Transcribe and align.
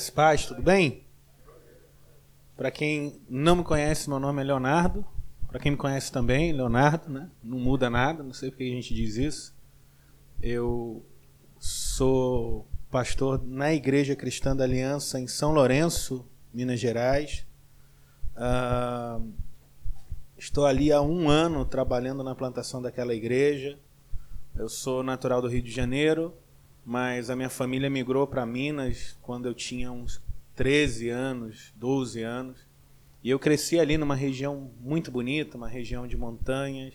Graças 0.00 0.14
paz, 0.14 0.46
tudo 0.46 0.62
bem? 0.62 1.04
Para 2.56 2.70
quem 2.70 3.20
não 3.28 3.56
me 3.56 3.62
conhece, 3.62 4.08
meu 4.08 4.18
nome 4.18 4.40
é 4.40 4.44
Leonardo. 4.46 5.04
Para 5.46 5.60
quem 5.60 5.72
me 5.72 5.76
conhece 5.76 6.10
também, 6.10 6.54
Leonardo, 6.54 7.10
né? 7.12 7.30
Não 7.44 7.58
muda 7.58 7.90
nada, 7.90 8.22
não 8.22 8.32
sei 8.32 8.50
porque 8.50 8.64
a 8.64 8.66
gente 8.68 8.94
diz 8.94 9.16
isso. 9.16 9.54
Eu 10.40 11.04
sou 11.58 12.66
pastor 12.90 13.44
na 13.44 13.74
Igreja 13.74 14.16
Cristã 14.16 14.56
da 14.56 14.64
Aliança 14.64 15.20
em 15.20 15.26
São 15.26 15.52
Lourenço, 15.52 16.26
Minas 16.50 16.80
Gerais. 16.80 17.46
Uh, 18.34 19.30
estou 20.34 20.64
ali 20.64 20.90
há 20.90 21.02
um 21.02 21.28
ano 21.28 21.62
trabalhando 21.66 22.24
na 22.24 22.34
plantação 22.34 22.80
daquela 22.80 23.14
igreja. 23.14 23.78
Eu 24.56 24.70
sou 24.70 25.02
natural 25.02 25.42
do 25.42 25.48
Rio 25.48 25.60
de 25.60 25.70
Janeiro, 25.70 26.34
mas 26.84 27.30
a 27.30 27.36
minha 27.36 27.48
família 27.48 27.90
migrou 27.90 28.26
para 28.26 28.46
Minas 28.46 29.16
quando 29.22 29.46
eu 29.46 29.54
tinha 29.54 29.92
uns 29.92 30.22
13 30.54 31.08
anos, 31.08 31.72
12 31.76 32.22
anos. 32.22 32.58
E 33.22 33.30
eu 33.30 33.38
cresci 33.38 33.78
ali 33.78 33.98
numa 33.98 34.14
região 34.14 34.70
muito 34.80 35.10
bonita, 35.10 35.56
uma 35.56 35.68
região 35.68 36.06
de 36.06 36.16
montanhas, 36.16 36.94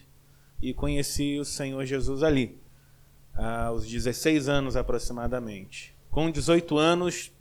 e 0.61 0.73
conheci 0.73 1.37
o 1.39 1.45
Senhor 1.45 1.85
Jesus 1.85 2.23
ali, 2.23 2.57
aos 3.33 3.87
16 3.87 4.49
anos 4.49 4.75
aproximadamente. 4.75 5.95
Com 6.09 6.31
18 6.31 6.77
anos, 6.77 7.31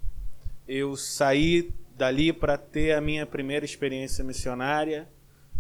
eu 0.69 0.97
saí 0.97 1.71
dali 1.97 2.33
para 2.33 2.59
ter 2.59 2.93
a 2.93 3.01
minha 3.01 3.24
primeira 3.24 3.65
experiência 3.65 4.24
missionária 4.24 5.09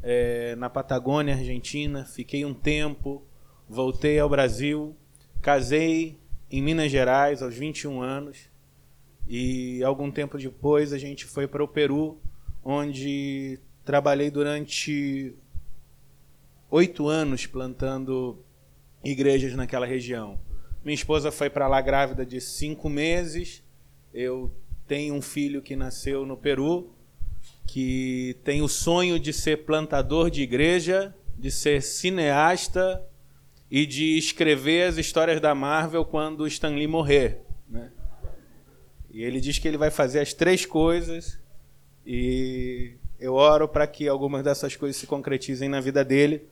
é, 0.02 0.54
na 0.56 0.68
Patagônia, 0.68 1.34
Argentina. 1.34 2.04
Fiquei 2.04 2.44
um 2.44 2.52
tempo, 2.52 3.22
voltei 3.68 4.18
ao 4.18 4.28
Brasil, 4.28 4.94
casei 5.40 6.18
em 6.58 6.62
Minas 6.62 6.88
Gerais 6.88 7.42
aos 7.42 7.56
21 7.56 8.00
anos 8.00 8.48
e 9.26 9.82
algum 9.82 10.08
tempo 10.08 10.38
depois 10.38 10.92
a 10.92 10.98
gente 10.98 11.24
foi 11.24 11.48
para 11.48 11.64
o 11.64 11.66
Peru, 11.66 12.20
onde 12.62 13.58
trabalhei 13.84 14.30
durante 14.30 15.34
oito 16.70 17.08
anos 17.08 17.44
plantando 17.44 18.38
igrejas 19.02 19.54
naquela 19.54 19.84
região. 19.84 20.38
Minha 20.84 20.94
esposa 20.94 21.32
foi 21.32 21.50
para 21.50 21.66
lá 21.66 21.80
grávida 21.80 22.24
de 22.24 22.40
cinco 22.40 22.88
meses. 22.88 23.60
Eu 24.12 24.54
tenho 24.86 25.12
um 25.14 25.22
filho 25.22 25.60
que 25.60 25.74
nasceu 25.74 26.24
no 26.24 26.36
Peru, 26.36 26.94
que 27.66 28.36
tem 28.44 28.62
o 28.62 28.68
sonho 28.68 29.18
de 29.18 29.32
ser 29.32 29.64
plantador 29.64 30.30
de 30.30 30.42
igreja, 30.42 31.12
de 31.36 31.50
ser 31.50 31.82
cineasta 31.82 33.04
e 33.70 33.86
de 33.86 34.18
escrever 34.18 34.88
as 34.88 34.96
histórias 34.96 35.40
da 35.40 35.54
Marvel 35.54 36.04
quando 36.04 36.46
Stan 36.46 36.70
Lee 36.70 36.86
morrer. 36.86 37.40
Né? 37.68 37.90
E 39.10 39.22
ele 39.22 39.40
diz 39.40 39.58
que 39.58 39.66
ele 39.66 39.78
vai 39.78 39.90
fazer 39.90 40.20
as 40.20 40.32
três 40.32 40.66
coisas 40.66 41.38
e 42.06 42.94
eu 43.18 43.34
oro 43.34 43.66
para 43.66 43.86
que 43.86 44.08
algumas 44.08 44.42
dessas 44.42 44.76
coisas 44.76 44.96
se 44.96 45.06
concretizem 45.06 45.68
na 45.68 45.80
vida 45.80 46.04
dele. 46.04 46.46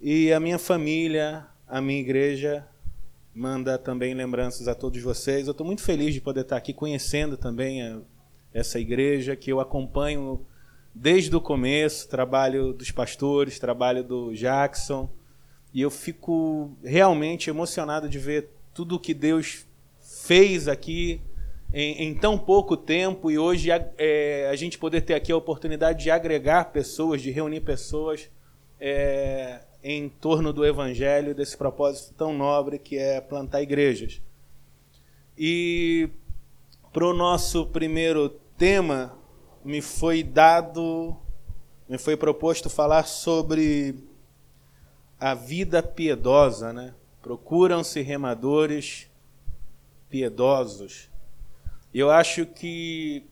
E 0.00 0.32
a 0.32 0.38
minha 0.38 0.58
família, 0.58 1.46
a 1.66 1.80
minha 1.80 2.00
igreja, 2.00 2.66
manda 3.34 3.78
também 3.78 4.14
lembranças 4.14 4.68
a 4.68 4.74
todos 4.74 5.00
vocês. 5.02 5.46
Eu 5.46 5.52
estou 5.52 5.66
muito 5.66 5.82
feliz 5.82 6.12
de 6.12 6.20
poder 6.20 6.42
estar 6.42 6.56
aqui 6.56 6.72
conhecendo 6.72 7.36
também 7.36 7.82
a, 7.82 8.00
essa 8.52 8.78
igreja 8.78 9.36
que 9.36 9.50
eu 9.50 9.60
acompanho 9.60 10.44
desde 11.00 11.34
o 11.36 11.40
começo, 11.40 12.08
trabalho 12.08 12.72
dos 12.72 12.90
pastores, 12.90 13.58
trabalho 13.58 14.02
do 14.02 14.34
Jackson, 14.34 15.08
e 15.72 15.80
eu 15.80 15.90
fico 15.90 16.76
realmente 16.82 17.48
emocionado 17.48 18.08
de 18.08 18.18
ver 18.18 18.48
tudo 18.74 18.96
o 18.96 18.98
que 18.98 19.14
Deus 19.14 19.64
fez 20.00 20.66
aqui 20.66 21.20
em, 21.72 22.02
em 22.02 22.14
tão 22.14 22.36
pouco 22.36 22.76
tempo 22.76 23.30
e 23.30 23.38
hoje 23.38 23.68
é, 23.96 24.48
a 24.50 24.56
gente 24.56 24.76
poder 24.76 25.02
ter 25.02 25.14
aqui 25.14 25.30
a 25.30 25.36
oportunidade 25.36 26.02
de 26.02 26.10
agregar 26.10 26.72
pessoas, 26.72 27.22
de 27.22 27.30
reunir 27.30 27.60
pessoas 27.60 28.28
é, 28.80 29.60
em 29.84 30.08
torno 30.08 30.52
do 30.52 30.66
Evangelho, 30.66 31.32
desse 31.32 31.56
propósito 31.56 32.12
tão 32.14 32.36
nobre 32.36 32.76
que 32.76 32.98
é 32.98 33.20
plantar 33.20 33.62
igrejas. 33.62 34.20
E 35.36 36.08
para 36.92 37.06
o 37.06 37.14
nosso 37.14 37.66
primeiro 37.66 38.30
tema, 38.56 39.16
me 39.64 39.80
foi 39.80 40.22
dado, 40.22 41.16
me 41.88 41.98
foi 41.98 42.16
proposto 42.16 42.70
falar 42.70 43.04
sobre 43.04 43.94
a 45.18 45.34
vida 45.34 45.82
piedosa, 45.82 46.72
né? 46.72 46.94
Procuram-se 47.20 48.00
remadores 48.00 49.10
piedosos. 50.08 51.08
Eu 51.92 52.10
acho 52.10 52.46
que 52.46 53.24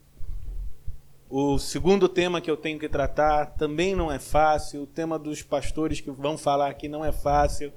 o 1.28 1.58
segundo 1.58 2.08
tema 2.08 2.40
que 2.40 2.50
eu 2.50 2.56
tenho 2.56 2.78
que 2.78 2.88
tratar 2.88 3.46
também 3.46 3.94
não 3.94 4.12
é 4.12 4.18
fácil, 4.18 4.82
o 4.82 4.86
tema 4.86 5.18
dos 5.18 5.42
pastores 5.42 6.00
que 6.00 6.10
vão 6.10 6.38
falar 6.38 6.70
aqui 6.70 6.88
não 6.88 7.04
é 7.04 7.12
fácil. 7.12 7.72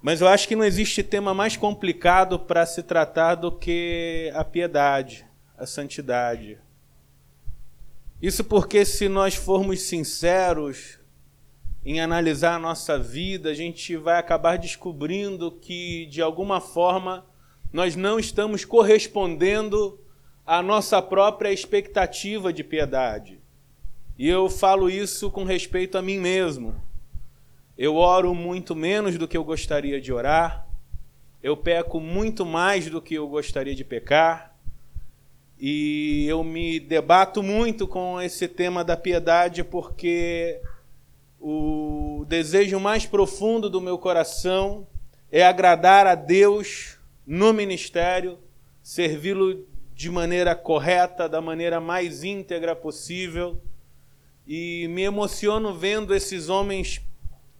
Mas 0.00 0.20
eu 0.20 0.28
acho 0.28 0.46
que 0.46 0.56
não 0.56 0.64
existe 0.64 1.02
tema 1.02 1.32
mais 1.32 1.56
complicado 1.56 2.38
para 2.38 2.66
se 2.66 2.82
tratar 2.82 3.36
do 3.36 3.50
que 3.50 4.30
a 4.34 4.44
piedade, 4.44 5.26
a 5.56 5.64
santidade. 5.64 6.58
Isso 8.20 8.44
porque, 8.44 8.84
se 8.84 9.08
nós 9.08 9.34
formos 9.34 9.82
sinceros 9.82 10.98
em 11.84 12.00
analisar 12.00 12.54
a 12.54 12.58
nossa 12.58 12.98
vida, 12.98 13.50
a 13.50 13.54
gente 13.54 13.96
vai 13.96 14.18
acabar 14.18 14.56
descobrindo 14.56 15.52
que, 15.52 16.06
de 16.06 16.22
alguma 16.22 16.60
forma, 16.60 17.26
nós 17.72 17.94
não 17.94 18.18
estamos 18.18 18.64
correspondendo 18.64 20.00
à 20.46 20.62
nossa 20.62 21.02
própria 21.02 21.52
expectativa 21.52 22.52
de 22.52 22.64
piedade. 22.64 23.40
E 24.16 24.28
eu 24.28 24.48
falo 24.48 24.88
isso 24.88 25.30
com 25.30 25.44
respeito 25.44 25.98
a 25.98 26.02
mim 26.02 26.18
mesmo. 26.18 26.80
Eu 27.76 27.96
oro 27.96 28.34
muito 28.34 28.74
menos 28.74 29.18
do 29.18 29.26
que 29.26 29.36
eu 29.36 29.44
gostaria 29.44 30.00
de 30.00 30.12
orar, 30.12 30.66
eu 31.42 31.56
peco 31.56 32.00
muito 32.00 32.46
mais 32.46 32.88
do 32.88 33.02
que 33.02 33.14
eu 33.14 33.28
gostaria 33.28 33.74
de 33.74 33.84
pecar 33.84 34.53
e 35.58 36.26
eu 36.28 36.42
me 36.42 36.80
debato 36.80 37.42
muito 37.42 37.86
com 37.86 38.20
esse 38.20 38.48
tema 38.48 38.84
da 38.84 38.96
piedade 38.96 39.62
porque 39.62 40.60
o 41.40 42.24
desejo 42.28 42.80
mais 42.80 43.06
profundo 43.06 43.70
do 43.70 43.80
meu 43.80 43.98
coração 43.98 44.86
é 45.30 45.44
agradar 45.44 46.06
a 46.06 46.14
Deus 46.14 46.98
no 47.26 47.52
ministério, 47.52 48.38
servi-lo 48.82 49.66
de 49.94 50.10
maneira 50.10 50.54
correta, 50.54 51.28
da 51.28 51.40
maneira 51.40 51.80
mais 51.80 52.24
íntegra 52.24 52.74
possível. 52.74 53.60
E 54.46 54.88
me 54.88 55.02
emociono 55.02 55.72
vendo 55.72 56.14
esses 56.14 56.48
homens, 56.48 57.00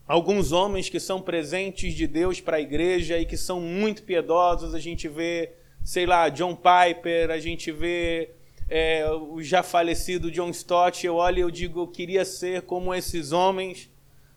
alguns 0.06 0.53
homens 0.53 0.88
que 0.88 1.00
são 1.00 1.22
presentes 1.22 1.94
de 1.94 2.06
Deus 2.06 2.41
para 2.41 2.59
a 2.59 2.61
igreja 2.61 3.19
e 3.19 3.25
que 3.25 3.37
são 3.37 3.61
muito 3.61 4.03
piedosos. 4.03 4.75
A 4.75 4.81
gente 4.81 5.09
vê 5.09 5.53
sei 5.84 6.06
lá, 6.06 6.31
John 6.31 6.56
Piper, 6.56 7.31
a 7.31 7.39
gente 7.39 7.71
vê 7.71 8.31
é, 8.69 9.06
o 9.11 9.43
já 9.43 9.62
falecido 9.62 10.31
John 10.31 10.49
Stott, 10.49 11.06
eu 11.06 11.17
olho 11.17 11.39
e 11.39 11.41
eu 11.43 11.50
digo, 11.50 11.81
eu 11.81 11.87
queria 11.87 12.25
ser 12.25 12.62
como 12.62 12.95
esses 12.95 13.33
homens, 13.33 13.91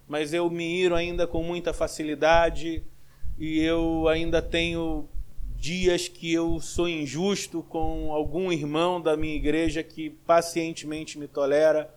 mas 0.06 0.34
eu 0.34 0.50
me 0.50 0.80
iro 0.80 0.94
ainda 0.94 1.26
com 1.26 1.42
muita 1.42 1.74
facilidade 1.74 2.84
e 3.40 3.62
eu 3.62 4.10
ainda 4.10 4.42
tenho 4.42 5.08
dias 5.56 6.08
que 6.08 6.32
eu 6.32 6.60
sou 6.60 6.88
injusto 6.88 7.64
com 7.64 8.12
algum 8.12 8.52
irmão 8.52 9.02
da 9.02 9.16
minha 9.16 9.36
igreja 9.36 9.82
que 9.82 10.10
pacientemente 10.10 11.18
me 11.18 11.28
tolera. 11.28 11.90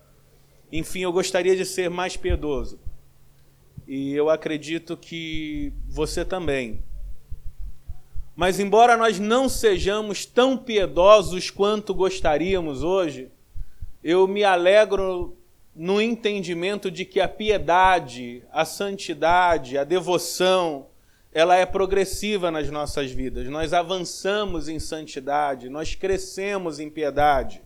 Enfim, 0.72 1.00
eu 1.00 1.12
gostaria 1.12 1.56
de 1.56 1.64
ser 1.64 1.90
mais 1.90 2.16
piedoso. 2.16 2.78
E 3.86 4.12
eu 4.12 4.30
acredito 4.30 4.96
que 4.96 5.72
você 5.88 6.24
também. 6.24 6.82
Mas, 8.34 8.58
embora 8.58 8.96
nós 8.96 9.18
não 9.18 9.48
sejamos 9.48 10.24
tão 10.24 10.56
piedosos 10.56 11.50
quanto 11.50 11.94
gostaríamos 11.94 12.82
hoje, 12.82 13.30
eu 14.02 14.26
me 14.26 14.44
alegro 14.44 15.36
no 15.74 16.00
entendimento 16.00 16.90
de 16.90 17.04
que 17.04 17.20
a 17.20 17.28
piedade, 17.28 18.42
a 18.52 18.64
santidade, 18.64 19.78
a 19.78 19.84
devoção, 19.84 20.86
ela 21.32 21.56
é 21.56 21.64
progressiva 21.64 22.50
nas 22.50 22.68
nossas 22.70 23.10
vidas. 23.10 23.46
Nós 23.48 23.72
avançamos 23.72 24.68
em 24.68 24.78
santidade, 24.78 25.68
nós 25.68 25.94
crescemos 25.94 26.80
em 26.80 26.90
piedade. 26.90 27.62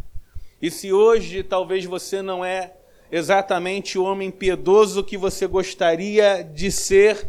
E 0.61 0.71
se 0.71 0.93
hoje 0.93 1.43
talvez 1.43 1.85
você 1.85 2.21
não 2.21 2.45
é 2.45 2.73
exatamente 3.11 3.99
o 3.99 4.05
homem 4.05 4.31
piedoso 4.31 5.05
que 5.05 5.17
você 5.17 5.47
gostaria 5.47 6.43
de 6.43 6.71
ser, 6.71 7.29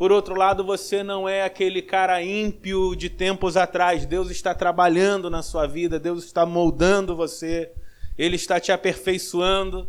por 0.00 0.10
outro 0.10 0.34
lado, 0.34 0.64
você 0.64 1.02
não 1.02 1.28
é 1.28 1.42
aquele 1.42 1.82
cara 1.82 2.22
ímpio 2.22 2.96
de 2.96 3.10
tempos 3.10 3.54
atrás. 3.54 4.06
Deus 4.06 4.30
está 4.30 4.54
trabalhando 4.54 5.28
na 5.28 5.42
sua 5.42 5.66
vida, 5.66 6.00
Deus 6.00 6.24
está 6.24 6.46
moldando 6.46 7.14
você, 7.14 7.70
Ele 8.16 8.34
está 8.34 8.58
te 8.58 8.72
aperfeiçoando. 8.72 9.86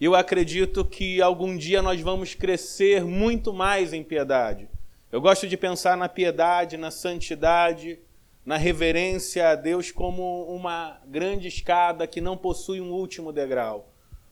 Eu 0.00 0.14
acredito 0.14 0.82
que 0.82 1.20
algum 1.20 1.58
dia 1.58 1.82
nós 1.82 2.00
vamos 2.00 2.34
crescer 2.34 3.04
muito 3.04 3.52
mais 3.52 3.92
em 3.92 4.02
piedade. 4.02 4.66
Eu 5.12 5.20
gosto 5.20 5.46
de 5.46 5.58
pensar 5.58 5.94
na 5.94 6.08
piedade, 6.08 6.78
na 6.78 6.90
santidade, 6.90 7.98
na 8.46 8.56
reverência 8.56 9.50
a 9.50 9.54
Deus 9.56 9.92
como 9.92 10.44
uma 10.44 11.02
grande 11.06 11.48
escada 11.48 12.06
que 12.06 12.22
não 12.22 12.34
possui 12.34 12.80
um 12.80 12.92
último 12.92 13.30
degrau. 13.30 13.89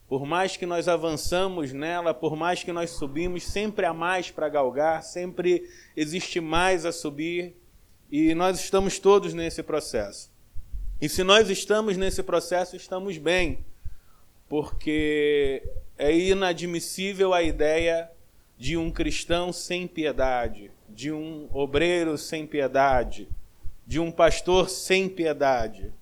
Por 0.09 0.25
mais 0.25 0.57
que 0.57 0.65
nós 0.65 0.87
avançamos 0.87 1.71
nela, 1.71 2.15
por 2.15 2.35
mais 2.35 2.63
que 2.63 2.73
nós 2.73 2.89
subimos, 2.89 3.43
sempre 3.43 3.85
há 3.85 3.93
mais 3.93 4.31
para 4.31 4.49
galgar, 4.49 5.03
sempre 5.03 5.69
existe 5.95 6.41
mais 6.41 6.83
a 6.83 6.91
subir, 6.91 7.55
e 8.11 8.33
nós 8.33 8.59
estamos 8.59 8.97
todos 8.97 9.35
nesse 9.35 9.61
processo. 9.61 10.31
E 10.99 11.07
se 11.07 11.23
nós 11.23 11.47
estamos 11.51 11.95
nesse 11.95 12.23
processo, 12.23 12.75
estamos 12.75 13.19
bem, 13.19 13.63
porque 14.47 15.61
é 15.95 16.11
inadmissível 16.11 17.31
a 17.31 17.43
ideia 17.43 18.09
de 18.57 18.75
um 18.75 18.89
cristão 18.89 19.53
sem 19.53 19.87
piedade, 19.87 20.71
de 20.89 21.11
um 21.11 21.47
obreiro 21.53 22.17
sem 22.17 22.47
piedade, 22.47 23.29
de 23.85 23.99
um 23.99 24.11
pastor 24.11 24.71
sem 24.71 25.07
piedade. 25.07 25.93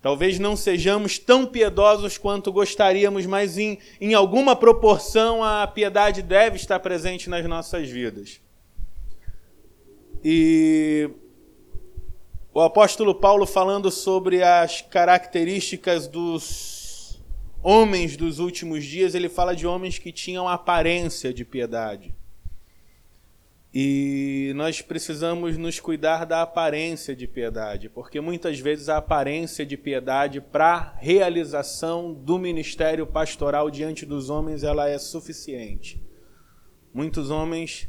Talvez 0.00 0.38
não 0.38 0.56
sejamos 0.56 1.18
tão 1.18 1.44
piedosos 1.44 2.16
quanto 2.16 2.52
gostaríamos, 2.52 3.26
mas 3.26 3.58
em, 3.58 3.78
em 4.00 4.14
alguma 4.14 4.54
proporção 4.54 5.42
a 5.42 5.66
piedade 5.66 6.22
deve 6.22 6.56
estar 6.56 6.78
presente 6.78 7.28
nas 7.28 7.44
nossas 7.46 7.88
vidas. 7.90 8.40
E 10.24 11.10
o 12.54 12.60
apóstolo 12.60 13.14
Paulo, 13.14 13.44
falando 13.44 13.90
sobre 13.90 14.42
as 14.42 14.82
características 14.82 16.06
dos 16.06 17.20
homens 17.62 18.16
dos 18.16 18.38
últimos 18.38 18.84
dias, 18.84 19.14
ele 19.14 19.28
fala 19.28 19.54
de 19.54 19.66
homens 19.66 19.98
que 19.98 20.12
tinham 20.12 20.48
aparência 20.48 21.32
de 21.32 21.44
piedade. 21.44 22.14
E 23.72 24.52
nós 24.56 24.80
precisamos 24.80 25.58
nos 25.58 25.78
cuidar 25.78 26.24
da 26.24 26.40
aparência 26.40 27.14
de 27.14 27.26
piedade, 27.26 27.90
porque 27.90 28.18
muitas 28.18 28.58
vezes 28.58 28.88
a 28.88 28.96
aparência 28.96 29.64
de 29.66 29.76
piedade 29.76 30.40
para 30.40 30.94
realização 30.98 32.14
do 32.14 32.38
ministério 32.38 33.06
pastoral 33.06 33.70
diante 33.70 34.06
dos 34.06 34.30
homens 34.30 34.64
ela 34.64 34.88
é 34.88 34.98
suficiente. 34.98 36.02
Muitos 36.94 37.30
homens 37.30 37.88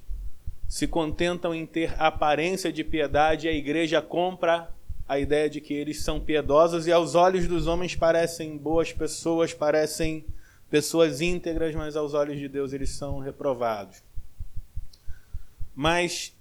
se 0.68 0.86
contentam 0.86 1.56
em 1.56 1.66
ter 1.66 1.96
aparência 1.98 2.72
de 2.72 2.84
piedade 2.84 3.48
e 3.48 3.50
a 3.50 3.54
igreja 3.54 4.02
compra 4.02 4.70
a 5.08 5.18
ideia 5.18 5.50
de 5.50 5.62
que 5.62 5.74
eles 5.74 6.04
são 6.04 6.20
piedosos 6.20 6.86
e 6.86 6.92
aos 6.92 7.16
olhos 7.16 7.48
dos 7.48 7.66
homens 7.66 7.96
parecem 7.96 8.58
boas 8.58 8.92
pessoas, 8.92 9.54
parecem 9.54 10.26
pessoas 10.70 11.22
íntegras, 11.22 11.74
mas 11.74 11.96
aos 11.96 12.14
olhos 12.14 12.38
de 12.38 12.48
Deus 12.48 12.74
eles 12.74 12.92
são 12.92 13.18
reprovados. 13.18 14.04
Mas, 15.82 16.36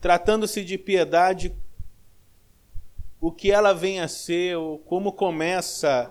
tratando-se 0.00 0.64
de 0.64 0.78
piedade, 0.78 1.54
o 3.20 3.30
que 3.30 3.50
ela 3.50 3.74
vem 3.74 4.00
a 4.00 4.08
ser, 4.08 4.56
ou 4.56 4.78
como 4.78 5.12
começa 5.12 6.10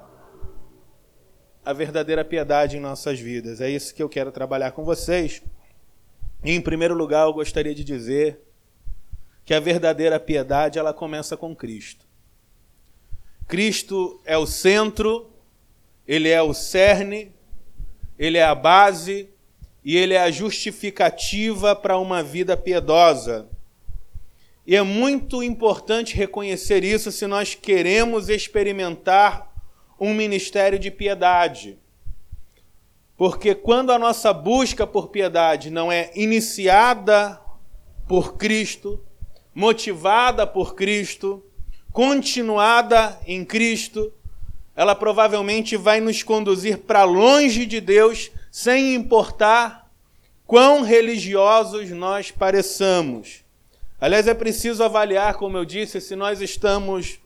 a 1.65 1.73
verdadeira 1.73 2.23
piedade 2.23 2.77
em 2.77 2.79
nossas 2.79 3.19
vidas. 3.19 3.61
É 3.61 3.67
isso 3.67 3.95
que 3.95 4.03
eu 4.03 4.07
quero 4.07 4.31
trabalhar 4.31 4.73
com 4.73 4.85
vocês. 4.85 5.41
E, 6.43 6.51
em 6.51 6.61
primeiro 6.61 6.93
lugar, 6.93 7.25
eu 7.25 7.33
gostaria 7.33 7.73
de 7.73 7.83
dizer 7.83 8.39
que 9.43 9.55
a 9.55 9.59
verdadeira 9.59 10.19
piedade 10.19 10.77
ela 10.77 10.93
começa 10.93 11.35
com 11.35 11.55
Cristo. 11.55 12.05
Cristo 13.47 14.21
é 14.23 14.37
o 14.37 14.45
centro, 14.45 15.31
ele 16.07 16.29
é 16.29 16.43
o 16.43 16.53
cerne, 16.53 17.33
ele 18.19 18.37
é 18.37 18.43
a 18.43 18.53
base, 18.53 19.31
e 19.87 19.95
ele 19.95 20.15
é 20.15 20.19
a 20.19 20.29
justificativa 20.29 21.73
para 21.73 21.97
uma 21.97 22.21
vida 22.21 22.57
piedosa. 22.57 23.47
E 24.65 24.75
é 24.75 24.81
muito 24.81 25.41
importante 25.41 26.13
reconhecer 26.13 26.83
isso 26.83 27.09
se 27.09 27.25
nós 27.25 27.55
queremos 27.55 28.27
experimentar 28.27 29.49
um 29.97 30.13
ministério 30.13 30.77
de 30.77 30.91
piedade. 30.91 31.77
Porque 33.15 33.55
quando 33.55 33.93
a 33.93 33.97
nossa 33.97 34.33
busca 34.33 34.85
por 34.85 35.07
piedade 35.07 35.69
não 35.69 35.89
é 35.89 36.11
iniciada 36.15 37.39
por 38.09 38.35
Cristo, 38.35 39.01
motivada 39.55 40.45
por 40.45 40.75
Cristo, 40.75 41.41
continuada 41.93 43.17
em 43.25 43.45
Cristo, 43.45 44.11
ela 44.75 44.93
provavelmente 44.93 45.77
vai 45.77 46.01
nos 46.01 46.23
conduzir 46.23 46.79
para 46.79 47.05
longe 47.05 47.65
de 47.65 47.79
Deus 47.79 48.31
sem 48.51 48.95
importar 48.95 49.91
quão 50.45 50.81
religiosos 50.81 51.89
nós 51.89 52.31
pareçamos. 52.31 53.43
Aliás, 53.99 54.27
é 54.27 54.33
preciso 54.33 54.83
avaliar, 54.83 55.35
como 55.35 55.57
eu 55.57 55.65
disse, 55.65 55.99
se 55.99 56.15
nós 56.15 56.39
estamos 56.39 57.19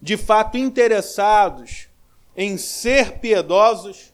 de 0.00 0.16
fato 0.16 0.58
interessados 0.58 1.88
em 2.36 2.56
ser 2.56 3.18
piedosos 3.18 4.12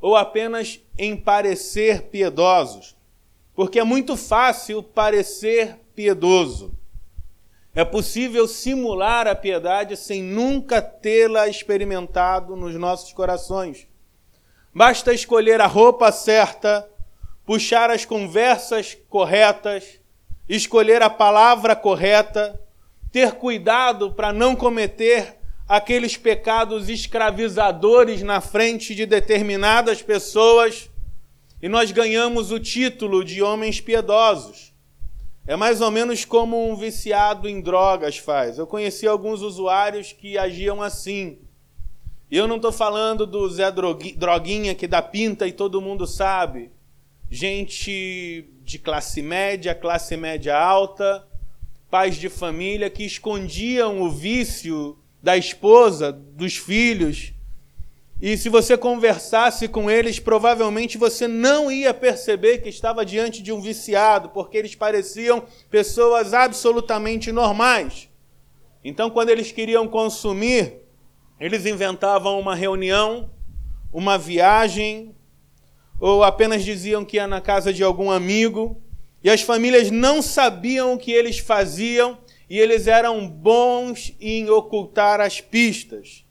ou 0.00 0.16
apenas 0.16 0.80
em 0.96 1.16
parecer 1.16 2.02
piedosos. 2.02 2.96
Porque 3.54 3.80
é 3.80 3.84
muito 3.84 4.16
fácil 4.16 4.82
parecer 4.82 5.80
piedoso. 5.94 6.72
É 7.74 7.84
possível 7.84 8.46
simular 8.46 9.26
a 9.26 9.34
piedade 9.34 9.96
sem 9.96 10.22
nunca 10.22 10.80
tê-la 10.80 11.48
experimentado 11.48 12.54
nos 12.54 12.74
nossos 12.76 13.12
corações. 13.12 13.87
Basta 14.74 15.12
escolher 15.12 15.60
a 15.60 15.66
roupa 15.66 16.12
certa, 16.12 16.88
puxar 17.44 17.90
as 17.90 18.04
conversas 18.04 18.96
corretas, 19.08 19.98
escolher 20.48 21.02
a 21.02 21.10
palavra 21.10 21.74
correta, 21.74 22.60
ter 23.10 23.32
cuidado 23.32 24.12
para 24.12 24.32
não 24.32 24.54
cometer 24.54 25.36
aqueles 25.66 26.16
pecados 26.16 26.88
escravizadores 26.88 28.22
na 28.22 28.40
frente 28.40 28.94
de 28.94 29.04
determinadas 29.04 30.00
pessoas 30.00 30.90
e 31.60 31.68
nós 31.68 31.90
ganhamos 31.90 32.52
o 32.52 32.60
título 32.60 33.24
de 33.24 33.42
homens 33.42 33.80
piedosos. 33.80 34.72
É 35.46 35.56
mais 35.56 35.80
ou 35.80 35.90
menos 35.90 36.24
como 36.24 36.70
um 36.70 36.76
viciado 36.76 37.48
em 37.48 37.60
drogas 37.60 38.18
faz. 38.18 38.58
Eu 38.58 38.66
conheci 38.66 39.06
alguns 39.06 39.40
usuários 39.40 40.12
que 40.12 40.38
agiam 40.38 40.82
assim. 40.82 41.40
E 42.30 42.36
eu 42.36 42.46
não 42.46 42.56
estou 42.56 42.72
falando 42.72 43.26
do 43.26 43.48
Zé 43.48 43.70
Droguinha 43.70 44.74
que 44.74 44.86
dá 44.86 45.00
pinta 45.00 45.46
e 45.46 45.52
todo 45.52 45.80
mundo 45.80 46.06
sabe. 46.06 46.70
Gente 47.30 48.48
de 48.62 48.78
classe 48.78 49.22
média, 49.22 49.74
classe 49.74 50.16
média 50.16 50.58
alta, 50.58 51.26
pais 51.90 52.16
de 52.16 52.28
família 52.28 52.90
que 52.90 53.04
escondiam 53.04 54.02
o 54.02 54.10
vício 54.10 54.98
da 55.22 55.36
esposa, 55.36 56.12
dos 56.12 56.56
filhos. 56.56 57.32
E 58.20 58.36
se 58.36 58.48
você 58.48 58.76
conversasse 58.76 59.68
com 59.68 59.90
eles, 59.90 60.18
provavelmente 60.18 60.98
você 60.98 61.28
não 61.28 61.70
ia 61.70 61.94
perceber 61.94 62.58
que 62.58 62.68
estava 62.68 63.06
diante 63.06 63.42
de 63.42 63.52
um 63.52 63.60
viciado, 63.60 64.28
porque 64.30 64.58
eles 64.58 64.74
pareciam 64.74 65.44
pessoas 65.70 66.34
absolutamente 66.34 67.30
normais. 67.32 68.08
Então, 68.84 69.08
quando 69.08 69.30
eles 69.30 69.52
queriam 69.52 69.86
consumir, 69.86 70.82
eles 71.40 71.66
inventavam 71.66 72.38
uma 72.38 72.54
reunião, 72.54 73.30
uma 73.92 74.18
viagem, 74.18 75.14
ou 76.00 76.22
apenas 76.22 76.64
diziam 76.64 77.04
que 77.04 77.16
ia 77.16 77.26
na 77.26 77.40
casa 77.40 77.72
de 77.72 77.82
algum 77.82 78.10
amigo, 78.10 78.80
e 79.22 79.30
as 79.30 79.42
famílias 79.42 79.90
não 79.90 80.22
sabiam 80.22 80.94
o 80.94 80.98
que 80.98 81.12
eles 81.12 81.38
faziam, 81.38 82.18
e 82.48 82.58
eles 82.58 82.86
eram 82.86 83.28
bons 83.28 84.14
em 84.20 84.48
ocultar 84.48 85.20
as 85.20 85.40
pistas. 85.40 86.24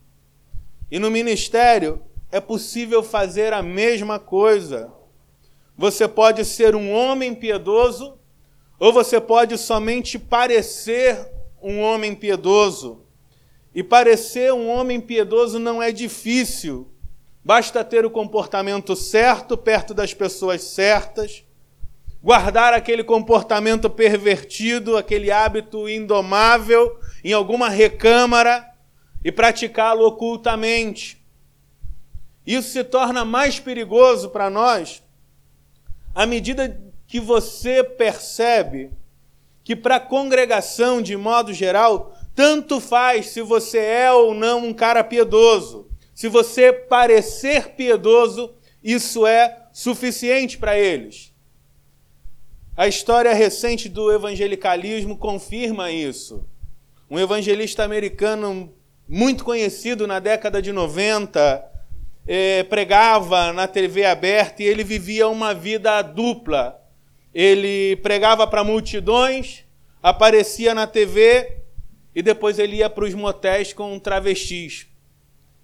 E 0.90 1.00
no 1.00 1.12
ministério 1.12 2.02
é 2.32 2.40
possível 2.40 3.04
fazer 3.04 3.54
a 3.54 3.62
mesma 3.62 4.20
coisa. 4.20 4.92
Você 5.78 6.08
pode 6.08 6.44
ser 6.44 6.76
um 6.76 6.92
homem 6.92 7.36
piedoso, 7.36 8.18
ou 8.80 8.92
você 8.92 9.20
pode 9.20 9.58
somente 9.58 10.18
parecer 10.18 11.30
um 11.62 11.80
homem 11.82 12.16
piedoso. 12.16 13.07
E 13.78 13.84
parecer 13.84 14.52
um 14.52 14.68
homem 14.70 15.00
piedoso 15.00 15.60
não 15.60 15.84
é 15.84 15.92
difícil. 15.92 16.92
Basta 17.46 17.84
ter 17.84 18.08
o 18.08 18.10
comportamento 18.10 18.96
certo 18.96 19.56
perto 19.56 19.94
das 19.94 20.16
pessoas 20.16 20.64
certas, 20.64 21.44
guardar 22.20 22.74
aquele 22.74 23.04
comportamento 23.04 23.88
pervertido, 23.88 24.98
aquele 24.98 25.30
hábito 25.30 25.88
indomável 25.88 27.00
em 27.24 27.34
alguma 27.34 27.70
recâmara 27.70 28.68
e 29.24 29.32
praticá-lo 29.32 30.08
ocultamente. 30.08 31.24
Isso 32.48 32.72
se 32.72 32.84
torna 32.84 33.24
mais 33.24 33.60
perigoso 33.60 34.32
para 34.32 34.50
nós 34.50 35.04
à 36.16 36.26
medida 36.26 36.82
que 37.06 37.20
você 37.20 37.84
percebe 37.84 38.90
que, 39.64 39.76
para 39.76 39.98
a 39.98 40.00
congregação, 40.00 41.00
de 41.00 41.16
modo 41.16 41.54
geral, 41.54 42.17
tanto 42.38 42.80
faz 42.80 43.30
se 43.30 43.42
você 43.42 43.80
é 43.80 44.12
ou 44.12 44.32
não 44.32 44.64
um 44.64 44.72
cara 44.72 45.04
piedoso. 45.04 45.90
Se 46.14 46.28
você 46.28 46.72
parecer 46.72 47.70
piedoso, 47.70 48.54
isso 48.84 49.26
é 49.26 49.64
suficiente 49.74 50.56
para 50.56 50.78
eles. 50.78 51.34
A 52.76 52.88
história 52.88 53.34
recente 53.34 53.90
do 53.90 54.14
evangelicalismo 54.14 55.18
confirma 55.18 55.92
isso. 55.92 56.46
um 57.10 57.18
evangelista 57.18 57.84
americano 57.84 58.72
muito 59.10 59.44
conhecido 59.44 60.06
na 60.06 60.20
década 60.20 60.62
de 60.62 60.72
90, 60.72 61.66
eh, 62.28 62.64
pregava 62.66 63.52
na 63.52 63.66
TV 63.66 64.06
aberta 64.06 64.62
e 64.62 64.68
ele 64.68 64.84
vivia 64.84 65.28
uma 65.28 65.56
vida 65.56 66.04
dupla. 66.04 66.80
Ele 67.34 67.96
pregava 67.96 68.46
para 68.46 68.64
multidões, 68.64 69.64
aparecia 70.04 70.76
na 70.76 70.86
TV 70.86 71.66
e 72.18 72.22
depois 72.24 72.58
ele 72.58 72.78
ia 72.78 72.90
para 72.90 73.06
os 73.06 73.14
motéis 73.14 73.74
com 73.74 74.00
travestis. 74.00 74.88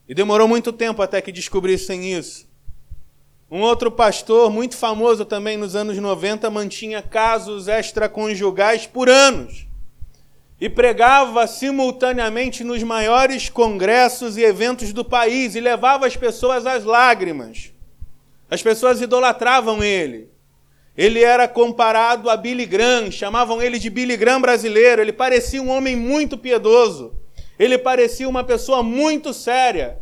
E 0.07 0.13
demorou 0.13 0.47
muito 0.47 0.71
tempo 0.71 1.01
até 1.01 1.19
que 1.19 1.31
descobrissem 1.31 2.13
isso. 2.13 2.47
Um 3.49 3.61
outro 3.61 3.89
pastor, 3.89 4.51
muito 4.51 4.77
famoso 4.77 5.25
também 5.25 5.57
nos 5.57 5.75
anos 5.75 5.97
90, 5.97 6.51
mantinha 6.51 7.01
casos 7.01 7.67
extraconjugais 7.67 8.85
por 8.85 9.09
anos 9.09 9.65
e 10.61 10.69
pregava 10.69 11.47
simultaneamente 11.47 12.63
nos 12.63 12.83
maiores 12.83 13.49
congressos 13.49 14.37
e 14.37 14.43
eventos 14.43 14.93
do 14.93 15.03
país 15.03 15.55
e 15.55 15.59
levava 15.59 16.05
as 16.05 16.15
pessoas 16.15 16.67
às 16.67 16.83
lágrimas. 16.83 17.73
As 18.47 18.61
pessoas 18.61 19.01
idolatravam 19.01 19.83
ele. 19.83 20.29
Ele 20.95 21.23
era 21.23 21.47
comparado 21.47 22.29
a 22.29 22.37
Billy 22.37 22.65
Graham, 22.65 23.09
chamavam 23.09 23.61
ele 23.61 23.79
de 23.79 23.89
Billy 23.89 24.15
Graham 24.15 24.41
brasileiro. 24.41 25.01
Ele 25.01 25.11
parecia 25.11 25.61
um 25.61 25.69
homem 25.69 25.95
muito 25.95 26.37
piedoso. 26.37 27.17
Ele 27.57 27.77
parecia 27.77 28.29
uma 28.29 28.43
pessoa 28.43 28.83
muito 28.83 29.33
séria. 29.33 29.99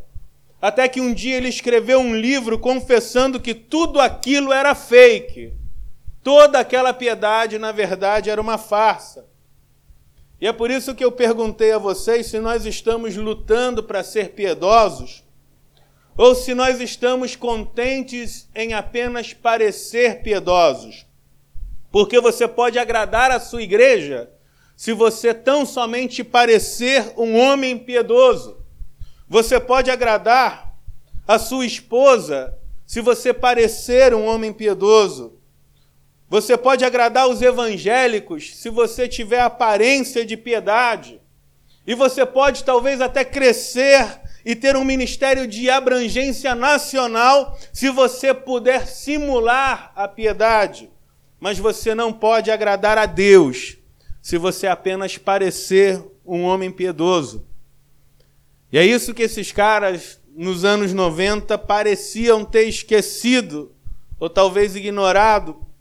Até 0.62 0.88
que 0.88 1.00
um 1.00 1.14
dia 1.14 1.38
ele 1.38 1.50
escreveu 1.50 2.00
um 2.00 2.14
livro 2.14 2.60
confessando 2.60 3.40
que 3.40 3.54
tudo 3.54 4.00
aquilo 4.00 4.52
era 4.52 4.76
fake. 4.76 5.54
Toda 6.22 6.60
aquela 6.60 6.94
piedade, 6.94 7.58
na 7.58 7.72
verdade, 7.72 8.30
era 8.30 8.40
uma 8.40 8.58
farsa. 8.58 9.26
E 10.40 10.48
é 10.48 10.52
por 10.52 10.70
isso 10.70 10.94
que 10.94 11.04
eu 11.04 11.12
perguntei 11.12 11.72
a 11.72 11.78
vocês 11.78 12.28
se 12.28 12.40
nós 12.40 12.66
estamos 12.66 13.16
lutando 13.16 13.84
para 13.84 14.04
ser 14.04 14.32
piedosos 14.32 15.24
ou 16.22 16.36
se 16.36 16.54
nós 16.54 16.80
estamos 16.80 17.36
contentes 17.36 18.48
em 18.54 18.74
apenas 18.74 19.34
parecer 19.34 20.22
piedosos. 20.22 21.04
Porque 21.92 22.20
você 22.20 22.48
pode 22.48 22.78
agradar 22.78 23.32
a 23.32 23.40
sua 23.40 23.64
igreja 23.64 24.30
se 24.78 24.94
você 24.94 25.34
tão 25.34 25.66
somente 25.66 26.24
parecer 26.24 27.12
um 27.18 27.36
homem 27.36 27.76
piedoso. 27.76 28.64
Você 29.28 29.60
pode 29.60 29.90
agradar 29.90 30.76
a 31.28 31.40
sua 31.40 31.66
esposa 31.66 32.56
se 32.86 33.02
você 33.02 33.34
parecer 33.34 34.14
um 34.14 34.28
homem 34.28 34.54
piedoso. 34.54 35.40
Você 36.30 36.56
pode 36.56 36.86
agradar 36.86 37.28
os 37.28 37.42
evangélicos 37.42 38.56
se 38.58 38.70
você 38.70 39.08
tiver 39.08 39.42
aparência 39.42 40.24
de 40.24 40.38
piedade. 40.38 41.20
E 41.88 41.96
você 41.96 42.28
pode 42.28 42.64
talvez 42.64 43.02
até 43.02 43.26
crescer 43.26 44.22
e 44.46 44.56
ter 44.56 44.76
um 44.76 44.84
ministério 44.84 45.48
de 45.48 45.70
abrangência 45.70 46.56
nacional 46.56 47.58
se 47.72 47.90
você 47.90 48.34
puder 48.34 48.88
simular 48.88 49.92
a 49.96 50.08
piedade. 50.08 50.90
Mas 51.40 51.58
você 51.58 51.96
não 51.96 52.14
pode 52.14 52.52
agradar 52.52 52.98
a 52.98 53.06
Deus 53.06 53.78
se 54.22 54.38
você 54.38 54.68
apenas 54.68 55.18
parecer 55.18 56.04
um 56.26 56.44
homem 56.44 56.72
piedoso. 56.72 57.46
E 58.72 58.78
é 58.78 58.86
isso 58.86 59.14
que 59.14 59.24
esses 59.24 59.52
caras 59.52 60.20
nos 60.36 60.64
anos 60.64 60.94
90 60.94 61.58
pareciam 61.58 62.46
ter 62.46 62.64
esquecido 62.64 63.74
ou 64.20 64.30
talvez 64.30 64.76
ignorado 64.76 65.72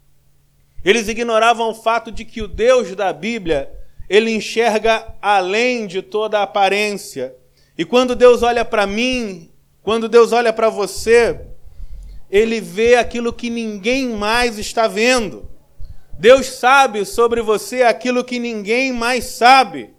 eles 0.83 1.07
ignoravam 1.07 1.69
o 1.69 1.75
fato 1.75 2.11
de 2.11 2.25
que 2.25 2.41
o 2.41 2.47
Deus 2.47 2.95
da 2.95 3.13
Bíblia, 3.13 3.71
ele 4.09 4.31
enxerga 4.31 5.15
além 5.21 5.85
de 5.85 6.01
toda 6.01 6.41
aparência. 6.41 7.35
E 7.81 7.83
quando 7.83 8.15
Deus 8.15 8.43
olha 8.43 8.63
para 8.63 8.85
mim, 8.85 9.49
quando 9.81 10.07
Deus 10.07 10.31
olha 10.31 10.53
para 10.53 10.69
você, 10.69 11.47
ele 12.29 12.61
vê 12.61 12.93
aquilo 12.93 13.33
que 13.33 13.49
ninguém 13.49 14.09
mais 14.09 14.59
está 14.59 14.87
vendo. 14.87 15.49
Deus 16.13 16.45
sabe 16.45 17.03
sobre 17.05 17.41
você 17.41 17.81
aquilo 17.81 18.23
que 18.23 18.37
ninguém 18.37 18.93
mais 18.93 19.25
sabe. 19.25 19.95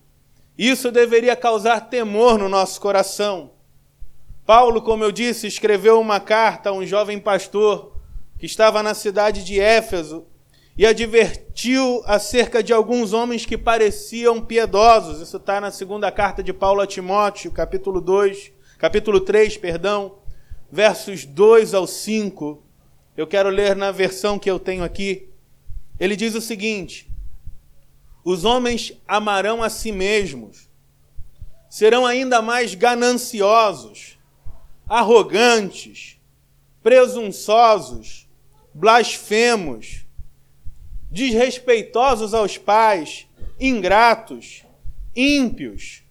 Isso 0.57 0.93
deveria 0.93 1.35
causar 1.35 1.89
temor 1.91 2.39
no 2.39 2.49
nosso 2.49 2.81
coração. 2.81 3.51
Paulo, 4.47 4.81
como 4.81 5.03
eu 5.03 5.11
disse, 5.11 5.49
escreveu 5.49 6.01
uma 6.01 6.21
carta 6.21 6.71
a 6.71 6.73
um 6.73 6.87
jovem 6.87 7.19
pastor 7.19 7.97
que 8.39 8.47
estava 8.47 8.81
na 8.81 8.95
cidade 8.95 9.43
de 9.43 9.59
Éfeso 9.59 10.25
e 10.77 10.87
advertiu 10.87 12.03
acerca 12.07 12.63
de 12.63 12.73
alguns 12.73 13.13
homens 13.13 13.45
que 13.45 13.59
pareciam 13.59 14.41
piedosos. 14.41 15.21
Isso 15.21 15.37
está 15.37 15.61
na 15.61 15.71
segunda 15.71 16.11
carta 16.11 16.43
de 16.43 16.53
Paulo 16.53 16.81
a 16.81 16.87
Timóteo, 16.87 17.51
capítulo 17.51 18.01
2, 18.01 18.53
capítulo 18.79 19.21
3, 19.21 19.59
perdão, 19.59 20.17
versos 20.71 21.27
2 21.27 21.75
ao 21.75 21.87
5. 21.87 22.63
Eu 23.17 23.27
quero 23.27 23.51
ler 23.51 23.77
na 23.77 23.91
versão 23.91 24.39
que 24.39 24.51
eu 24.51 24.59
tenho 24.59 24.83
aqui. 24.83 25.29
Ele 26.01 26.17
diz 26.17 26.35
o 26.35 26.41
seguinte: 26.41 27.11
Os 28.25 28.45
homens 28.45 28.99
amarão 29.07 29.63
a 29.63 29.69
si 29.69 29.93
mesmos, 29.93 30.71
serão 31.69 32.07
ainda 32.07 32.41
mais 32.41 32.75
gananciosos, 32.75 34.19
arrogantes, 34.89 36.19
presunçosos, 36.83 38.27
blasfemos, 38.73 40.07
desrespeitosos 41.13 42.33
aos 42.33 42.57
pais, 42.57 43.27
ingratos, 43.61 44.65
ímpios, 45.15 46.03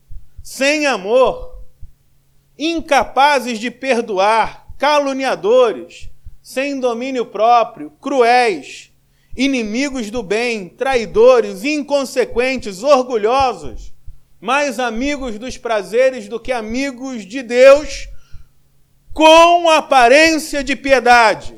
sem 0.43 0.85
amor, 0.85 1.59
incapazes 2.55 3.57
de 3.57 3.71
perdoar, 3.71 4.67
caluniadores, 4.77 6.11
sem 6.39 6.79
domínio 6.79 7.25
próprio, 7.25 7.89
cruéis, 7.99 8.91
inimigos 9.35 10.11
do 10.11 10.21
bem, 10.21 10.69
traidores, 10.69 11.63
inconsequentes, 11.63 12.83
orgulhosos, 12.83 13.91
mais 14.39 14.79
amigos 14.79 15.39
dos 15.39 15.57
prazeres 15.57 16.27
do 16.27 16.39
que 16.39 16.51
amigos 16.51 17.25
de 17.25 17.41
Deus, 17.41 18.07
com 19.11 19.67
aparência 19.67 20.63
de 20.63 20.75
piedade. 20.75 21.55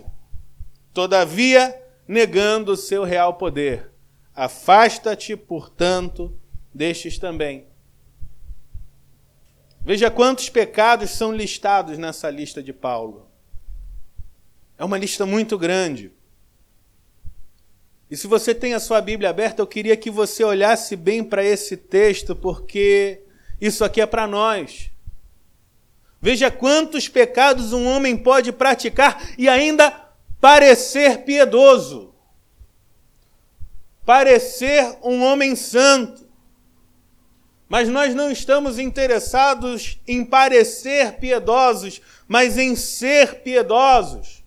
Todavia, 0.94 1.83
negando 2.14 2.72
o 2.72 2.78
seu 2.78 3.04
real 3.04 3.34
poder. 3.34 3.92
Afasta-te, 4.34 5.36
portanto, 5.36 6.34
destes 6.74 7.18
também. 7.18 7.68
Veja 9.82 10.10
quantos 10.10 10.50
pecados 10.50 11.10
são 11.10 11.34
listados 11.34 11.98
nessa 11.98 12.30
lista 12.30 12.64
de 12.64 12.72
Paulo. 12.72 13.30
É 14.78 14.86
uma 14.86 14.98
lista 14.98 15.26
muito 15.26 15.58
grande. 15.58 16.12
E 18.10 18.16
se 18.16 18.28
você 18.28 18.54
tem 18.56 18.74
a 18.74 18.80
sua 18.80 19.02
Bíblia 19.02 19.30
aberta, 19.30 19.62
eu 19.62 19.68
queria 19.68 19.98
que 19.98 20.10
você 20.10 20.44
olhasse 20.44 20.96
bem 20.96 21.24
para 21.24 21.44
esse 21.44 21.76
texto, 21.76 22.36
porque 22.36 23.24
isso 23.60 23.84
aqui 23.84 24.00
é 24.00 24.06
para 24.06 24.28
nós. 24.28 24.92
Veja 26.22 26.50
quantos 26.50 27.10
pecados 27.10 27.74
um 27.74 27.86
homem 27.86 28.16
pode 28.16 28.54
praticar 28.54 29.34
e 29.38 29.50
ainda 29.50 29.90
parecer 30.44 31.20
piedoso, 31.20 32.14
parecer 34.06 34.98
um 35.02 35.24
homem 35.24 35.56
santo. 35.56 36.28
Mas 37.70 37.88
nós 37.88 38.14
não 38.14 38.30
estamos 38.30 38.78
interessados 38.78 40.02
em 40.06 40.26
parecer 40.26 41.14
piedosos, 41.14 42.02
mas 42.28 42.58
em 42.58 42.76
ser 42.76 43.36
piedosos. 43.36 44.44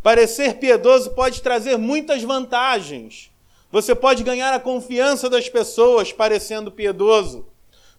Parecer 0.00 0.58
piedoso 0.58 1.10
pode 1.10 1.42
trazer 1.42 1.76
muitas 1.76 2.22
vantagens. 2.22 3.32
Você 3.72 3.96
pode 3.96 4.22
ganhar 4.22 4.54
a 4.54 4.60
confiança 4.60 5.28
das 5.28 5.48
pessoas 5.48 6.12
parecendo 6.12 6.70
piedoso. 6.70 7.48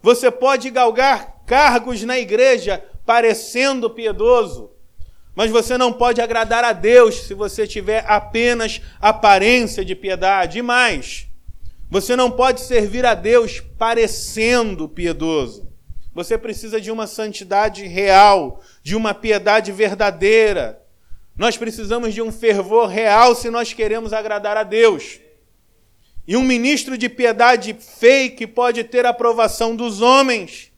Você 0.00 0.30
pode 0.30 0.70
galgar 0.70 1.42
cargos 1.44 2.02
na 2.04 2.18
igreja 2.18 2.82
parecendo 3.04 3.90
piedoso. 3.90 4.75
Mas 5.36 5.50
você 5.50 5.76
não 5.76 5.92
pode 5.92 6.22
agradar 6.22 6.64
a 6.64 6.72
Deus 6.72 7.24
se 7.24 7.34
você 7.34 7.66
tiver 7.66 8.02
apenas 8.08 8.80
aparência 8.98 9.84
de 9.84 9.94
piedade. 9.94 10.58
E 10.58 10.62
mais, 10.62 11.26
você 11.90 12.16
não 12.16 12.30
pode 12.30 12.62
servir 12.62 13.04
a 13.04 13.14
Deus 13.14 13.60
parecendo 13.60 14.88
piedoso. 14.88 15.70
Você 16.14 16.38
precisa 16.38 16.80
de 16.80 16.90
uma 16.90 17.06
santidade 17.06 17.86
real, 17.86 18.62
de 18.82 18.96
uma 18.96 19.12
piedade 19.12 19.70
verdadeira. 19.72 20.82
Nós 21.36 21.58
precisamos 21.58 22.14
de 22.14 22.22
um 22.22 22.32
fervor 22.32 22.88
real 22.88 23.34
se 23.34 23.50
nós 23.50 23.74
queremos 23.74 24.14
agradar 24.14 24.56
a 24.56 24.62
Deus. 24.62 25.20
E 26.26 26.34
um 26.34 26.42
ministro 26.42 26.96
de 26.96 27.10
piedade 27.10 27.76
fake 27.78 28.46
pode 28.46 28.84
ter 28.84 29.04
aprovação 29.04 29.76
dos 29.76 30.00
homens, 30.00 30.72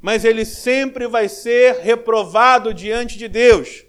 mas 0.00 0.24
ele 0.24 0.44
sempre 0.44 1.08
vai 1.08 1.28
ser 1.28 1.80
reprovado 1.80 2.72
diante 2.72 3.18
de 3.18 3.26
Deus. 3.26 3.85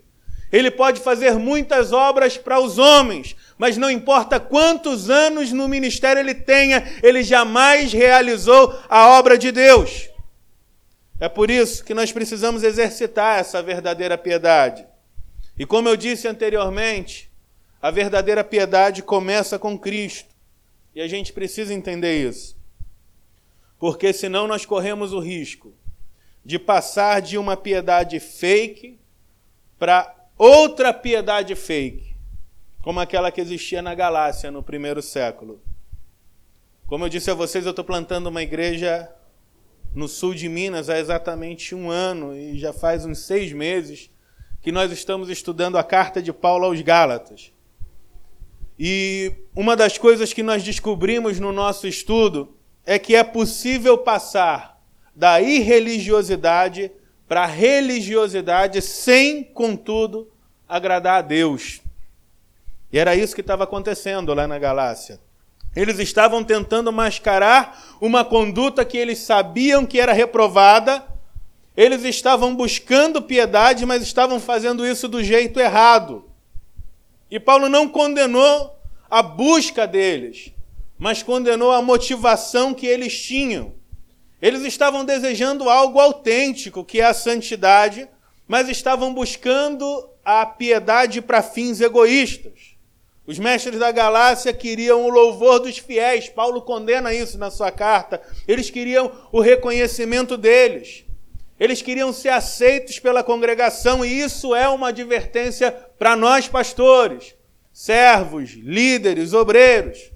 Ele 0.52 0.72
pode 0.72 1.02
fazer 1.02 1.34
muitas 1.34 1.92
obras 1.92 2.38
para 2.38 2.60
os 2.60 2.78
homens, 2.78 3.36
mas 3.58 3.76
não 3.76 3.90
importa 3.90 4.40
quantos 4.40 5.10
anos 5.10 5.52
no 5.52 5.68
ministério 5.68 6.20
ele 6.20 6.34
tenha, 6.34 6.84
ele 7.04 7.22
jamais 7.22 7.92
realizou 7.92 8.74
a 8.88 9.10
obra 9.10 9.38
de 9.38 9.52
Deus. 9.52 10.10
É 11.20 11.28
por 11.28 11.50
isso 11.50 11.84
que 11.84 11.94
nós 11.94 12.12
precisamos 12.12 12.64
exercitar 12.64 13.40
essa 13.40 13.62
verdadeira 13.62 14.18
piedade. 14.18 14.86
E 15.58 15.66
como 15.66 15.90
eu 15.90 15.98
disse 15.98 16.28
anteriormente, 16.28 17.30
a 17.82 17.90
verdadeira 17.90 18.44
piedade 18.44 19.02
começa 19.02 19.58
com 19.58 19.78
Cristo. 19.78 20.36
E 20.94 21.02
a 21.02 21.08
gente 21.08 21.34
precisa 21.34 21.74
entender 21.74 22.28
isso. 22.28 22.56
Porque 23.80 24.14
senão 24.14 24.48
nós 24.48 24.66
corremos 24.66 25.14
o 25.14 25.20
risco 25.20 25.74
de 26.46 26.58
passar 26.58 27.22
de 27.22 27.38
uma 27.38 27.58
piedade 27.58 28.20
fake 28.20 29.00
para 29.78 30.17
outra 30.38 30.94
piedade 30.94 31.56
fake, 31.56 32.16
como 32.82 33.00
aquela 33.00 33.32
que 33.32 33.42
existia 33.42 33.82
na 33.82 33.96
Galácia 33.96 34.52
no 34.52 34.62
primeiro 34.62 35.02
século. 35.02 35.62
Como 36.86 37.04
eu 37.04 37.10
disse 37.10 37.30
a 37.30 37.34
vocês, 37.34 37.66
eu 37.66 37.72
estou 37.72 37.84
plantando 37.84 38.28
uma 38.28 38.42
igreja 38.42 39.12
no 39.94 40.08
sul 40.08 40.34
de 40.34 40.48
Minas 40.48 40.90
há 40.90 41.00
exatamente 41.00 41.74
um 41.74 41.90
ano 41.90 42.36
e 42.36 42.58
já 42.58 42.72
faz 42.72 43.06
uns 43.06 43.20
seis 43.20 43.52
meses 43.52 44.12
que 44.62 44.72
nós 44.72 44.92
estamos 44.92 45.30
estudando 45.30 45.78
a 45.78 45.84
carta 45.84 46.22
de 46.22 46.32
Paulo 46.32 46.66
aos 46.66 46.80
Gálatas. 46.82 47.52
E 48.80 49.34
uma 49.56 49.76
das 49.76 49.98
coisas 49.98 50.34
que 50.34 50.44
nós 50.44 50.64
descobrimos 50.64 51.40
no 51.40 51.52
nosso 51.52 51.88
estudo 51.88 52.56
é 52.86 53.00
que 53.00 53.16
é 53.16 53.24
possível 53.24 53.98
passar 53.98 54.80
da 55.16 55.42
irreligiosidade 55.42 56.92
para 57.28 57.46
religiosidade 57.46 58.82
sem, 58.82 59.44
contudo, 59.44 60.32
agradar 60.68 61.20
a 61.20 61.22
Deus. 61.22 61.82
E 62.92 62.98
era 62.98 63.16
isso 63.16 63.36
que 63.36 63.42
estava 63.42 63.66
acontecendo 63.66 64.34
lá 64.34 64.48
na 64.48 64.58
Galácia. 64.58 65.20
Eles 65.76 66.00
estavam 66.00 66.44
tentando 66.44 66.92
mascarar 66.92 67.98
uma 68.02 68.26
conduta 68.26 68.84
que 68.84 68.98
eles 68.98 69.20
sabiam 69.20 69.86
que 69.86 70.00
era 70.00 70.14
reprovada. 70.14 71.06
Eles 71.76 72.04
estavam 72.04 72.56
buscando 72.56 73.22
piedade, 73.22 73.86
mas 73.86 74.02
estavam 74.02 74.40
fazendo 74.40 74.88
isso 74.88 75.08
do 75.08 75.24
jeito 75.24 75.60
errado. 75.60 76.26
E 77.30 77.40
Paulo 77.40 77.70
não 77.70 77.88
condenou 77.88 78.80
a 79.10 79.22
busca 79.22 79.86
deles, 79.86 80.52
mas 80.98 81.22
condenou 81.22 81.72
a 81.72 81.82
motivação 81.82 82.74
que 82.74 82.88
eles 82.88 83.22
tinham. 83.22 83.77
Eles 84.42 84.64
estavam 84.64 85.04
desejando 85.04 85.70
algo 85.70 86.00
autêntico, 86.00 86.84
que 86.86 87.02
é 87.02 87.06
a 87.06 87.14
santidade, 87.14 88.08
mas 88.48 88.70
estavam 88.70 89.14
buscando 89.14 90.10
a 90.24 90.46
piedade 90.46 91.22
para 91.22 91.42
fins 91.42 91.82
egoístas. 91.82 92.78
Os 93.26 93.40
mestres 93.40 93.80
da 93.80 93.92
Galácia 93.92 94.54
queriam 94.54 95.04
o 95.04 95.10
louvor 95.10 95.60
dos 95.60 95.78
fiéis, 95.78 96.30
Paulo 96.30 96.62
condena 96.62 97.14
isso 97.14 97.38
na 97.38 97.52
sua 97.52 97.72
carta. 97.72 98.22
Eles 98.48 98.70
queriam 98.70 99.12
o 99.32 99.42
reconhecimento 99.42 100.38
deles. 100.38 101.04
Eles 101.60 101.82
queriam 101.82 102.14
ser 102.14 102.30
aceitos 102.30 103.00
pela 103.00 103.24
congregação, 103.24 104.06
e 104.06 104.20
isso 104.20 104.54
é 104.54 104.70
uma 104.70 104.90
advertência 104.90 105.72
para 105.98 106.16
nós, 106.16 106.48
pastores, 106.48 107.36
servos, 107.74 108.52
líderes, 108.52 109.34
obreiros. 109.34 110.12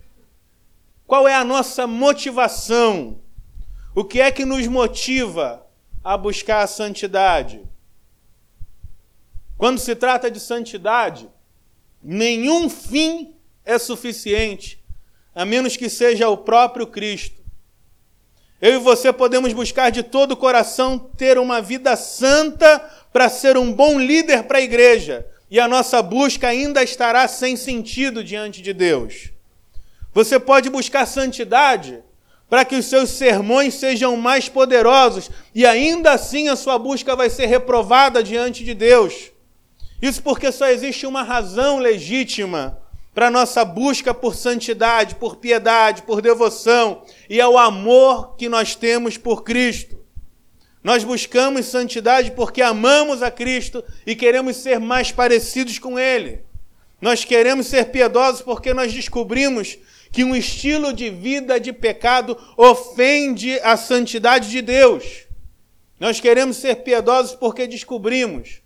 Qual 1.07 1.27
é 1.27 1.33
a 1.33 1.43
nossa 1.43 1.87
motivação? 1.87 3.20
O 3.93 4.05
que 4.05 4.21
é 4.21 4.31
que 4.31 4.45
nos 4.45 4.65
motiva 4.67 5.67
a 6.01 6.15
buscar 6.15 6.63
a 6.63 6.67
santidade? 6.67 7.61
Quando 9.57 9.79
se 9.79 9.93
trata 9.95 10.31
de 10.31 10.39
santidade, 10.39 11.29
nenhum 12.01 12.69
fim 12.69 13.35
é 13.65 13.77
suficiente, 13.77 14.81
a 15.35 15.43
menos 15.43 15.75
que 15.75 15.89
seja 15.89 16.29
o 16.29 16.37
próprio 16.37 16.87
Cristo. 16.87 17.41
Eu 18.61 18.75
e 18.75 18.79
você 18.79 19.11
podemos 19.11 19.51
buscar 19.51 19.89
de 19.89 20.03
todo 20.03 20.31
o 20.31 20.37
coração 20.37 20.97
ter 20.97 21.37
uma 21.37 21.61
vida 21.61 21.95
santa 21.97 22.79
para 23.11 23.27
ser 23.27 23.57
um 23.57 23.73
bom 23.73 23.99
líder 23.99 24.43
para 24.43 24.59
a 24.59 24.61
igreja, 24.61 25.27
e 25.49 25.59
a 25.59 25.67
nossa 25.67 26.01
busca 26.01 26.47
ainda 26.47 26.81
estará 26.81 27.27
sem 27.27 27.57
sentido 27.57 28.23
diante 28.23 28.61
de 28.61 28.71
Deus. 28.71 29.31
Você 30.13 30.39
pode 30.39 30.69
buscar 30.69 31.05
santidade 31.05 32.01
para 32.51 32.65
que 32.65 32.75
os 32.75 32.87
seus 32.87 33.11
sermões 33.11 33.75
sejam 33.75 34.17
mais 34.17 34.49
poderosos 34.49 35.31
e 35.55 35.65
ainda 35.65 36.11
assim 36.11 36.49
a 36.49 36.55
sua 36.57 36.77
busca 36.77 37.15
vai 37.15 37.29
ser 37.29 37.45
reprovada 37.45 38.21
diante 38.21 38.65
de 38.65 38.73
Deus. 38.73 39.31
Isso 40.01 40.21
porque 40.21 40.51
só 40.51 40.67
existe 40.67 41.07
uma 41.07 41.23
razão 41.23 41.79
legítima 41.79 42.77
para 43.15 43.31
nossa 43.31 43.63
busca 43.63 44.13
por 44.13 44.35
santidade, 44.35 45.15
por 45.15 45.37
piedade, 45.37 46.01
por 46.01 46.21
devoção, 46.21 47.03
e 47.29 47.39
é 47.39 47.47
o 47.47 47.57
amor 47.57 48.35
que 48.35 48.49
nós 48.49 48.75
temos 48.75 49.15
por 49.17 49.45
Cristo. 49.45 49.97
Nós 50.83 51.05
buscamos 51.05 51.67
santidade 51.67 52.31
porque 52.31 52.61
amamos 52.61 53.23
a 53.23 53.31
Cristo 53.31 53.81
e 54.05 54.13
queremos 54.13 54.57
ser 54.57 54.77
mais 54.77 55.09
parecidos 55.09 55.79
com 55.79 55.97
Ele. 55.97 56.41
Nós 56.99 57.23
queremos 57.23 57.67
ser 57.67 57.85
piedosos 57.91 58.41
porque 58.41 58.73
nós 58.73 58.93
descobrimos 58.93 59.77
que 60.11 60.23
um 60.23 60.35
estilo 60.35 60.93
de 60.93 61.09
vida 61.09 61.59
de 61.59 61.71
pecado 61.71 62.37
ofende 62.57 63.57
a 63.63 63.77
santidade 63.77 64.49
de 64.49 64.61
Deus. 64.61 65.25
Nós 65.99 66.19
queremos 66.19 66.57
ser 66.57 66.77
piedosos 66.77 67.35
porque 67.35 67.65
descobrimos 67.65 68.61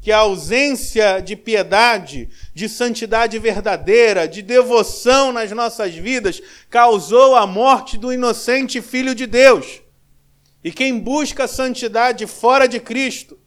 que 0.00 0.10
a 0.10 0.18
ausência 0.18 1.20
de 1.20 1.36
piedade, 1.36 2.28
de 2.54 2.68
santidade 2.68 3.38
verdadeira, 3.38 4.26
de 4.26 4.42
devoção 4.42 5.32
nas 5.32 5.50
nossas 5.52 5.94
vidas 5.94 6.40
causou 6.70 7.36
a 7.36 7.46
morte 7.46 7.98
do 7.98 8.12
inocente 8.12 8.80
Filho 8.80 9.14
de 9.14 9.26
Deus. 9.26 9.82
E 10.64 10.72
quem 10.72 10.98
busca 10.98 11.46
santidade 11.46 12.26
fora 12.26 12.66
de 12.66 12.80
Cristo 12.80 13.38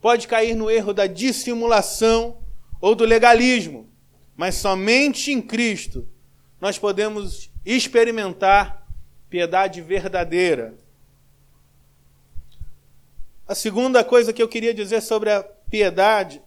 pode 0.00 0.26
cair 0.26 0.54
no 0.54 0.70
erro 0.70 0.92
da 0.92 1.06
dissimulação 1.06 2.38
ou 2.80 2.94
do 2.94 3.04
legalismo, 3.04 3.88
mas 4.36 4.54
somente 4.54 5.30
em 5.30 5.40
Cristo 5.40 6.08
nós 6.60 6.78
podemos 6.78 7.50
experimentar 7.64 8.86
piedade 9.28 9.80
verdadeira. 9.80 10.74
A 13.46 13.54
segunda 13.54 14.04
coisa 14.04 14.32
que 14.32 14.42
eu 14.42 14.48
queria 14.48 14.74
dizer 14.74 15.00
sobre 15.00 15.30
a 15.30 15.42
piedade 15.42 16.42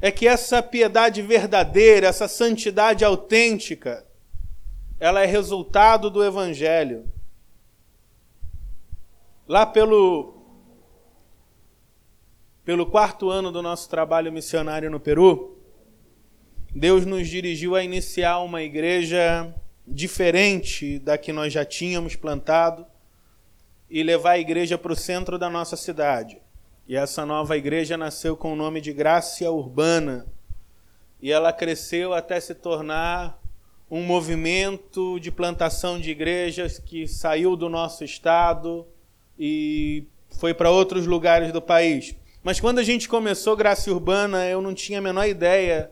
é 0.00 0.10
que 0.10 0.26
essa 0.26 0.62
piedade 0.62 1.20
verdadeira, 1.20 2.06
essa 2.06 2.28
santidade 2.28 3.04
autêntica, 3.04 4.06
ela 4.98 5.20
é 5.20 5.26
resultado 5.26 6.10
do 6.10 6.24
Evangelho. 6.24 7.10
Lá 9.46 9.66
pelo, 9.66 10.42
pelo 12.64 12.86
quarto 12.86 13.28
ano 13.28 13.50
do 13.50 13.60
nosso 13.60 13.88
trabalho 13.90 14.32
missionário 14.32 14.90
no 14.90 15.00
Peru, 15.00 15.59
Deus 16.74 17.04
nos 17.04 17.28
dirigiu 17.28 17.74
a 17.74 17.82
iniciar 17.82 18.38
uma 18.38 18.62
igreja 18.62 19.52
diferente 19.86 21.00
da 21.00 21.18
que 21.18 21.32
nós 21.32 21.52
já 21.52 21.64
tínhamos 21.64 22.14
plantado 22.14 22.86
e 23.90 24.04
levar 24.04 24.32
a 24.32 24.38
igreja 24.38 24.78
para 24.78 24.92
o 24.92 24.96
centro 24.96 25.36
da 25.36 25.50
nossa 25.50 25.76
cidade. 25.76 26.38
E 26.86 26.94
essa 26.94 27.26
nova 27.26 27.56
igreja 27.56 27.96
nasceu 27.96 28.36
com 28.36 28.52
o 28.52 28.56
nome 28.56 28.80
de 28.80 28.92
Graça 28.92 29.50
Urbana. 29.50 30.26
E 31.20 31.32
ela 31.32 31.52
cresceu 31.52 32.14
até 32.14 32.38
se 32.38 32.54
tornar 32.54 33.40
um 33.90 34.02
movimento 34.02 35.18
de 35.18 35.32
plantação 35.32 35.98
de 35.98 36.10
igrejas 36.10 36.78
que 36.78 37.08
saiu 37.08 37.56
do 37.56 37.68
nosso 37.68 38.04
estado 38.04 38.86
e 39.36 40.04
foi 40.38 40.54
para 40.54 40.70
outros 40.70 41.04
lugares 41.04 41.52
do 41.52 41.60
país. 41.60 42.14
Mas 42.44 42.60
quando 42.60 42.78
a 42.78 42.84
gente 42.84 43.08
começou 43.08 43.56
Graça 43.56 43.90
Urbana, 43.90 44.46
eu 44.46 44.62
não 44.62 44.72
tinha 44.72 45.00
a 45.00 45.02
menor 45.02 45.26
ideia 45.26 45.90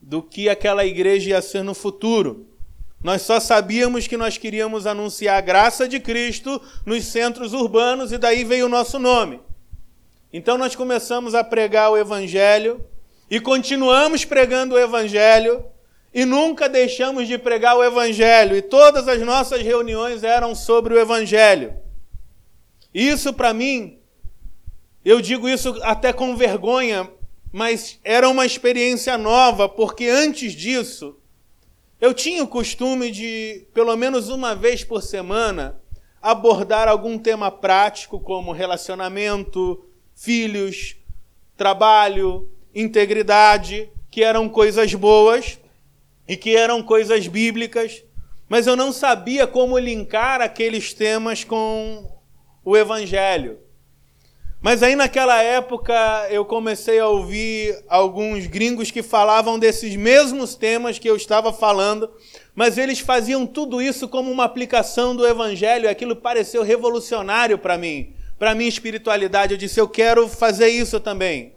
do 0.00 0.22
que 0.22 0.48
aquela 0.48 0.84
igreja 0.84 1.30
ia 1.30 1.42
ser 1.42 1.62
no 1.62 1.74
futuro. 1.74 2.46
Nós 3.02 3.22
só 3.22 3.38
sabíamos 3.38 4.06
que 4.06 4.16
nós 4.16 4.38
queríamos 4.38 4.86
anunciar 4.86 5.38
a 5.38 5.40
graça 5.40 5.88
de 5.88 6.00
Cristo 6.00 6.60
nos 6.84 7.04
centros 7.04 7.52
urbanos 7.52 8.10
e 8.10 8.18
daí 8.18 8.44
veio 8.44 8.66
o 8.66 8.68
nosso 8.68 8.98
nome. 8.98 9.40
Então 10.32 10.58
nós 10.58 10.74
começamos 10.74 11.34
a 11.34 11.44
pregar 11.44 11.90
o 11.90 11.96
Evangelho 11.96 12.84
e 13.30 13.38
continuamos 13.40 14.24
pregando 14.24 14.74
o 14.74 14.78
Evangelho 14.78 15.64
e 16.12 16.24
nunca 16.24 16.68
deixamos 16.68 17.28
de 17.28 17.38
pregar 17.38 17.76
o 17.76 17.84
Evangelho 17.84 18.56
e 18.56 18.62
todas 18.62 19.06
as 19.06 19.20
nossas 19.22 19.62
reuniões 19.62 20.24
eram 20.24 20.54
sobre 20.54 20.94
o 20.94 20.98
Evangelho. 20.98 21.74
Isso 22.92 23.32
para 23.32 23.54
mim, 23.54 23.98
eu 25.04 25.20
digo 25.20 25.48
isso 25.48 25.78
até 25.82 26.12
com 26.12 26.36
vergonha, 26.36 27.08
mas 27.58 27.98
era 28.04 28.28
uma 28.28 28.46
experiência 28.46 29.18
nova, 29.18 29.68
porque 29.68 30.06
antes 30.06 30.52
disso, 30.52 31.16
eu 32.00 32.14
tinha 32.14 32.44
o 32.44 32.46
costume 32.46 33.10
de, 33.10 33.66
pelo 33.74 33.96
menos 33.96 34.28
uma 34.28 34.54
vez 34.54 34.84
por 34.84 35.02
semana, 35.02 35.76
abordar 36.22 36.86
algum 36.86 37.18
tema 37.18 37.50
prático, 37.50 38.20
como 38.20 38.52
relacionamento, 38.52 39.84
filhos, 40.14 40.94
trabalho, 41.56 42.48
integridade, 42.72 43.90
que 44.08 44.22
eram 44.22 44.48
coisas 44.48 44.94
boas 44.94 45.58
e 46.28 46.36
que 46.36 46.54
eram 46.54 46.80
coisas 46.80 47.26
bíblicas, 47.26 48.04
mas 48.48 48.68
eu 48.68 48.76
não 48.76 48.92
sabia 48.92 49.48
como 49.48 49.76
linkar 49.80 50.40
aqueles 50.40 50.94
temas 50.94 51.42
com 51.42 52.08
o 52.64 52.76
Evangelho. 52.76 53.58
Mas 54.60 54.82
aí 54.82 54.96
naquela 54.96 55.40
época 55.40 55.94
eu 56.30 56.44
comecei 56.44 56.98
a 56.98 57.06
ouvir 57.06 57.78
alguns 57.88 58.46
gringos 58.46 58.90
que 58.90 59.04
falavam 59.04 59.56
desses 59.56 59.94
mesmos 59.94 60.56
temas 60.56 60.98
que 60.98 61.08
eu 61.08 61.14
estava 61.14 61.52
falando, 61.52 62.10
mas 62.56 62.76
eles 62.76 62.98
faziam 62.98 63.46
tudo 63.46 63.80
isso 63.80 64.08
como 64.08 64.32
uma 64.32 64.42
aplicação 64.42 65.14
do 65.14 65.24
Evangelho, 65.24 65.88
aquilo 65.88 66.16
pareceu 66.16 66.64
revolucionário 66.64 67.56
para 67.56 67.78
mim, 67.78 68.12
para 68.36 68.54
minha 68.54 68.68
espiritualidade. 68.68 69.54
Eu 69.54 69.58
disse, 69.58 69.80
eu 69.80 69.88
quero 69.88 70.28
fazer 70.28 70.68
isso 70.68 70.98
também. 70.98 71.52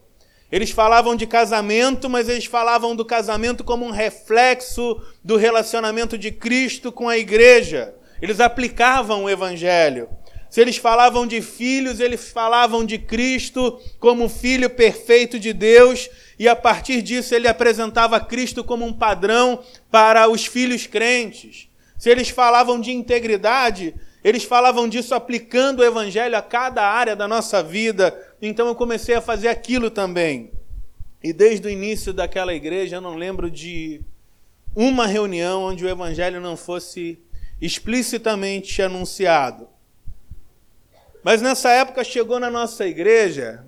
Eles 0.52 0.70
falavam 0.70 1.16
de 1.16 1.26
casamento, 1.26 2.08
mas 2.08 2.30
eles 2.30 2.46
falavam 2.46 2.96
do 2.96 3.04
casamento 3.04 3.64
como 3.64 3.84
um 3.84 3.92
reflexo 3.92 5.02
do 5.24 5.38
relacionamento 5.38 6.20
de 6.20 6.30
Cristo 6.30 6.92
com 6.92 7.10
a 7.10 7.18
igreja. 7.18 7.96
Eles 8.22 8.40
aplicavam 8.40 9.24
o 9.24 9.30
evangelho. 9.30 10.08
Se 10.52 10.60
eles 10.60 10.76
falavam 10.76 11.26
de 11.26 11.42
filhos, 11.42 12.02
eles 12.02 12.30
falavam 12.30 12.84
de 12.86 12.98
Cristo 12.98 13.80
como 14.02 14.28
filho 14.28 14.70
perfeito 14.70 15.40
de 15.40 15.54
Deus, 15.54 16.10
e 16.38 16.46
a 16.46 16.54
partir 16.58 17.02
disso 17.02 17.34
ele 17.34 17.48
apresentava 17.48 18.20
Cristo 18.20 18.62
como 18.62 18.86
um 18.86 18.92
padrão 18.92 19.64
para 19.90 20.28
os 20.28 20.46
filhos 20.46 20.86
crentes. 20.86 21.70
Se 21.98 22.10
eles 22.10 22.28
falavam 22.28 22.82
de 22.82 22.92
integridade, 22.92 23.96
eles 24.22 24.44
falavam 24.44 24.90
disso 24.90 25.16
aplicando 25.16 25.80
o 25.80 25.86
evangelho 25.86 26.36
a 26.36 26.42
cada 26.42 26.84
área 26.86 27.16
da 27.16 27.30
nossa 27.30 27.64
vida. 27.64 28.14
Então 28.42 28.68
eu 28.68 28.76
comecei 28.76 29.16
a 29.16 29.22
fazer 29.22 29.48
aquilo 29.48 29.90
também. 29.90 30.52
E 31.24 31.32
desde 31.32 31.66
o 31.66 31.72
início 31.72 32.12
daquela 32.12 32.54
igreja, 32.54 32.98
eu 32.98 33.02
não 33.02 33.16
lembro 33.16 33.50
de 33.50 34.02
uma 34.76 35.08
reunião 35.08 35.64
onde 35.64 35.86
o 35.86 35.90
evangelho 35.90 36.42
não 36.42 36.58
fosse 36.58 37.18
explicitamente 37.62 38.82
anunciado. 38.82 39.70
Mas 41.24 41.42
nessa 41.42 41.70
época 41.70 42.04
chegou 42.04 42.40
na 42.40 42.50
nossa 42.50 42.88
igreja 42.88 43.66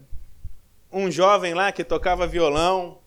um 0.91 1.09
jovem 1.09 1.53
lá 1.53 1.71
que 1.71 1.83
tocava 1.83 2.27
violão, 2.27 2.99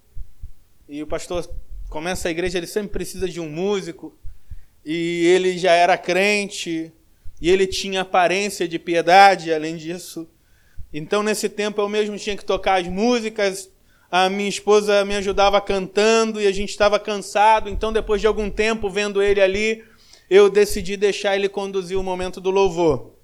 e 0.88 1.02
o 1.02 1.06
pastor 1.06 1.48
começa 1.88 2.28
a 2.28 2.30
igreja, 2.30 2.58
ele 2.58 2.66
sempre 2.66 2.90
precisa 2.90 3.28
de 3.28 3.40
um 3.40 3.48
músico, 3.48 4.16
e 4.84 5.26
ele 5.26 5.58
já 5.58 5.72
era 5.72 5.96
crente, 5.98 6.92
e 7.40 7.50
ele 7.50 7.66
tinha 7.66 8.02
aparência 8.02 8.66
de 8.66 8.78
piedade, 8.78 9.52
além 9.52 9.76
disso. 9.76 10.28
Então, 10.92 11.22
nesse 11.22 11.48
tempo, 11.48 11.80
eu 11.80 11.88
mesmo 11.88 12.16
tinha 12.16 12.36
que 12.36 12.44
tocar 12.44 12.80
as 12.80 12.86
músicas, 12.86 13.70
a 14.10 14.30
minha 14.30 14.48
esposa 14.48 15.04
me 15.04 15.16
ajudava 15.16 15.60
cantando 15.60 16.40
e 16.40 16.46
a 16.46 16.52
gente 16.52 16.70
estava 16.70 16.98
cansado. 16.98 17.68
Então, 17.68 17.92
depois 17.92 18.20
de 18.20 18.26
algum 18.26 18.48
tempo 18.48 18.88
vendo 18.88 19.20
ele 19.20 19.40
ali, 19.40 19.84
eu 20.30 20.48
decidi 20.48 20.96
deixar 20.96 21.36
ele 21.36 21.48
conduzir 21.48 21.98
o 21.98 22.02
momento 22.02 22.40
do 22.40 22.50
louvor. 22.50 23.15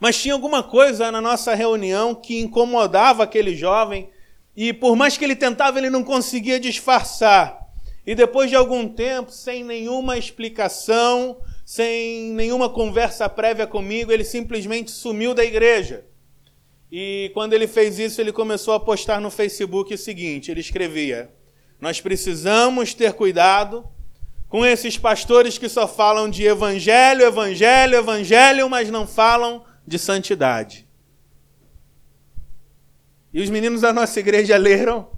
Mas 0.00 0.16
tinha 0.16 0.32
alguma 0.32 0.62
coisa 0.62 1.12
na 1.12 1.20
nossa 1.20 1.54
reunião 1.54 2.14
que 2.14 2.40
incomodava 2.40 3.22
aquele 3.22 3.54
jovem 3.54 4.08
e, 4.56 4.72
por 4.72 4.96
mais 4.96 5.18
que 5.18 5.24
ele 5.24 5.36
tentava, 5.36 5.78
ele 5.78 5.90
não 5.90 6.02
conseguia 6.02 6.58
disfarçar. 6.58 7.60
E 8.06 8.14
depois 8.14 8.48
de 8.48 8.56
algum 8.56 8.88
tempo, 8.88 9.30
sem 9.30 9.62
nenhuma 9.62 10.16
explicação, 10.16 11.36
sem 11.66 12.30
nenhuma 12.32 12.70
conversa 12.70 13.28
prévia 13.28 13.66
comigo, 13.66 14.10
ele 14.10 14.24
simplesmente 14.24 14.90
sumiu 14.90 15.34
da 15.34 15.44
igreja. 15.44 16.04
E 16.90 17.30
quando 17.34 17.52
ele 17.52 17.68
fez 17.68 17.98
isso, 17.98 18.20
ele 18.22 18.32
começou 18.32 18.72
a 18.72 18.80
postar 18.80 19.20
no 19.20 19.30
Facebook 19.30 19.92
o 19.92 19.98
seguinte: 19.98 20.50
ele 20.50 20.60
escrevia: 20.60 21.30
Nós 21.78 22.00
precisamos 22.00 22.94
ter 22.94 23.12
cuidado 23.12 23.86
com 24.48 24.66
esses 24.66 24.98
pastores 24.98 25.58
que 25.58 25.68
só 25.68 25.86
falam 25.86 26.28
de 26.28 26.44
evangelho, 26.44 27.22
evangelho, 27.22 27.96
evangelho, 27.96 28.68
mas 28.68 28.90
não 28.90 29.06
falam 29.06 29.62
de 29.86 29.98
santidade. 29.98 30.86
E 33.32 33.40
os 33.40 33.50
meninos 33.50 33.80
da 33.82 33.92
nossa 33.92 34.18
igreja 34.18 34.56
leram 34.58 35.08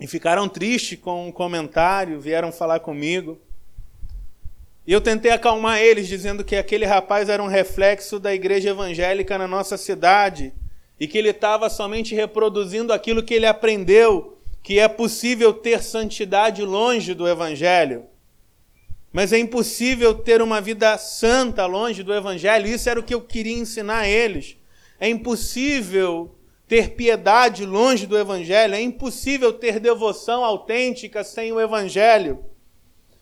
e 0.00 0.06
ficaram 0.06 0.48
tristes 0.48 0.98
com 0.98 1.24
o 1.24 1.28
um 1.28 1.32
comentário, 1.32 2.20
vieram 2.20 2.52
falar 2.52 2.80
comigo. 2.80 3.38
E 4.86 4.92
eu 4.92 5.00
tentei 5.00 5.30
acalmar 5.30 5.80
eles, 5.80 6.08
dizendo 6.08 6.44
que 6.44 6.56
aquele 6.56 6.86
rapaz 6.86 7.28
era 7.28 7.42
um 7.42 7.46
reflexo 7.46 8.18
da 8.18 8.32
igreja 8.32 8.70
evangélica 8.70 9.36
na 9.36 9.46
nossa 9.46 9.76
cidade 9.76 10.52
e 10.98 11.06
que 11.06 11.18
ele 11.18 11.28
estava 11.30 11.68
somente 11.68 12.14
reproduzindo 12.14 12.92
aquilo 12.92 13.22
que 13.22 13.34
ele 13.34 13.46
aprendeu, 13.46 14.38
que 14.62 14.78
é 14.78 14.88
possível 14.88 15.52
ter 15.52 15.82
santidade 15.82 16.62
longe 16.62 17.12
do 17.12 17.28
evangelho. 17.28 18.06
Mas 19.12 19.32
é 19.32 19.38
impossível 19.38 20.14
ter 20.14 20.42
uma 20.42 20.60
vida 20.60 20.96
santa 20.98 21.64
longe 21.66 22.02
do 22.02 22.14
evangelho. 22.14 22.66
Isso 22.66 22.88
era 22.88 23.00
o 23.00 23.02
que 23.02 23.14
eu 23.14 23.20
queria 23.20 23.56
ensinar 23.56 24.00
a 24.00 24.08
eles. 24.08 24.56
É 25.00 25.08
impossível 25.08 26.34
ter 26.66 26.90
piedade 26.90 27.64
longe 27.64 28.06
do 28.06 28.18
evangelho, 28.18 28.74
é 28.74 28.80
impossível 28.80 29.54
ter 29.54 29.80
devoção 29.80 30.44
autêntica 30.44 31.24
sem 31.24 31.50
o 31.50 31.58
evangelho. 31.58 32.44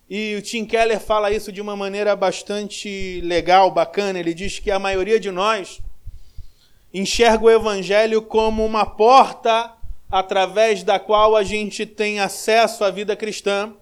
E 0.09 0.37
o 0.37 0.43
Tim 0.43 0.65
Keller 0.65 1.01
fala 1.01 1.33
isso 1.33 1.51
de 1.51 1.61
uma 1.61 1.77
maneira 1.77 2.15
bastante 2.15 3.21
legal, 3.23 3.73
bacana. 3.73 4.19
Ele 4.19 4.35
diz 4.35 4.59
que 4.61 4.71
a 4.71 4.79
maioria 4.79 5.19
de 5.19 5.33
nós 5.33 5.81
enxerga 6.95 7.45
o 7.45 7.51
Evangelho 7.51 8.23
como 8.23 8.65
uma 8.65 8.87
porta 8.87 9.73
através 10.09 10.85
da 10.85 11.01
qual 11.01 11.35
a 11.35 11.43
gente 11.43 11.85
tem 11.85 12.21
acesso 12.21 12.85
à 12.85 12.91
vida 12.91 13.17
cristã, 13.17 13.75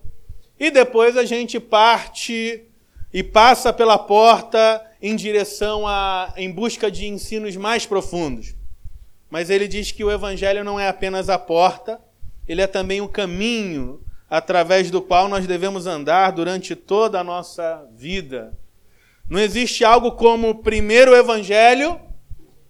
e 0.66 0.70
depois 0.70 1.14
a 1.16 1.26
gente 1.26 1.60
parte 1.60 2.64
e 3.12 3.22
passa 3.22 3.70
pela 3.70 3.98
porta 3.98 4.82
em 5.00 5.14
direção 5.14 5.86
a 5.86 6.32
em 6.38 6.50
busca 6.50 6.90
de 6.90 7.06
ensinos 7.06 7.54
mais 7.54 7.84
profundos. 7.84 8.54
Mas 9.28 9.50
ele 9.50 9.68
diz 9.68 9.92
que 9.92 10.02
o 10.02 10.10
evangelho 10.10 10.64
não 10.64 10.80
é 10.80 10.88
apenas 10.88 11.28
a 11.28 11.38
porta, 11.38 12.00
ele 12.48 12.62
é 12.62 12.66
também 12.66 13.02
o 13.02 13.08
caminho 13.08 14.02
através 14.28 14.90
do 14.90 15.02
qual 15.02 15.28
nós 15.28 15.46
devemos 15.46 15.86
andar 15.86 16.32
durante 16.32 16.74
toda 16.74 17.20
a 17.20 17.24
nossa 17.24 17.86
vida. 17.94 18.56
Não 19.28 19.38
existe 19.38 19.84
algo 19.84 20.12
como 20.12 20.62
primeiro 20.62 21.12
o 21.12 21.16
evangelho 21.16 22.00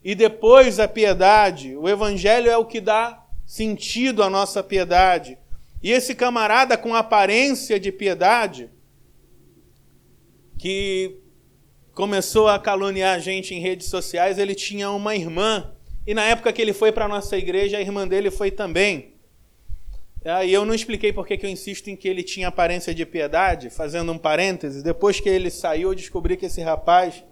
e 0.03 0.17
depois 0.17 0.81
a 0.81 0.89
piedade. 0.89 1.77
O 1.77 1.89
evangelho 1.89 2.51
é 2.51 2.57
o 2.57 2.67
que 2.67 2.81
dá 2.81 3.23
sentido 3.47 4.21
à 4.21 4.29
nossa 4.29 4.65
piedade. 4.65 5.39
E 5.85 5.93
esse 5.93 6.15
camarada 6.15 6.79
com 6.79 6.95
aparência 6.95 7.79
de 7.79 7.93
piedade, 7.93 8.71
que 10.59 11.19
começou 11.93 12.49
a 12.49 12.59
caluniar 12.59 13.15
a 13.15 13.19
gente 13.19 13.55
em 13.55 13.61
redes 13.61 13.89
sociais, 13.89 14.39
ele 14.39 14.55
tinha 14.55 14.91
uma 14.91 15.15
irmã. 15.15 15.75
E 16.07 16.15
na 16.15 16.25
época 16.25 16.55
que 16.55 16.63
ele 16.63 16.73
foi 16.73 16.91
para 16.91 17.05
a 17.05 17.09
nossa 17.09 17.37
igreja, 17.37 17.77
a 17.77 17.83
irmã 17.83 18.09
dele 18.09 18.31
foi 18.31 18.51
também. 18.51 19.13
E 20.47 20.51
eu 20.55 20.65
não 20.65 20.75
expliquei 20.75 21.13
porque 21.13 21.37
que 21.37 21.45
eu 21.45 21.51
insisto 21.51 21.89
em 21.91 21.97
que 21.97 22.09
ele 22.09 22.23
tinha 22.23 22.49
aparência 22.49 22.95
de 22.95 23.05
piedade, 23.05 23.69
fazendo 23.69 24.11
um 24.11 24.17
parêntese. 24.17 24.83
Depois 24.83 25.21
que 25.21 25.29
ele 25.29 25.51
saiu, 25.51 25.91
eu 25.91 25.95
descobri 25.95 26.35
que 26.39 26.47
esse 26.47 26.63
rapaz, 26.63 27.23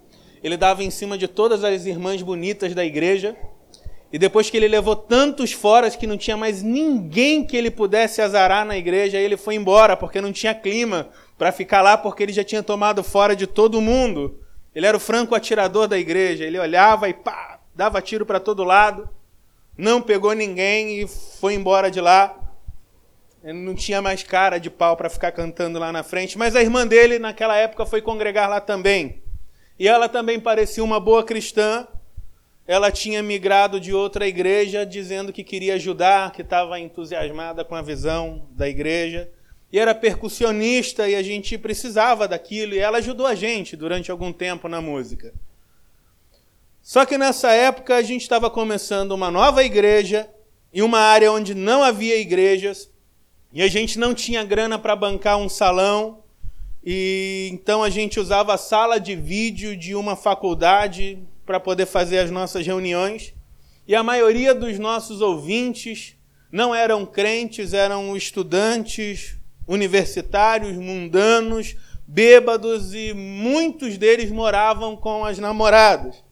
ele 0.43 0.57
dava 0.57 0.83
em 0.83 0.91
cima 0.91 1.17
de 1.17 1.27
todas 1.27 1.63
as 1.63 1.87
irmãs 1.87 2.21
bonitas 2.21 2.75
da 2.75 2.85
igreja. 2.85 3.35
E 4.13 4.19
depois 4.19 4.47
que 4.47 4.55
ele 4.55 4.67
levou 4.67 4.95
tantos 4.95 5.53
fora 5.53 5.89
que 5.89 6.05
não 6.05 6.19
tinha 6.19 6.37
mais 6.37 6.61
ninguém 6.61 7.43
que 7.43 7.57
ele 7.57 7.71
pudesse 7.71 8.21
azarar 8.21 8.63
na 8.63 8.77
igreja, 8.77 9.17
ele 9.17 9.35
foi 9.35 9.55
embora, 9.55 9.97
porque 9.97 10.21
não 10.21 10.31
tinha 10.31 10.53
clima 10.53 11.09
para 11.35 11.51
ficar 11.51 11.81
lá, 11.81 11.97
porque 11.97 12.21
ele 12.21 12.31
já 12.31 12.43
tinha 12.43 12.61
tomado 12.61 13.03
fora 13.03 13.35
de 13.35 13.47
todo 13.47 13.81
mundo. 13.81 14.39
Ele 14.75 14.85
era 14.85 14.95
o 14.95 14.99
franco 14.99 15.33
atirador 15.33 15.87
da 15.87 15.97
igreja. 15.97 16.43
Ele 16.43 16.59
olhava 16.59 17.09
e 17.09 17.13
pá, 17.15 17.59
dava 17.73 17.99
tiro 18.03 18.23
para 18.23 18.39
todo 18.39 18.63
lado, 18.63 19.09
não 19.75 19.99
pegou 19.99 20.33
ninguém 20.33 21.01
e 21.01 21.07
foi 21.07 21.55
embora 21.55 21.89
de 21.89 21.99
lá. 21.99 22.37
Ele 23.43 23.57
não 23.57 23.73
tinha 23.73 23.99
mais 23.99 24.21
cara 24.21 24.59
de 24.59 24.69
pau 24.69 24.95
para 24.95 25.09
ficar 25.09 25.31
cantando 25.31 25.79
lá 25.79 25.91
na 25.91 26.03
frente, 26.03 26.37
mas 26.37 26.55
a 26.55 26.61
irmã 26.61 26.85
dele, 26.85 27.17
naquela 27.17 27.57
época, 27.57 27.83
foi 27.83 27.99
congregar 27.99 28.47
lá 28.47 28.61
também. 28.61 29.23
E 29.79 29.87
ela 29.87 30.07
também 30.07 30.39
parecia 30.39 30.83
uma 30.83 30.99
boa 30.99 31.23
cristã. 31.23 31.87
Ela 32.65 32.91
tinha 32.91 33.21
migrado 33.21 33.79
de 33.79 33.93
outra 33.93 34.27
igreja, 34.27 34.85
dizendo 34.85 35.33
que 35.33 35.43
queria 35.43 35.75
ajudar, 35.75 36.31
que 36.31 36.41
estava 36.41 36.79
entusiasmada 36.79 37.65
com 37.65 37.75
a 37.75 37.81
visão 37.81 38.47
da 38.51 38.69
igreja. 38.69 39.29
E 39.71 39.77
era 39.77 39.93
percussionista 39.93 41.09
e 41.09 41.15
a 41.15 41.23
gente 41.23 41.57
precisava 41.57 42.27
daquilo. 42.27 42.73
E 42.73 42.79
ela 42.79 42.99
ajudou 42.99 43.25
a 43.25 43.35
gente 43.35 43.75
durante 43.75 44.11
algum 44.11 44.31
tempo 44.31 44.69
na 44.69 44.79
música. 44.79 45.33
Só 46.81 47.05
que 47.05 47.17
nessa 47.17 47.51
época 47.51 47.95
a 47.95 48.01
gente 48.01 48.21
estava 48.21 48.49
começando 48.49 49.13
uma 49.13 49.31
nova 49.31 49.63
igreja, 49.63 50.29
em 50.73 50.81
uma 50.81 50.99
área 50.99 51.31
onde 51.31 51.55
não 51.55 51.81
havia 51.81 52.17
igrejas, 52.17 52.89
e 53.53 53.61
a 53.61 53.67
gente 53.67 53.97
não 53.97 54.13
tinha 54.13 54.43
grana 54.43 54.77
para 54.77 54.95
bancar 54.95 55.37
um 55.37 55.47
salão, 55.47 56.23
e 56.83 57.49
então 57.53 57.81
a 57.81 57.89
gente 57.89 58.19
usava 58.19 58.53
a 58.53 58.57
sala 58.57 58.99
de 58.99 59.15
vídeo 59.15 59.77
de 59.77 59.95
uma 59.95 60.17
faculdade 60.17 61.19
para 61.45 61.59
poder 61.59 61.85
fazer 61.85 62.19
as 62.19 62.31
nossas 62.31 62.65
reuniões. 62.65 63.33
e 63.85 63.93
a 63.93 64.01
maioria 64.01 64.55
dos 64.55 64.79
nossos 64.79 65.19
ouvintes 65.19 66.15
não 66.49 66.73
eram 66.73 67.05
crentes, 67.05 67.73
eram 67.73 68.15
estudantes, 68.15 69.37
universitários, 69.67 70.77
mundanos, 70.77 71.75
bêbados 72.07 72.93
e 72.93 73.13
muitos 73.13 73.97
deles 73.97 74.31
moravam 74.31 74.95
com 74.95 75.25
as 75.25 75.39
namoradas. 75.39 76.23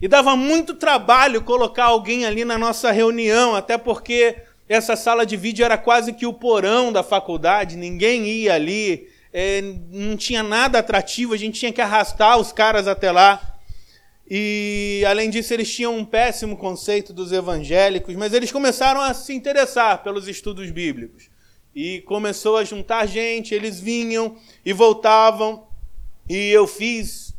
E 0.00 0.06
dava 0.08 0.36
muito 0.36 0.74
trabalho 0.74 1.42
colocar 1.42 1.86
alguém 1.86 2.24
ali 2.24 2.44
na 2.44 2.56
nossa 2.56 2.90
reunião, 2.90 3.54
até 3.54 3.76
porque 3.76 4.36
essa 4.68 4.94
sala 4.96 5.26
de 5.26 5.36
vídeo 5.36 5.64
era 5.64 5.76
quase 5.76 6.12
que 6.12 6.26
o 6.26 6.32
porão 6.32 6.92
da 6.92 7.02
faculdade, 7.02 7.76
ninguém 7.76 8.26
ia 8.26 8.54
ali, 8.54 9.08
é, 9.32 9.62
não 9.90 10.16
tinha 10.16 10.42
nada 10.42 10.78
atrativo, 10.78 11.34
a 11.34 11.36
gente 11.36 11.58
tinha 11.58 11.72
que 11.72 11.80
arrastar 11.80 12.38
os 12.38 12.52
caras 12.52 12.88
até 12.88 13.10
lá. 13.12 13.49
E, 14.32 15.02
além 15.08 15.28
disso, 15.28 15.52
eles 15.52 15.74
tinham 15.74 15.96
um 15.96 16.04
péssimo 16.04 16.56
conceito 16.56 17.12
dos 17.12 17.32
evangélicos, 17.32 18.14
mas 18.14 18.32
eles 18.32 18.52
começaram 18.52 19.00
a 19.00 19.12
se 19.12 19.34
interessar 19.34 20.04
pelos 20.04 20.28
estudos 20.28 20.70
bíblicos. 20.70 21.28
E 21.74 22.02
começou 22.02 22.56
a 22.56 22.62
juntar 22.62 23.06
gente, 23.06 23.52
eles 23.52 23.80
vinham 23.80 24.36
e 24.64 24.72
voltavam. 24.72 25.66
E 26.28 26.48
eu 26.50 26.68
fiz 26.68 27.34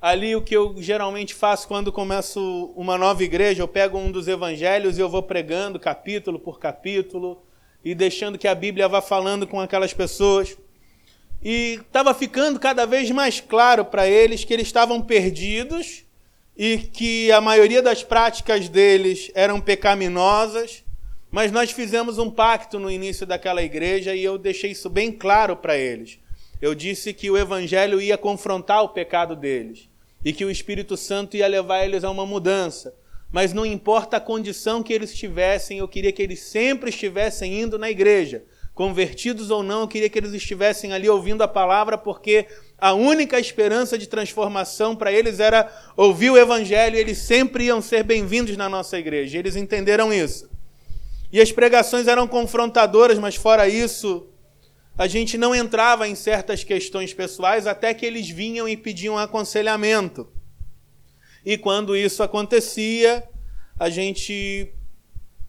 ali 0.00 0.34
o 0.34 0.40
que 0.40 0.56
eu 0.56 0.74
geralmente 0.78 1.34
faço 1.34 1.68
quando 1.68 1.92
começo 1.92 2.72
uma 2.74 2.96
nova 2.96 3.22
igreja. 3.22 3.62
Eu 3.62 3.68
pego 3.68 3.98
um 3.98 4.10
dos 4.10 4.26
evangelhos 4.26 4.96
e 4.96 5.02
eu 5.02 5.10
vou 5.10 5.22
pregando 5.22 5.78
capítulo 5.78 6.38
por 6.38 6.58
capítulo 6.58 7.42
e 7.84 7.94
deixando 7.94 8.38
que 8.38 8.48
a 8.48 8.54
Bíblia 8.54 8.88
vá 8.88 9.02
falando 9.02 9.46
com 9.46 9.60
aquelas 9.60 9.92
pessoas. 9.92 10.56
E 11.42 11.78
estava 11.86 12.14
ficando 12.14 12.58
cada 12.58 12.86
vez 12.86 13.10
mais 13.10 13.38
claro 13.38 13.84
para 13.84 14.08
eles 14.08 14.44
que 14.44 14.54
eles 14.54 14.66
estavam 14.66 15.02
perdidos 15.02 16.06
e 16.56 16.78
que 16.78 17.32
a 17.32 17.40
maioria 17.40 17.82
das 17.82 18.02
práticas 18.02 18.68
deles 18.68 19.30
eram 19.34 19.60
pecaminosas, 19.60 20.84
mas 21.30 21.50
nós 21.50 21.70
fizemos 21.70 22.18
um 22.18 22.30
pacto 22.30 22.78
no 22.78 22.90
início 22.90 23.26
daquela 23.26 23.62
igreja 23.62 24.14
e 24.14 24.22
eu 24.22 24.36
deixei 24.36 24.72
isso 24.72 24.90
bem 24.90 25.10
claro 25.10 25.56
para 25.56 25.78
eles. 25.78 26.18
Eu 26.60 26.74
disse 26.74 27.12
que 27.12 27.30
o 27.30 27.38
evangelho 27.38 28.00
ia 28.00 28.18
confrontar 28.18 28.82
o 28.82 28.90
pecado 28.90 29.34
deles 29.34 29.88
e 30.24 30.32
que 30.32 30.44
o 30.44 30.50
Espírito 30.50 30.96
Santo 30.96 31.36
ia 31.36 31.46
levar 31.48 31.84
eles 31.84 32.04
a 32.04 32.10
uma 32.10 32.26
mudança. 32.26 32.94
Mas 33.32 33.54
não 33.54 33.64
importa 33.64 34.18
a 34.18 34.20
condição 34.20 34.82
que 34.82 34.92
eles 34.92 35.14
tivessem, 35.14 35.78
eu 35.78 35.88
queria 35.88 36.12
que 36.12 36.22
eles 36.22 36.40
sempre 36.40 36.90
estivessem 36.90 37.62
indo 37.62 37.78
na 37.78 37.90
igreja. 37.90 38.44
Convertidos 38.74 39.50
ou 39.50 39.62
não, 39.62 39.80
eu 39.80 39.88
queria 39.88 40.08
que 40.08 40.18
eles 40.18 40.34
estivessem 40.34 40.92
ali 40.92 41.08
ouvindo 41.08 41.42
a 41.42 41.48
palavra, 41.48 41.96
porque 41.96 42.46
a 42.82 42.94
única 42.94 43.38
esperança 43.38 43.96
de 43.96 44.08
transformação 44.08 44.96
para 44.96 45.12
eles 45.12 45.38
era 45.38 45.70
ouvir 45.96 46.30
o 46.30 46.36
Evangelho 46.36 46.96
eles 46.96 47.18
sempre 47.18 47.66
iam 47.66 47.80
ser 47.80 48.02
bem-vindos 48.02 48.56
na 48.56 48.68
nossa 48.68 48.98
igreja. 48.98 49.38
Eles 49.38 49.54
entenderam 49.54 50.12
isso. 50.12 50.50
E 51.32 51.40
as 51.40 51.52
pregações 51.52 52.08
eram 52.08 52.26
confrontadoras, 52.26 53.20
mas 53.20 53.36
fora 53.36 53.68
isso, 53.68 54.26
a 54.98 55.06
gente 55.06 55.38
não 55.38 55.54
entrava 55.54 56.08
em 56.08 56.16
certas 56.16 56.64
questões 56.64 57.14
pessoais 57.14 57.68
até 57.68 57.94
que 57.94 58.04
eles 58.04 58.28
vinham 58.28 58.68
e 58.68 58.76
pediam 58.76 59.16
aconselhamento. 59.16 60.26
E 61.46 61.56
quando 61.56 61.96
isso 61.96 62.20
acontecia, 62.20 63.22
a 63.78 63.90
gente 63.90 64.74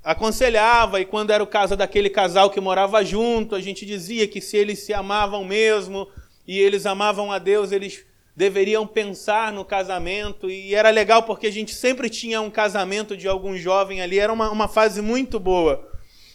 aconselhava, 0.03 1.01
e 1.01 1.05
quando 1.05 1.31
era 1.31 1.43
o 1.43 1.47
caso 1.47 1.75
daquele 1.75 2.11
casal 2.11 2.51
que 2.51 2.61
morava 2.61 3.03
junto, 3.03 3.55
a 3.55 3.61
gente 3.61 3.87
dizia 3.87 4.27
que 4.27 4.39
se 4.39 4.55
eles 4.55 4.79
se 4.79 4.93
amavam 4.93 5.43
mesmo, 5.43 6.07
e 6.47 6.59
eles 6.59 6.85
amavam 6.85 7.31
a 7.31 7.39
Deus, 7.39 7.71
eles 7.71 8.05
deveriam 8.35 8.85
pensar 8.85 9.51
no 9.51 9.63
casamento. 9.63 10.49
E 10.49 10.75
era 10.75 10.89
legal 10.89 11.23
porque 11.23 11.47
a 11.47 11.51
gente 11.51 11.73
sempre 11.73 12.09
tinha 12.09 12.41
um 12.41 12.49
casamento 12.49 13.15
de 13.15 13.27
algum 13.27 13.57
jovem 13.57 14.01
ali, 14.01 14.19
era 14.19 14.31
uma, 14.31 14.49
uma 14.49 14.67
fase 14.67 15.01
muito 15.01 15.39
boa. 15.39 15.89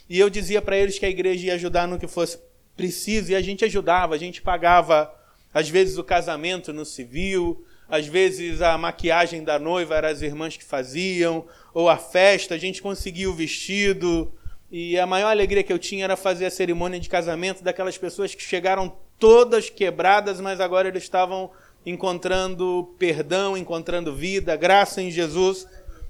E 0.09 0.19
eu 0.19 0.31
dizia 0.31 0.63
para 0.63 0.77
eles 0.77 0.99
que 0.99 1.05
a 1.05 1.11
igreja 1.11 1.49
ia 1.49 1.55
ajudar 1.55 1.87
no 1.87 1.99
que 1.99 2.07
fosse 2.07 2.39
preciso, 2.77 3.33
e 3.33 3.35
a 3.35 3.43
gente 3.43 3.65
ajudava, 3.65 4.15
a 4.15 4.19
gente 4.19 4.41
pagava, 4.41 5.13
às 5.53 5.69
vezes, 5.69 5.99
o 5.99 6.05
casamento 6.05 6.73
no 6.73 6.85
civil, 6.85 7.65
às 7.89 8.07
vezes 8.07 8.63
a 8.63 8.79
maquiagem 8.79 9.43
da 9.43 9.59
noiva 9.59 9.97
eram 9.97 10.09
as 10.09 10.23
irmãs 10.23 10.57
que 10.57 10.65
faziam, 10.65 11.45
ou 11.75 11.89
a 11.89 11.97
festa, 11.97 12.55
a 12.55 12.59
gente 12.59 12.81
conseguia 12.81 13.29
o 13.29 13.35
vestido. 13.35 14.33
E 14.71 14.99
a 14.99 15.07
maior 15.07 15.31
alegria 15.31 15.63
que 15.63 15.73
eu 15.73 15.79
tinha 15.79 16.05
era 16.05 16.17
fazer 16.17 16.47
a 16.47 16.51
cerimônia 16.51 17.01
de 17.01 17.09
casamento 17.09 17.65
daquelas 17.65 17.99
pessoas 17.99 18.35
que 18.35 18.43
chegaram 18.43 18.97
todas 19.19 19.69
quebradas, 19.71 20.41
mas 20.41 20.61
agora 20.61 20.89
eles 20.89 21.03
estavam 21.03 21.51
encontrando 21.85 22.95
perdão, 22.99 23.57
encontrando 23.57 24.15
vida, 24.15 24.57
graça 24.57 25.01
em 25.03 25.11
Jesus. 25.11 25.67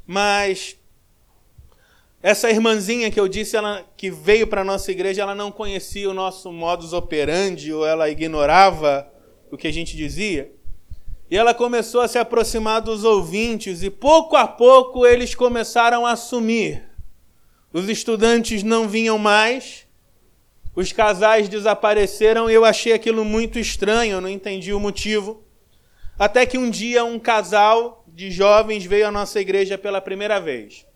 Mas 0.07 0.77
essa 2.23 2.51
irmãzinha 2.51 3.11
que 3.11 3.21
eu 3.21 3.29
disse, 3.29 3.57
ela 3.57 3.85
que 3.97 4.11
veio 4.11 4.47
para 4.47 4.63
a 4.63 4.65
nossa 4.65 4.91
igreja, 4.91 5.23
ela 5.23 5.35
não 5.35 5.53
conhecia 5.53 6.11
o 6.11 6.15
nosso 6.15 6.53
modus 6.53 6.93
operandi 6.93 7.73
ou 7.73 7.87
ela 7.87 8.11
ignorava 8.11 9.09
o 9.51 9.57
que 9.57 9.69
a 9.69 9.73
gente 9.73 9.97
dizia. 9.97 10.53
E 11.31 11.37
ela 11.37 11.55
começou 11.55 12.01
a 12.01 12.09
se 12.09 12.19
aproximar 12.19 12.81
dos 12.81 13.05
ouvintes 13.05 13.83
e 13.83 13.91
pouco 13.91 14.35
a 14.35 14.49
pouco 14.49 15.07
eles 15.07 15.35
começaram 15.35 16.07
a 16.07 16.13
assumir. 16.13 16.83
Os 17.73 17.89
estudantes 17.89 18.63
não 18.63 18.89
vinham 18.89 19.19
mais, 19.19 19.87
os 20.79 20.93
casais 20.93 21.49
desapareceram 21.49 22.49
e 22.49 22.55
eu 22.55 22.65
achei 22.65 22.93
aquilo 22.93 23.25
muito 23.25 23.59
estranho, 23.59 24.13
eu 24.13 24.21
não 24.21 24.29
entendi 24.29 24.73
o 24.73 24.79
motivo. 24.79 25.43
Até 26.17 26.47
que 26.47 26.57
um 26.57 26.71
dia 26.71 27.05
um 27.05 27.19
casal 27.19 28.05
de 28.07 28.31
jovens 28.31 28.85
veio 28.85 29.09
à 29.09 29.11
nossa 29.11 29.41
igreja 29.41 29.77
pela 29.77 30.01
primeira 30.01 30.39
vez. 30.41 30.87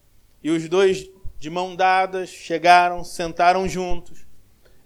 E 0.41 0.51
os 0.53 0.69
dois, 0.69 1.11
de 1.37 1.51
mão 1.51 1.75
dadas, 1.75 2.29
chegaram, 2.29 3.03
sentaram 3.03 3.69
juntos. 3.69 4.25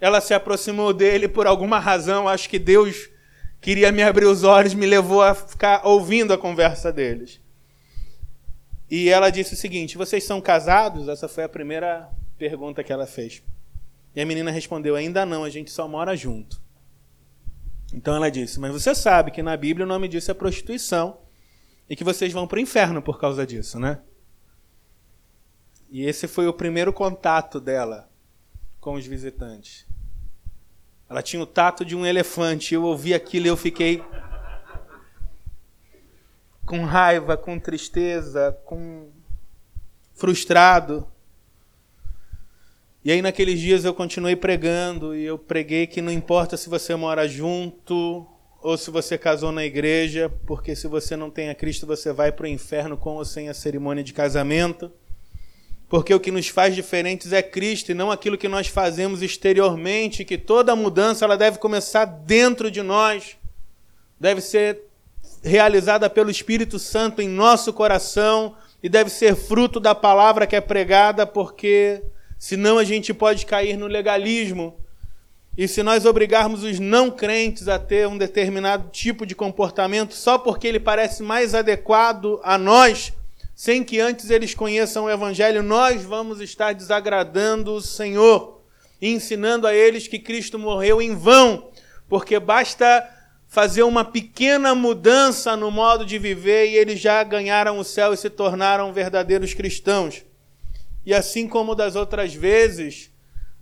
Ela 0.01 0.19
se 0.19 0.33
aproximou 0.33 0.95
dele 0.95 1.29
por 1.29 1.47
alguma 1.47 1.79
razão, 1.79 2.27
acho 2.27 2.49
que 2.49 2.59
Deus 2.59 3.11
queria 3.61 3.93
me 3.93 4.03
abrir 4.03 4.25
os 4.25 4.45
olhos, 4.45 4.73
me 4.73 4.87
levou 4.87 5.21
a 5.21 5.35
ficar 5.35 5.87
ouvindo 5.87 6.33
a 6.33 6.39
conversa 6.39 6.91
deles. 6.91 7.39
E 8.91 9.11
ela 9.11 9.29
disse 9.29 9.53
o 9.53 9.59
seguinte: 9.59 9.99
Vocês 9.99 10.25
são 10.25 10.41
casados? 10.41 11.07
Essa 11.07 11.29
foi 11.29 11.45
a 11.45 11.49
primeira 11.51 12.09
pergunta 12.39 12.83
que 12.83 12.95
ela 12.95 13.07
fez. 13.07 13.43
E 14.17 14.21
a 14.23 14.25
menina 14.27 14.51
respondeu: 14.51 14.97
Ainda 14.97 15.27
não, 15.27 15.45
a 15.45 15.51
gente 15.51 15.71
só 15.71 15.87
mora 15.87 16.17
junto. 16.17 16.59
Então 17.93 18.17
ela 18.17 18.31
disse: 18.31 18.59
Mas 18.59 18.73
você 18.73 18.95
sabe 18.95 19.31
que 19.31 19.43
na 19.43 19.55
Bíblia 19.55 19.85
o 19.85 19.89
nome 19.89 20.09
disso 20.09 20.31
é 20.31 20.35
prostituição 20.35 21.21
e 21.89 21.95
que 21.95 22.03
vocês 22.03 22.33
vão 22.33 22.47
para 22.47 22.57
o 22.57 22.61
inferno 22.61 23.03
por 23.03 23.21
causa 23.21 23.47
disso, 23.47 23.79
né? 23.79 24.01
E 25.91 26.03
esse 26.03 26.27
foi 26.27 26.49
o 26.49 26.53
primeiro 26.53 26.93
contato 26.93 27.61
dela 27.61 28.11
com 28.81 28.95
os 28.95 29.07
visitantes. 29.07 29.87
Ela 31.09 31.23
tinha 31.23 31.41
o 31.41 31.47
tato 31.47 31.85
de 31.85 31.95
um 31.95 32.05
elefante. 32.05 32.75
Eu 32.75 32.83
ouvi 32.83 33.15
aquilo 33.15 33.47
e 33.47 33.49
eu 33.49 33.57
fiquei 33.57 34.03
com 36.65 36.85
raiva, 36.85 37.37
com 37.37 37.59
tristeza, 37.61 38.59
com 38.65 39.11
frustrado. 40.15 41.07
E 43.07 43.13
aí 43.13 43.23
naqueles 43.23 43.61
dias 43.61 43.85
eu 43.85 43.95
continuei 43.95 44.35
pregando 44.35 45.15
e 45.15 45.25
eu 45.25 45.39
preguei 45.39 45.87
que 45.87 46.03
não 46.03 46.11
importa 46.11 46.57
se 46.57 46.69
você 46.69 46.97
mora 46.97 47.29
junto 47.29 48.27
ou 48.61 48.77
se 48.77 48.91
você 48.91 49.17
casou 49.17 49.53
na 49.53 49.65
igreja, 49.65 50.29
porque 50.45 50.75
se 50.75 50.89
você 50.89 51.15
não 51.15 51.31
tem 51.31 51.49
a 51.49 51.55
Cristo, 51.55 51.87
você 51.87 52.13
vai 52.13 52.33
para 52.33 52.47
o 52.47 52.49
inferno 52.49 52.97
com 52.97 53.15
ou 53.15 53.25
sem 53.25 53.49
a 53.49 53.55
cerimônia 53.55 54.03
de 54.03 54.13
casamento. 54.13 54.91
Porque 55.89 56.13
o 56.13 56.19
que 56.19 56.33
nos 56.33 56.49
faz 56.49 56.75
diferentes 56.75 57.33
é 57.33 57.41
Cristo 57.45 57.93
e 57.93 57.95
não 57.95 58.11
aquilo 58.11 58.37
que 58.37 58.49
nós 58.49 58.67
fazemos 58.67 59.23
exteriormente, 59.23 60.25
que 60.25 60.37
toda 60.37 60.75
mudança 60.75 61.25
ela 61.25 61.37
deve 61.37 61.59
começar 61.59 62.07
dentro 62.07 62.73
de 62.73 62.83
nós. 62.83 63.37
Deve 64.19 64.41
ser 64.41 64.81
realizada 65.45 66.11
pelo 66.11 66.29
Espírito 66.29 66.77
Santo 66.77 67.23
em 67.23 67.29
nosso 67.29 67.73
coração 67.73 68.57
e 68.83 68.89
deve 68.89 69.11
ser 69.11 69.37
fruto 69.37 69.79
da 69.79 69.95
palavra 69.95 70.45
que 70.45 70.57
é 70.57 70.61
pregada, 70.61 71.25
porque 71.25 72.03
Senão 72.39 72.79
a 72.79 72.85
gente 72.85 73.15
pode 73.15 73.47
cair 73.47 73.77
no 73.77 73.87
legalismo. 73.87 74.79
E 75.57 75.67
se 75.67 75.83
nós 75.83 76.05
obrigarmos 76.05 76.63
os 76.63 76.79
não 76.79 77.11
crentes 77.11 77.67
a 77.69 77.79
ter 77.79 78.07
um 78.07 78.19
determinado 78.19 78.91
tipo 78.91 79.25
de 79.25 79.35
comportamento 79.35 80.15
só 80.15 80.37
porque 80.37 80.67
ele 80.67 80.79
parece 80.79 81.23
mais 81.23 81.55
adequado 81.55 82.41
a 82.43 82.59
nós, 82.59 83.13
sem 83.55 83.83
que 83.83 83.99
antes 83.99 84.29
eles 84.29 84.55
conheçam 84.55 85.05
o 85.05 85.11
Evangelho, 85.11 85.63
nós 85.63 86.05
vamos 86.05 86.41
estar 86.41 86.75
desagradando 86.75 87.73
o 87.73 87.81
Senhor 87.81 88.57
ensinando 89.01 89.67
a 89.67 89.75
eles 89.75 90.09
que 90.09 90.19
Cristo 90.19 90.59
morreu 90.59 91.01
em 91.01 91.15
vão, 91.15 91.71
porque 92.09 92.39
basta 92.39 93.09
fazer 93.49 93.83
uma 93.83 94.05
pequena 94.05 94.75
mudança 94.75 95.57
no 95.57 95.71
modo 95.71 96.05
de 96.05 96.19
viver 96.19 96.71
e 96.71 96.77
eles 96.77 97.01
já 97.01 97.23
ganharam 97.23 97.79
o 97.79 97.85
céu 97.85 98.13
e 98.13 98.17
se 98.17 98.29
tornaram 98.29 98.93
verdadeiros 98.93 99.55
cristãos. 99.55 100.25
E 101.07 101.15
assim 101.15 101.47
como 101.47 101.77
das 101.77 101.95
outras 101.95 102.35
vezes, 102.35 103.13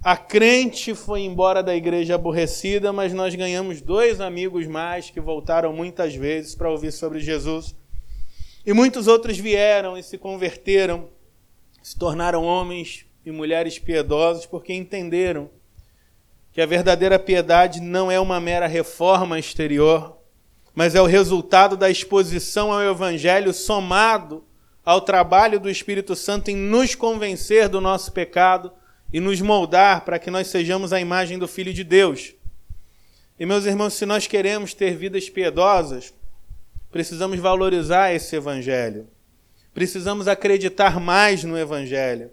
a 0.03 0.17
crente 0.17 0.95
foi 0.95 1.21
embora 1.21 1.63
da 1.63 1.77
igreja 1.77 2.15
aborrecida, 2.15 2.91
mas 2.91 3.13
nós 3.13 3.35
ganhamos 3.35 3.83
dois 3.83 4.19
amigos 4.19 4.67
mais 4.67 5.11
que 5.11 5.21
voltaram 5.21 5.71
muitas 5.71 6.15
vezes 6.15 6.55
para 6.55 6.71
ouvir 6.71 6.91
sobre 6.91 7.21
Jesus. 7.21 7.77
E 8.65 8.73
muitos 8.73 9.07
outros 9.07 9.39
vieram 9.39 9.95
e 9.97 10.03
se 10.03 10.17
converteram. 10.17 11.11
se 11.83 11.99
tornaram 11.99 12.45
homens 12.45 13.05
e 13.27 13.31
mulheres 13.31 13.79
piedosos 13.79 14.47
porque 14.47 14.73
entenderam 14.73 15.51
que 16.51 16.63
a 16.63 16.67
verdadeira 16.67 17.19
piedade 17.19 17.79
não 17.79 18.11
é 18.11 18.19
uma 18.19 18.41
mera 18.41 18.67
reforma 18.67 19.39
exterior, 19.39 20.17
mas 20.75 20.95
é 20.95 21.03
o 21.03 21.07
resultado 21.07 21.77
da 21.77 21.91
exposição 21.91 22.73
ao 22.73 22.81
Evangelho 22.81 23.53
somado 23.53 24.43
ao 24.85 25.01
trabalho 25.01 25.59
do 25.59 25.70
Espírito 25.70 26.14
Santo 26.14 26.51
em 26.51 26.57
nos 26.57 26.94
convencer 26.94 27.68
do 27.68 27.81
nosso 27.81 28.12
pecado 28.12 28.70
e 29.12 29.20
nos 29.20 29.40
moldar 29.40 30.05
para 30.05 30.18
que 30.18 30.31
nós 30.31 30.49
sejamos 30.49 30.92
a 30.92 31.01
imagem 31.01 31.38
do 31.38 31.49
Filho 31.49 31.73
de 31.73 31.83
Deus. 31.83 32.35
E, 33.38 33.47
meus 33.47 33.64
irmãos, 33.64 33.94
se 33.94 34.05
nós 34.05 34.27
queremos 34.27 34.75
ter 34.75 34.97
vidas 34.97 35.29
piedosas, 35.31 36.12
precisamos 36.90 37.38
valorizar 37.38 38.12
esse 38.12 38.37
Evangelho. 38.37 39.09
Precisamos 39.73 40.29
acreditar 40.29 41.01
mais 41.01 41.42
no 41.42 41.59
Evangelho. 41.59 42.31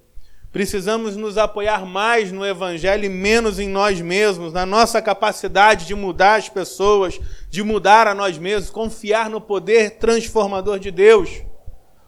Precisamos 0.52 1.16
nos 1.16 1.38
apoiar 1.38 1.86
mais 1.86 2.32
no 2.32 2.46
Evangelho 2.46 3.06
e 3.06 3.10
menos 3.10 3.58
em 3.58 3.70
nós 3.70 4.02
mesmos, 4.02 4.52
na 4.52 4.66
nossa 4.66 5.02
capacidade 5.02 5.88
de 5.88 5.96
mudar 5.96 6.36
as 6.36 6.50
pessoas, 6.50 7.20
de 7.50 7.64
mudar 7.64 8.06
a 8.06 8.14
nós 8.14 8.38
mesmos, 8.38 8.70
confiar 8.70 9.30
no 9.30 9.40
poder 9.40 9.92
transformador 9.92 10.78
de 10.78 10.92
Deus. 10.92 11.42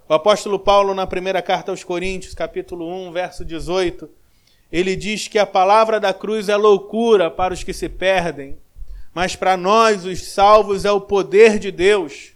O 0.08 0.14
apóstolo 0.14 0.60
Paulo, 0.60 0.94
na 0.94 1.08
primeira 1.08 1.42
carta 1.42 1.72
aos 1.72 1.84
Coríntios, 1.84 2.34
capítulo 2.34 2.88
1, 3.08 3.12
verso 3.12 3.46
18, 3.46 4.10
ele 4.72 4.96
diz 4.96 5.28
que 5.28 5.40
a 5.40 5.46
palavra 5.46 6.00
da 6.00 6.14
cruz 6.14 6.50
é 6.50 6.56
loucura 6.56 7.32
para 7.32 7.54
os 7.54 7.64
que 7.64 7.74
se 7.74 7.88
perdem, 7.88 8.58
mas 9.14 9.36
para 9.36 9.56
nós, 9.56 10.06
os 10.06 10.32
salvos, 10.32 10.86
é 10.86 10.92
o 10.92 11.02
poder 11.02 11.60
de 11.60 11.72
Deus. 11.72 12.34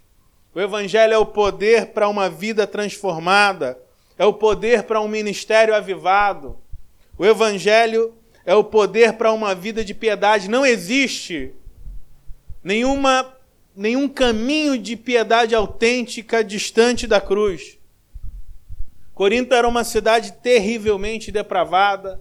O 0.54 0.60
Evangelho 0.60 1.12
é 1.12 1.18
o 1.18 1.26
poder 1.26 1.86
para 1.86 2.08
uma 2.08 2.30
vida 2.30 2.66
transformada 2.66 3.78
é 4.18 4.26
o 4.26 4.34
poder 4.34 4.82
para 4.82 5.00
um 5.00 5.08
ministério 5.08 5.74
avivado. 5.74 6.58
O 7.16 7.24
Evangelho 7.24 8.12
é 8.44 8.54
o 8.54 8.64
poder 8.64 9.12
para 9.12 9.32
uma 9.32 9.54
vida 9.54 9.84
de 9.84 9.94
piedade. 9.94 10.50
Não 10.50 10.66
existe 10.66 11.54
nenhuma, 12.62 13.32
nenhum 13.78 14.08
caminho 14.08 14.76
de 14.76 14.96
piedade 14.96 15.54
autêntica 15.54 16.42
distante 16.42 17.06
da 17.06 17.20
cruz. 17.20 17.78
Corinto 19.14 19.54
era 19.54 19.68
uma 19.68 19.84
cidade 19.84 20.32
terrivelmente 20.32 21.30
depravada, 21.30 22.20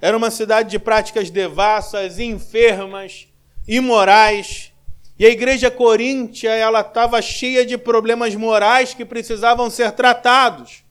era 0.00 0.16
uma 0.16 0.30
cidade 0.30 0.70
de 0.70 0.78
práticas 0.78 1.28
devassas, 1.28 2.20
enfermas, 2.20 3.26
imorais. 3.66 4.72
E 5.18 5.26
a 5.26 5.28
igreja 5.28 5.72
coríntia, 5.72 6.50
ela 6.50 6.82
estava 6.82 7.20
cheia 7.20 7.66
de 7.66 7.76
problemas 7.76 8.36
morais 8.36 8.94
que 8.94 9.04
precisavam 9.04 9.68
ser 9.68 9.90
tratados. 9.90 10.84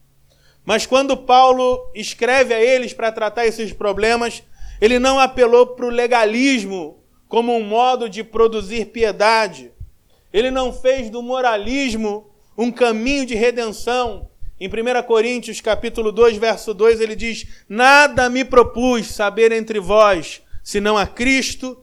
Mas 0.62 0.84
quando 0.84 1.16
Paulo 1.16 1.90
escreve 1.94 2.52
a 2.52 2.60
eles 2.60 2.92
para 2.92 3.10
tratar 3.10 3.46
esses 3.46 3.72
problemas, 3.72 4.42
ele 4.78 4.98
não 4.98 5.18
apelou 5.18 5.68
para 5.68 5.86
o 5.86 5.90
legalismo 5.90 7.02
como 7.28 7.56
um 7.56 7.64
modo 7.64 8.10
de 8.10 8.22
produzir 8.22 8.86
piedade. 8.86 9.72
Ele 10.36 10.50
não 10.50 10.70
fez 10.70 11.08
do 11.08 11.22
moralismo 11.22 12.30
um 12.58 12.70
caminho 12.70 13.24
de 13.24 13.34
redenção. 13.34 14.28
Em 14.60 14.68
1 14.68 15.02
Coríntios, 15.06 15.62
capítulo 15.62 16.12
2, 16.12 16.36
verso 16.36 16.74
2, 16.74 17.00
ele 17.00 17.16
diz: 17.16 17.46
"Nada 17.66 18.28
me 18.28 18.44
propus 18.44 19.06
saber 19.06 19.50
entre 19.50 19.80
vós, 19.80 20.42
senão 20.62 20.98
a 20.98 21.06
Cristo 21.06 21.82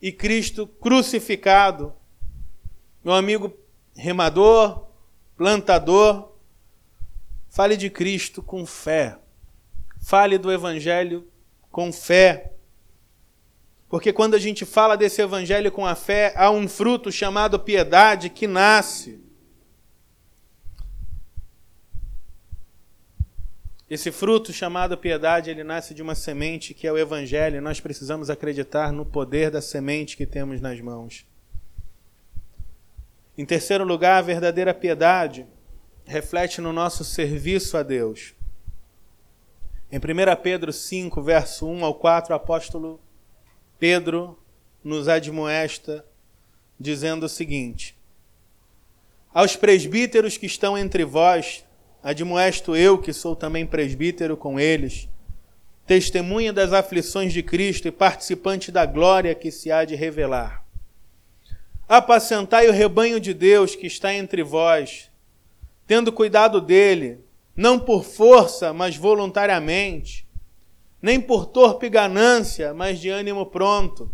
e 0.00 0.10
Cristo 0.10 0.66
crucificado." 0.66 1.92
Meu 3.04 3.12
amigo 3.12 3.52
remador, 3.94 4.86
plantador, 5.36 6.30
Fale 7.50 7.76
de 7.76 7.90
Cristo 7.90 8.42
com 8.42 8.64
fé. 8.64 9.18
Fale 10.00 10.38
do 10.38 10.50
Evangelho 10.50 11.28
com 11.70 11.92
fé. 11.92 12.54
Porque 13.90 14.12
quando 14.12 14.34
a 14.34 14.38
gente 14.38 14.64
fala 14.64 14.96
desse 14.96 15.20
Evangelho 15.20 15.72
com 15.72 15.84
a 15.84 15.96
fé, 15.96 16.32
há 16.36 16.48
um 16.48 16.68
fruto 16.68 17.10
chamado 17.10 17.58
piedade 17.58 18.30
que 18.30 18.46
nasce. 18.46 19.20
Esse 23.90 24.12
fruto 24.12 24.52
chamado 24.52 24.96
piedade, 24.96 25.50
ele 25.50 25.64
nasce 25.64 25.92
de 25.92 26.00
uma 26.00 26.14
semente 26.14 26.72
que 26.72 26.86
é 26.86 26.92
o 26.92 26.96
Evangelho, 26.96 27.56
e 27.56 27.60
nós 27.60 27.80
precisamos 27.80 28.30
acreditar 28.30 28.92
no 28.92 29.04
poder 29.04 29.50
da 29.50 29.60
semente 29.60 30.16
que 30.16 30.24
temos 30.24 30.60
nas 30.60 30.80
mãos. 30.80 31.26
Em 33.36 33.44
terceiro 33.44 33.82
lugar, 33.82 34.18
a 34.18 34.22
verdadeira 34.22 34.72
piedade 34.72 35.48
reflete 36.04 36.60
no 36.60 36.72
nosso 36.72 37.02
serviço 37.02 37.76
a 37.76 37.82
Deus. 37.82 38.34
Em 39.90 39.98
1 39.98 40.00
Pedro 40.40 40.72
5, 40.72 41.20
verso 41.20 41.66
1 41.66 41.84
ao 41.84 41.94
4, 41.94 42.32
o 42.32 42.36
apóstolo 42.36 43.00
Pedro 43.80 44.38
nos 44.84 45.08
admoesta, 45.08 46.04
dizendo 46.78 47.24
o 47.24 47.28
seguinte: 47.30 47.96
Aos 49.32 49.56
presbíteros 49.56 50.36
que 50.36 50.44
estão 50.44 50.76
entre 50.76 51.02
vós, 51.02 51.64
admoesto 52.02 52.76
eu, 52.76 52.98
que 52.98 53.14
sou 53.14 53.34
também 53.34 53.64
presbítero 53.64 54.36
com 54.36 54.60
eles, 54.60 55.08
testemunha 55.86 56.52
das 56.52 56.74
aflições 56.74 57.32
de 57.32 57.42
Cristo 57.42 57.88
e 57.88 57.90
participante 57.90 58.70
da 58.70 58.84
glória 58.84 59.34
que 59.34 59.50
se 59.50 59.72
há 59.72 59.82
de 59.82 59.94
revelar. 59.94 60.62
Apacentai 61.88 62.68
o 62.68 62.72
rebanho 62.72 63.18
de 63.18 63.32
Deus 63.32 63.74
que 63.74 63.86
está 63.86 64.14
entre 64.14 64.42
vós, 64.42 65.10
tendo 65.86 66.12
cuidado 66.12 66.60
dele, 66.60 67.24
não 67.56 67.78
por 67.80 68.04
força, 68.04 68.74
mas 68.74 68.94
voluntariamente, 68.94 70.28
nem 71.00 71.20
por 71.20 71.46
torpe 71.46 71.88
ganância, 71.88 72.74
mas 72.74 72.98
de 72.98 73.08
ânimo 73.08 73.46
pronto, 73.46 74.10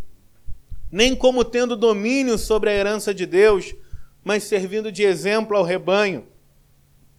nem 0.90 1.14
como 1.14 1.44
tendo 1.44 1.76
domínio 1.76 2.38
sobre 2.38 2.70
a 2.70 2.72
herança 2.72 3.12
de 3.12 3.26
Deus, 3.26 3.74
mas 4.24 4.44
servindo 4.44 4.92
de 4.92 5.02
exemplo 5.02 5.56
ao 5.56 5.64
rebanho. 5.64 6.26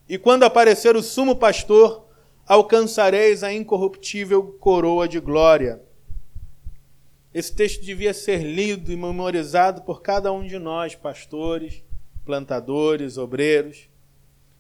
E 0.08 0.18
quando 0.18 0.44
aparecer 0.44 0.96
o 0.96 1.04
sumo 1.04 1.36
pastor, 1.36 2.08
alcançareis 2.46 3.44
a 3.44 3.52
incorruptível 3.52 4.44
coroa 4.60 5.08
de 5.08 5.20
glória. 5.20 5.82
Esse 7.34 7.54
texto 7.54 7.84
devia 7.84 8.14
ser 8.14 8.42
lido 8.42 8.92
e 8.92 8.96
memorizado 8.96 9.82
por 9.82 10.02
cada 10.02 10.32
um 10.32 10.48
de 10.48 10.58
nós, 10.58 10.96
pastores, 10.96 11.84
plantadores, 12.26 13.18
obreiros 13.18 13.90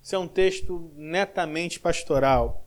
esse 0.07 0.15
é 0.15 0.17
um 0.17 0.25
texto 0.25 0.89
netamente 0.95 1.81
pastoral. 1.81 2.65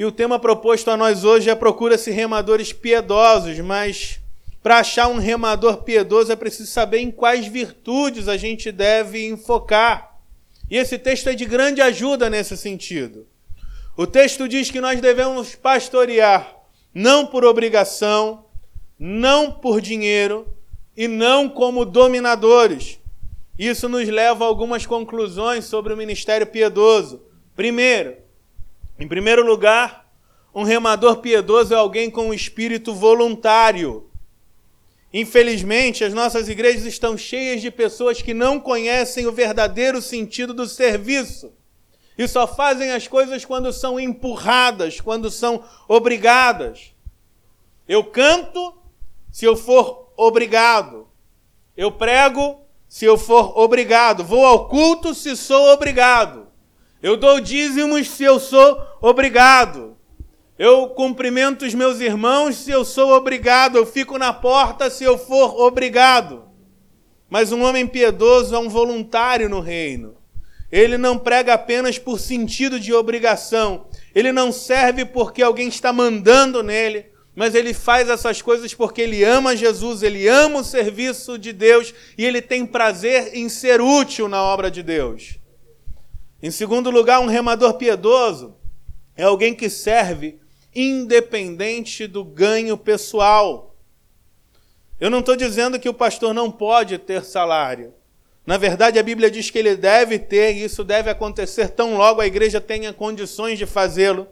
E 0.00 0.04
o 0.06 0.10
tema 0.10 0.38
proposto 0.38 0.90
a 0.90 0.96
nós 0.96 1.24
hoje 1.24 1.50
é 1.50 1.54
procura-se 1.54 2.10
remadores 2.10 2.72
piedosos, 2.72 3.58
mas 3.58 4.18
para 4.62 4.78
achar 4.78 5.08
um 5.08 5.18
remador 5.18 5.82
piedoso 5.82 6.32
é 6.32 6.36
preciso 6.36 6.70
saber 6.70 7.00
em 7.00 7.10
quais 7.10 7.46
virtudes 7.46 8.26
a 8.26 8.38
gente 8.38 8.72
deve 8.72 9.26
enfocar. 9.26 10.18
E 10.70 10.78
esse 10.78 10.98
texto 10.98 11.28
é 11.28 11.34
de 11.34 11.44
grande 11.44 11.82
ajuda 11.82 12.30
nesse 12.30 12.56
sentido. 12.56 13.26
O 13.94 14.06
texto 14.06 14.48
diz 14.48 14.70
que 14.70 14.80
nós 14.80 14.98
devemos 15.02 15.54
pastorear 15.54 16.50
não 16.94 17.26
por 17.26 17.44
obrigação, 17.44 18.46
não 18.98 19.52
por 19.52 19.82
dinheiro 19.82 20.48
e 20.96 21.06
não 21.06 21.46
como 21.46 21.84
dominadores. 21.84 22.98
Isso 23.58 23.86
nos 23.86 24.08
leva 24.08 24.46
a 24.46 24.48
algumas 24.48 24.86
conclusões 24.86 25.66
sobre 25.66 25.92
o 25.92 25.96
ministério 25.98 26.46
piedoso. 26.46 27.20
Primeiro, 27.54 28.16
em 29.00 29.08
primeiro 29.08 29.44
lugar, 29.44 30.06
um 30.54 30.62
remador 30.62 31.16
piedoso 31.16 31.72
é 31.72 31.76
alguém 31.76 32.10
com 32.10 32.28
um 32.28 32.34
espírito 32.34 32.94
voluntário. 32.94 34.10
Infelizmente, 35.10 36.04
as 36.04 36.12
nossas 36.12 36.50
igrejas 36.50 36.84
estão 36.84 37.16
cheias 37.16 37.62
de 37.62 37.70
pessoas 37.70 38.20
que 38.20 38.34
não 38.34 38.60
conhecem 38.60 39.26
o 39.26 39.32
verdadeiro 39.32 40.02
sentido 40.02 40.52
do 40.52 40.66
serviço 40.66 41.50
e 42.18 42.28
só 42.28 42.46
fazem 42.46 42.92
as 42.92 43.08
coisas 43.08 43.42
quando 43.42 43.72
são 43.72 43.98
empurradas, 43.98 45.00
quando 45.00 45.30
são 45.30 45.64
obrigadas. 45.88 46.94
Eu 47.88 48.04
canto 48.04 48.74
se 49.32 49.46
eu 49.46 49.56
for 49.56 50.12
obrigado. 50.14 51.08
Eu 51.74 51.90
prego 51.90 52.60
se 52.86 53.06
eu 53.06 53.16
for 53.16 53.58
obrigado. 53.58 54.22
Vou 54.22 54.44
ao 54.44 54.68
culto 54.68 55.14
se 55.14 55.34
sou 55.34 55.72
obrigado. 55.72 56.49
Eu 57.02 57.16
dou 57.16 57.40
dízimos 57.40 58.08
se 58.08 58.24
eu 58.24 58.38
sou 58.38 58.80
obrigado. 59.00 59.96
Eu 60.58 60.88
cumprimento 60.88 61.64
os 61.64 61.74
meus 61.74 62.00
irmãos 62.00 62.56
se 62.56 62.70
eu 62.70 62.84
sou 62.84 63.12
obrigado. 63.12 63.76
Eu 63.76 63.86
fico 63.86 64.18
na 64.18 64.32
porta 64.32 64.90
se 64.90 65.04
eu 65.04 65.16
for 65.16 65.58
obrigado. 65.60 66.44
Mas 67.28 67.52
um 67.52 67.62
homem 67.62 67.86
piedoso 67.86 68.54
é 68.54 68.58
um 68.58 68.68
voluntário 68.68 69.48
no 69.48 69.60
reino. 69.60 70.16
Ele 70.70 70.98
não 70.98 71.18
prega 71.18 71.54
apenas 71.54 71.98
por 71.98 72.18
sentido 72.18 72.78
de 72.78 72.92
obrigação. 72.92 73.86
Ele 74.14 74.30
não 74.30 74.52
serve 74.52 75.04
porque 75.04 75.42
alguém 75.42 75.68
está 75.68 75.92
mandando 75.92 76.62
nele 76.62 77.06
mas 77.34 77.54
ele 77.54 77.72
faz 77.72 78.10
essas 78.10 78.42
coisas 78.42 78.74
porque 78.74 79.00
ele 79.00 79.24
ama 79.24 79.56
Jesus, 79.56 80.02
ele 80.02 80.28
ama 80.28 80.60
o 80.60 80.64
serviço 80.64 81.38
de 81.38 81.54
Deus 81.54 81.94
e 82.18 82.24
ele 82.24 82.42
tem 82.42 82.66
prazer 82.66 83.30
em 83.34 83.48
ser 83.48 83.80
útil 83.80 84.28
na 84.28 84.42
obra 84.42 84.70
de 84.70 84.82
Deus. 84.82 85.39
Em 86.42 86.50
segundo 86.50 86.90
lugar, 86.90 87.20
um 87.20 87.26
remador 87.26 87.74
piedoso 87.74 88.56
é 89.16 89.24
alguém 89.24 89.54
que 89.54 89.68
serve 89.68 90.40
independente 90.74 92.06
do 92.06 92.24
ganho 92.24 92.78
pessoal. 92.78 93.76
Eu 94.98 95.10
não 95.10 95.20
estou 95.20 95.36
dizendo 95.36 95.78
que 95.78 95.88
o 95.88 95.94
pastor 95.94 96.32
não 96.32 96.50
pode 96.50 96.96
ter 96.98 97.24
salário. 97.24 97.92
Na 98.46 98.56
verdade, 98.56 98.98
a 98.98 99.02
Bíblia 99.02 99.30
diz 99.30 99.50
que 99.50 99.58
ele 99.58 99.76
deve 99.76 100.18
ter, 100.18 100.56
e 100.56 100.64
isso 100.64 100.82
deve 100.82 101.10
acontecer 101.10 101.68
tão 101.68 101.96
logo 101.96 102.20
a 102.20 102.26
igreja 102.26 102.60
tenha 102.60 102.92
condições 102.92 103.58
de 103.58 103.66
fazê-lo. 103.66 104.26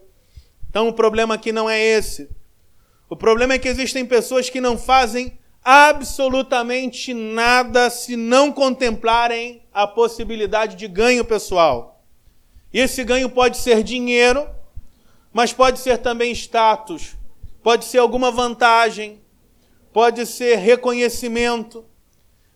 Então, 0.71 0.89
o 0.89 0.93
problema 0.93 1.35
aqui 1.35 1.53
não 1.53 1.69
é 1.69 1.79
esse. 1.79 2.29
O 3.09 3.17
problema 3.17 3.55
é 3.55 3.59
que 3.59 3.69
existem 3.69 4.05
pessoas 4.05 4.49
que 4.49 4.61
não 4.61 4.77
fazem 4.79 5.39
absolutamente 5.63 7.13
nada 7.13 7.91
se 7.91 8.17
não 8.17 8.51
contemplarem 8.51 9.63
a 9.73 9.87
possibilidade 9.87 10.77
de 10.77 10.89
ganho 10.89 11.25
pessoal. 11.25 11.98
E 12.73 12.81
esse 12.81 13.03
ganho 13.05 13.31
pode 13.31 13.57
ser 13.59 13.83
dinheiro, 13.83 14.49
mas 15.33 15.53
pode 15.53 15.79
ser 15.79 15.99
também 15.99 16.33
status, 16.33 17.17
pode 17.63 17.85
ser 17.85 17.99
alguma 17.99 18.31
vantagem, 18.31 19.21
pode 19.93 20.27
ser 20.27 20.57
reconhecimento. 20.57 21.85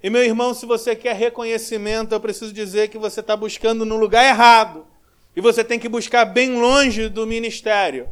E 0.02 0.10
meu 0.10 0.22
irmão, 0.22 0.52
se 0.52 0.66
você 0.66 0.96
quer 0.96 1.14
reconhecimento, 1.14 2.12
eu 2.12 2.20
preciso 2.20 2.52
dizer 2.52 2.88
que 2.88 2.98
você 2.98 3.20
está 3.20 3.36
buscando 3.36 3.84
no 3.84 3.96
lugar 3.96 4.24
errado. 4.24 4.86
E 5.34 5.40
você 5.40 5.64
tem 5.64 5.78
que 5.78 5.88
buscar 5.88 6.24
bem 6.24 6.60
longe 6.60 7.08
do 7.08 7.26
ministério. 7.26 8.08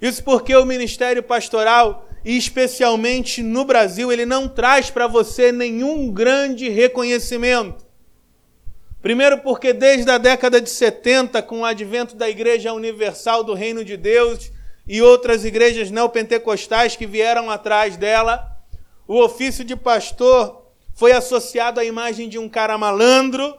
Isso 0.00 0.24
porque 0.24 0.54
o 0.56 0.64
ministério 0.64 1.22
pastoral, 1.22 2.08
e 2.24 2.36
especialmente 2.36 3.42
no 3.42 3.64
Brasil, 3.64 4.10
ele 4.10 4.26
não 4.26 4.48
traz 4.48 4.90
para 4.90 5.06
você 5.06 5.52
nenhum 5.52 6.10
grande 6.10 6.68
reconhecimento. 6.68 7.83
Primeiro, 9.04 9.36
porque 9.40 9.74
desde 9.74 10.10
a 10.10 10.16
década 10.16 10.58
de 10.58 10.70
70, 10.70 11.42
com 11.42 11.60
o 11.60 11.64
advento 11.66 12.16
da 12.16 12.26
Igreja 12.26 12.72
Universal 12.72 13.44
do 13.44 13.52
Reino 13.52 13.84
de 13.84 13.98
Deus 13.98 14.50
e 14.88 15.02
outras 15.02 15.44
igrejas 15.44 15.90
neopentecostais 15.90 16.96
que 16.96 17.06
vieram 17.06 17.50
atrás 17.50 17.98
dela, 17.98 18.56
o 19.06 19.22
ofício 19.22 19.62
de 19.62 19.76
pastor 19.76 20.70
foi 20.94 21.12
associado 21.12 21.80
à 21.80 21.84
imagem 21.84 22.30
de 22.30 22.38
um 22.38 22.48
cara 22.48 22.78
malandro, 22.78 23.54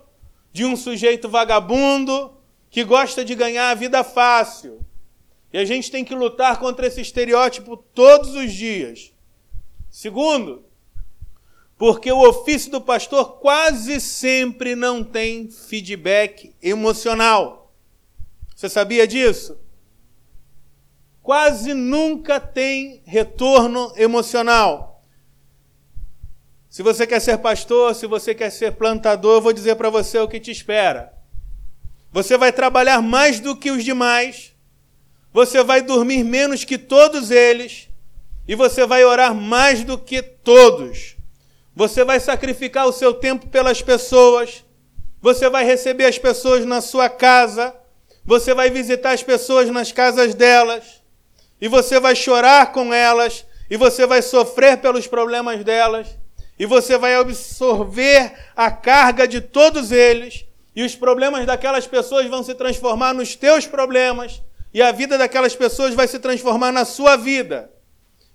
de 0.52 0.66
um 0.66 0.76
sujeito 0.76 1.30
vagabundo, 1.30 2.36
que 2.72 2.84
gosta 2.84 3.24
de 3.24 3.36
ganhar 3.36 3.70
a 3.70 3.76
vida 3.76 4.04
fácil. 4.04 4.80
E 5.54 5.60
a 5.60 5.64
gente 5.64 5.92
tem 5.92 6.04
que 6.04 6.16
lutar 6.16 6.58
contra 6.58 6.88
esse 6.88 7.02
estereótipo 7.02 7.78
todos 7.78 8.34
os 8.34 8.52
dias. 8.52 9.14
Segundo, 9.92 10.65
porque 11.78 12.12
o 12.12 12.28
ofício 12.28 12.72
do 12.72 12.80
pastor 12.80 13.40
quase 13.40 14.00
sempre 14.00 14.76
não 14.76 15.04
tem 15.04 15.50
feedback 15.50 16.56
emocional. 16.62 17.74
Você 18.56 18.70
sabia 18.70 19.06
disso? 19.06 19.60
Quase 21.22 21.74
nunca 21.74 22.40
tem 22.40 23.02
retorno 23.06 23.92
emocional. 23.98 25.04
Se 26.70 26.84
você 26.84 27.08
quer 27.08 27.20
ser 27.20 27.38
pastor, 27.40 27.96
se 27.96 28.06
você 28.06 28.36
quer 28.36 28.50
ser 28.50 28.74
plantador, 28.74 29.36
eu 29.36 29.42
vou 29.42 29.54
dizer 29.54 29.76
para 29.76 29.90
você 29.90 30.20
o 30.20 30.28
que 30.28 30.40
te 30.40 30.52
espera. 30.52 31.14
Você 32.12 32.38
vai 32.38 32.54
trabalhar 32.54 33.02
mais 33.02 33.40
do 33.40 33.56
que 33.56 33.72
os 33.72 33.84
demais, 33.84 34.54
você 35.34 35.62
vai 35.64 35.82
dormir 35.82 36.24
menos 36.24 36.64
que 36.64 36.78
todos 36.78 37.32
eles, 37.32 37.90
e 38.48 38.56
você 38.56 38.86
vai 38.86 39.04
orar 39.04 39.34
mais 39.34 39.84
do 39.84 39.98
que 39.98 40.22
todos. 40.22 41.15
Você 41.76 42.06
vai 42.06 42.22
sacrificar 42.22 42.88
o 42.88 42.94
seu 42.94 43.14
tempo 43.14 43.48
pelas 43.48 43.82
pessoas. 43.82 44.64
Você 45.22 45.50
vai 45.50 45.66
receber 45.66 46.06
as 46.06 46.18
pessoas 46.18 46.66
na 46.66 46.80
sua 46.80 47.10
casa. 47.10 47.76
Você 48.24 48.54
vai 48.54 48.70
visitar 48.70 49.12
as 49.12 49.22
pessoas 49.22 49.70
nas 49.70 49.92
casas 49.92 50.34
delas. 50.34 51.02
E 51.60 51.68
você 51.68 52.00
vai 52.00 52.16
chorar 52.16 52.72
com 52.72 52.94
elas. 52.94 53.46
E 53.70 53.76
você 53.76 54.06
vai 54.06 54.22
sofrer 54.22 54.78
pelos 54.78 55.06
problemas 55.06 55.66
delas. 55.66 56.08
E 56.58 56.66
você 56.66 56.98
vai 56.98 57.16
absorver 57.16 58.34
a 58.56 58.72
carga 58.72 59.28
de 59.28 59.42
todos 59.42 59.92
eles. 59.92 60.46
E 60.74 60.82
os 60.82 60.96
problemas 60.96 61.46
daquelas 61.46 61.86
pessoas 61.86 62.26
vão 62.28 62.42
se 62.42 62.54
transformar 62.54 63.14
nos 63.14 63.36
teus 63.36 63.68
problemas. 63.68 64.42
E 64.74 64.82
a 64.82 64.94
vida 64.94 65.18
daquelas 65.18 65.56
pessoas 65.56 65.94
vai 65.94 66.08
se 66.08 66.20
transformar 66.20 66.72
na 66.72 66.86
sua 66.86 67.18
vida. 67.18 67.70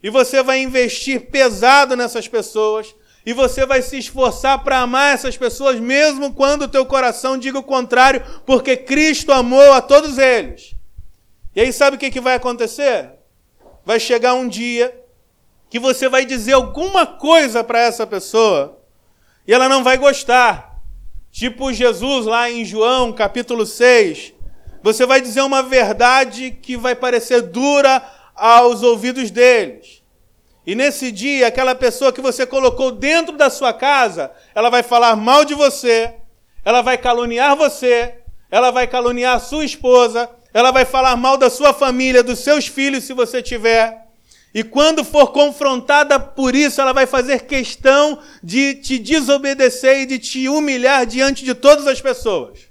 E 0.03 0.11
você 0.11 0.43
vai 0.43 0.61
investir 0.61 1.31
pesado 1.31 1.97
nessas 1.97 2.29
pessoas 2.29 2.95
e 3.25 3.33
você 3.33 3.67
vai 3.67 3.83
se 3.83 3.99
esforçar 3.99 4.63
para 4.65 4.79
amar 4.79 5.15
essas 5.15 5.37
pessoas, 5.37 5.79
mesmo 5.79 6.33
quando 6.33 6.63
o 6.63 6.69
teu 6.69 6.87
coração 6.87 7.37
diga 7.37 7.59
o 7.59 7.63
contrário, 7.63 8.23
porque 8.47 8.77
Cristo 8.77 9.33
amou 9.33 9.73
a 9.73 9.81
todos 9.81 10.19
eles. 10.19 10.75
E 11.55 11.61
aí 11.61 11.73
sabe 11.73 11.97
o 11.97 11.99
que, 11.99 12.11
que 12.11 12.21
vai 12.21 12.35
acontecer? 12.35 13.11
Vai 13.85 14.01
chegar 14.01 14.35
um 14.35 14.49
dia 14.49 14.97
que 15.69 15.79
você 15.79 16.09
vai 16.09 16.25
dizer 16.25 16.53
alguma 16.53 17.07
coisa 17.07 17.63
para 17.63 17.81
essa 17.81 18.07
pessoa 18.07 18.81
e 19.47 19.53
ela 19.53 19.69
não 19.69 19.85
vai 19.85 19.99
gostar. 19.99 20.81
Tipo 21.31 21.73
Jesus 21.73 22.27
lá 22.27 22.51
em 22.51 22.65
João 22.65 23.13
capítulo 23.13 23.67
6. 23.67 24.35
Você 24.83 25.05
vai 25.05 25.21
dizer 25.21 25.43
uma 25.43 25.63
verdade 25.63 26.51
que 26.51 26.77
vai 26.77 26.95
parecer 26.95 27.43
dura 27.43 28.03
aos 28.35 28.83
ouvidos 28.83 29.31
deles. 29.31 30.00
E 30.71 30.75
nesse 30.77 31.11
dia, 31.11 31.49
aquela 31.49 31.75
pessoa 31.75 32.13
que 32.13 32.21
você 32.21 32.47
colocou 32.47 32.93
dentro 32.93 33.37
da 33.37 33.51
sua 33.51 33.73
casa, 33.73 34.31
ela 34.55 34.71
vai 34.71 34.85
falar 34.85 35.17
mal 35.17 35.45
de 35.45 35.53
você, 35.53 36.15
ela 36.65 36.81
vai 36.81 36.97
caluniar 36.97 37.57
você, 37.57 38.19
ela 38.49 38.71
vai 38.71 38.87
caluniar 38.87 39.35
a 39.35 39.41
sua 39.41 39.65
esposa, 39.65 40.31
ela 40.55 40.71
vai 40.71 40.85
falar 40.85 41.17
mal 41.17 41.37
da 41.37 41.51
sua 41.51 41.75
família, 41.75 42.23
dos 42.23 42.39
seus 42.39 42.69
filhos, 42.69 43.03
se 43.03 43.13
você 43.13 43.43
tiver. 43.43 44.07
E 44.55 44.63
quando 44.63 45.03
for 45.03 45.33
confrontada 45.33 46.21
por 46.21 46.55
isso, 46.55 46.81
ela 46.81 46.93
vai 46.93 47.05
fazer 47.05 47.47
questão 47.47 48.21
de 48.41 48.77
te 48.77 48.97
desobedecer 48.97 50.03
e 50.03 50.07
de 50.07 50.21
te 50.21 50.49
humilhar 50.49 51.05
diante 51.05 51.45
de 51.45 51.53
todas 51.53 51.89
as 51.89 52.01
pessoas. 52.01 52.70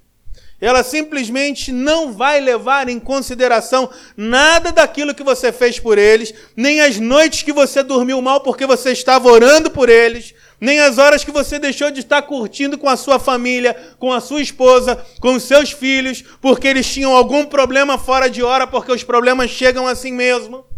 Ela 0.61 0.83
simplesmente 0.83 1.71
não 1.71 2.11
vai 2.11 2.39
levar 2.41 2.89
em 2.89 2.99
consideração 2.99 3.89
nada 4.17 4.71
daquilo 4.71 5.15
que 5.15 5.23
você 5.23 5.51
fez 5.51 5.79
por 5.79 5.97
eles, 5.97 6.33
nem 6.55 6.81
as 6.81 6.99
noites 6.99 7.43
que 7.43 7.53
você 7.53 7.81
dormiu 7.81 8.21
mal 8.21 8.41
porque 8.41 8.65
você 8.65 8.91
estava 8.91 9.29
orando 9.29 9.71
por 9.71 9.87
eles, 9.87 10.33
nem 10.59 10.79
as 10.81 10.97
horas 10.97 11.23
que 11.23 11.31
você 11.31 11.57
deixou 11.57 11.89
de 11.89 12.01
estar 12.01 12.21
curtindo 12.23 12.77
com 12.77 12.89
a 12.89 12.97
sua 12.97 13.17
família, 13.17 13.75
com 13.97 14.11
a 14.11 14.19
sua 14.19 14.41
esposa, 14.41 15.01
com 15.21 15.33
os 15.33 15.43
seus 15.43 15.71
filhos, 15.71 16.23
porque 16.41 16.67
eles 16.67 16.91
tinham 16.91 17.15
algum 17.15 17.45
problema 17.45 17.97
fora 17.97 18.29
de 18.29 18.43
hora, 18.43 18.67
porque 18.67 18.91
os 18.91 19.03
problemas 19.03 19.49
chegam 19.49 19.87
assim 19.87 20.11
mesmo 20.11 20.68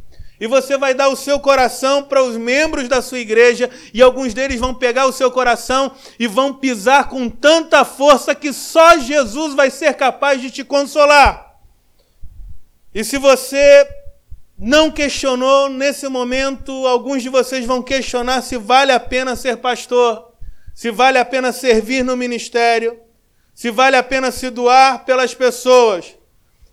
e 0.42 0.48
você 0.48 0.76
vai 0.76 0.96
dar 0.96 1.08
o 1.10 1.16
seu 1.16 1.40
coração 1.40 2.02
para 2.02 2.24
os 2.24 2.36
membros 2.36 2.90
da 2.90 3.00
sua 3.00 3.20
igreja, 3.20 3.70
e 3.94 4.02
alguns 4.02 4.34
deles 4.34 4.60
vão 4.60 4.74
pegar 4.74 5.06
o 5.06 5.12
seu 5.12 5.30
coração 5.30 5.92
e 6.18 6.26
vão 6.26 6.52
pisar 6.52 7.08
com 7.10 7.30
tanta 7.30 7.86
força 7.86 8.34
que 8.34 8.52
só 8.52 8.98
Jesus 8.98 9.54
vai 9.54 9.70
ser 9.70 9.94
capaz 9.94 10.42
de 10.42 10.50
te 10.50 10.64
consolar. 10.64 11.60
E 12.92 13.04
se 13.04 13.20
você 13.20 13.88
não 14.58 14.90
questionou 14.90 15.70
nesse 15.70 16.08
momento, 16.08 16.88
alguns 16.88 17.22
de 17.22 17.30
vocês 17.30 17.64
vão 17.64 17.84
questionar 17.84 18.42
se 18.42 18.58
vale 18.58 18.92
a 18.92 19.00
pena 19.00 19.36
ser 19.36 19.58
pastor, 19.58 20.34
se 20.74 20.90
vale 20.90 21.20
a 21.20 21.26
pena 21.26 21.52
servir 21.52 22.04
no 22.04 22.18
ministério, 22.18 23.00
se 23.54 23.70
vale 23.70 23.96
a 23.96 24.02
pena 24.02 24.32
se 24.32 24.50
doar 24.50 25.06
pelas 25.06 25.36
pessoas. 25.36 26.16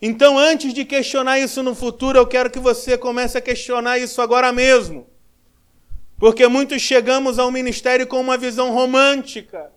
Então, 0.01 0.39
antes 0.39 0.73
de 0.73 0.85
questionar 0.85 1.41
isso 1.41 1.63
no 1.63 1.75
futuro, 1.75 2.19
eu 2.19 2.27
quero 2.27 2.51
que 2.51 2.59
você 2.59 2.97
comece 2.97 3.37
a 3.37 3.41
questionar 3.41 3.99
isso 3.99 4.23
agora 4.23 4.53
mesmo. 4.53 5.07
Porque 6.19 6.47
muitos 6.47 6.83
chegamos 6.83 7.39
ao 7.39 7.51
ministério 7.51 8.07
com 8.07 8.21
uma 8.21 8.37
visão 8.37 8.73
romântica. 8.73 9.71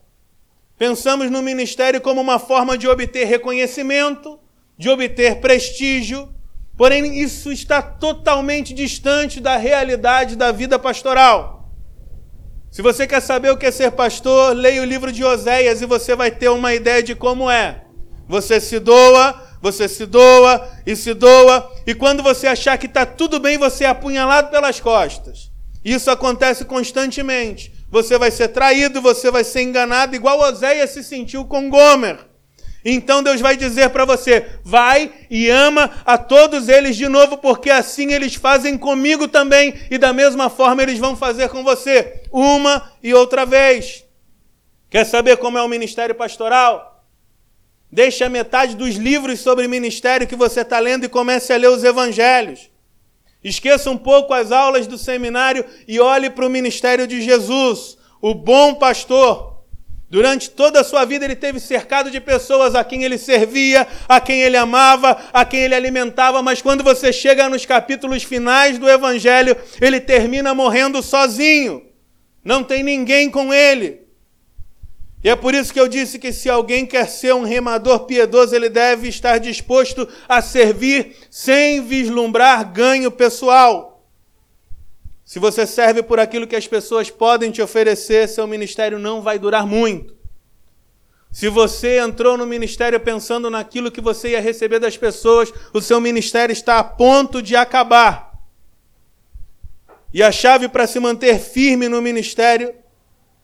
Pensamos 0.77 1.29
no 1.29 1.41
ministério 1.41 2.01
como 2.01 2.21
uma 2.21 2.39
forma 2.39 2.77
de 2.77 2.87
obter 2.87 3.25
reconhecimento, 3.25 4.39
de 4.77 4.89
obter 4.89 5.39
prestígio, 5.39 6.33
porém 6.75 7.19
isso 7.19 7.51
está 7.51 7.81
totalmente 7.81 8.73
distante 8.73 9.39
da 9.39 9.57
realidade 9.57 10.35
da 10.35 10.51
vida 10.51 10.79
pastoral. 10.79 11.69
Se 12.71 12.81
você 12.81 13.05
quer 13.05 13.21
saber 13.21 13.51
o 13.51 13.57
que 13.57 13.65
é 13.65 13.71
ser 13.71 13.91
pastor, 13.91 14.55
leia 14.55 14.81
o 14.81 14.85
livro 14.85 15.11
de 15.11 15.23
Oséias 15.23 15.81
e 15.81 15.85
você 15.85 16.15
vai 16.15 16.31
ter 16.31 16.49
uma 16.49 16.73
ideia 16.73 17.03
de 17.03 17.13
como 17.13 17.49
é. 17.49 17.83
Você 18.27 18.59
se 18.61 18.79
doa, 18.79 19.50
você 19.61 19.87
se 19.87 20.05
doa 20.05 20.67
e 20.85 20.95
se 20.95 21.13
doa, 21.13 21.71
e 21.85 21.93
quando 21.93 22.23
você 22.23 22.47
achar 22.47 22.77
que 22.77 22.87
está 22.87 23.05
tudo 23.05 23.39
bem, 23.39 23.57
você 23.57 23.83
é 23.83 23.87
apunhalado 23.87 24.49
pelas 24.49 24.79
costas. 24.79 25.51
Isso 25.83 26.09
acontece 26.09 26.65
constantemente. 26.65 27.71
Você 27.89 28.17
vai 28.17 28.31
ser 28.31 28.49
traído, 28.49 29.01
você 29.01 29.29
vai 29.29 29.43
ser 29.43 29.61
enganado, 29.61 30.15
igual 30.15 30.39
Oséias 30.39 30.91
se 30.91 31.03
sentiu 31.03 31.45
com 31.45 31.69
Gomer. 31.69 32.31
Então 32.83 33.21
Deus 33.21 33.39
vai 33.41 33.55
dizer 33.55 33.89
para 33.89 34.05
você: 34.05 34.47
vai 34.63 35.11
e 35.29 35.49
ama 35.49 35.91
a 36.05 36.17
todos 36.17 36.67
eles 36.67 36.95
de 36.95 37.07
novo, 37.07 37.37
porque 37.37 37.69
assim 37.69 38.11
eles 38.13 38.35
fazem 38.35 38.77
comigo 38.77 39.27
também, 39.27 39.73
e 39.89 39.97
da 39.97 40.11
mesma 40.13 40.49
forma 40.49 40.81
eles 40.81 40.97
vão 40.97 41.15
fazer 41.15 41.49
com 41.49 41.63
você, 41.63 42.23
uma 42.31 42.91
e 43.03 43.13
outra 43.13 43.45
vez. 43.45 44.03
Quer 44.89 45.05
saber 45.05 45.37
como 45.37 45.57
é 45.57 45.61
o 45.61 45.69
ministério 45.69 46.15
pastoral? 46.15 46.90
Deixe 47.91 48.23
a 48.23 48.29
metade 48.29 48.75
dos 48.75 48.95
livros 48.95 49.41
sobre 49.41 49.67
ministério 49.67 50.25
que 50.25 50.35
você 50.35 50.61
está 50.61 50.79
lendo 50.79 51.03
e 51.03 51.09
comece 51.09 51.51
a 51.51 51.57
ler 51.57 51.69
os 51.69 51.83
evangelhos. 51.83 52.69
Esqueça 53.43 53.89
um 53.89 53.97
pouco 53.97 54.33
as 54.33 54.51
aulas 54.51 54.87
do 54.87 54.97
seminário 54.97 55.65
e 55.87 55.99
olhe 55.99 56.29
para 56.29 56.45
o 56.45 56.49
ministério 56.49 57.05
de 57.05 57.21
Jesus, 57.21 57.97
o 58.21 58.33
bom 58.33 58.75
pastor. 58.75 59.51
Durante 60.09 60.49
toda 60.49 60.81
a 60.81 60.83
sua 60.83 61.05
vida, 61.05 61.25
ele 61.25 61.35
teve 61.35 61.59
cercado 61.59 62.11
de 62.11 62.19
pessoas 62.19 62.75
a 62.75 62.83
quem 62.83 63.03
ele 63.03 63.17
servia, 63.17 63.87
a 64.07 64.19
quem 64.19 64.41
ele 64.41 64.57
amava, 64.57 65.17
a 65.31 65.45
quem 65.45 65.61
ele 65.61 65.73
alimentava, 65.73 66.41
mas 66.41 66.61
quando 66.61 66.83
você 66.83 67.13
chega 67.13 67.49
nos 67.49 67.65
capítulos 67.65 68.21
finais 68.21 68.77
do 68.77 68.89
Evangelho, 68.89 69.55
ele 69.79 70.01
termina 70.01 70.53
morrendo 70.53 71.01
sozinho. 71.01 71.83
Não 72.43 72.61
tem 72.61 72.83
ninguém 72.83 73.29
com 73.29 73.53
ele. 73.53 74.00
E 75.23 75.29
é 75.29 75.35
por 75.35 75.53
isso 75.53 75.71
que 75.71 75.79
eu 75.79 75.87
disse 75.87 76.17
que 76.17 76.33
se 76.33 76.49
alguém 76.49 76.85
quer 76.85 77.07
ser 77.07 77.33
um 77.35 77.43
remador 77.43 78.05
piedoso, 78.05 78.55
ele 78.55 78.69
deve 78.69 79.07
estar 79.07 79.37
disposto 79.37 80.07
a 80.27 80.41
servir 80.41 81.15
sem 81.29 81.81
vislumbrar 81.83 82.71
ganho 82.71 83.11
pessoal. 83.11 84.03
Se 85.23 85.37
você 85.37 85.67
serve 85.67 86.01
por 86.01 86.19
aquilo 86.19 86.47
que 86.47 86.55
as 86.55 86.67
pessoas 86.67 87.09
podem 87.09 87.51
te 87.51 87.61
oferecer, 87.61 88.27
seu 88.27 88.47
ministério 88.47 88.97
não 88.97 89.21
vai 89.21 89.37
durar 89.37 89.65
muito. 89.65 90.15
Se 91.31 91.47
você 91.47 91.99
entrou 91.99 92.35
no 92.35 92.45
ministério 92.45 92.99
pensando 92.99 93.49
naquilo 93.49 93.91
que 93.91 94.01
você 94.01 94.31
ia 94.31 94.41
receber 94.41 94.79
das 94.79 94.97
pessoas, 94.97 95.53
o 95.71 95.79
seu 95.79 96.01
ministério 96.01 96.51
está 96.51 96.79
a 96.79 96.83
ponto 96.83 97.41
de 97.41 97.55
acabar. 97.55 98.31
E 100.13 100.21
a 100.21 100.31
chave 100.31 100.67
para 100.67 100.85
se 100.87 100.99
manter 100.99 101.39
firme 101.39 101.87
no 101.87 102.01
ministério 102.01 102.80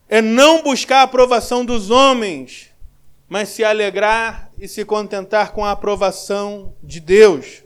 é 0.09 0.21
não 0.21 0.61
buscar 0.63 0.99
a 0.99 1.03
aprovação 1.03 1.65
dos 1.65 1.89
homens, 1.89 2.69
mas 3.27 3.49
se 3.49 3.63
alegrar 3.63 4.49
e 4.57 4.67
se 4.67 4.85
contentar 4.85 5.51
com 5.51 5.65
a 5.65 5.71
aprovação 5.71 6.73
de 6.81 6.99
Deus. 6.99 7.63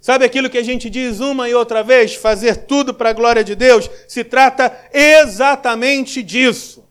Sabe 0.00 0.24
aquilo 0.24 0.50
que 0.50 0.58
a 0.58 0.62
gente 0.62 0.90
diz 0.90 1.20
uma 1.20 1.48
e 1.48 1.54
outra 1.54 1.82
vez? 1.82 2.14
Fazer 2.14 2.66
tudo 2.66 2.92
para 2.92 3.10
a 3.10 3.14
glória 3.14 3.42
de 3.42 3.54
Deus? 3.54 3.90
Se 4.06 4.22
trata 4.22 4.72
exatamente 4.92 6.22
disso. 6.22 6.86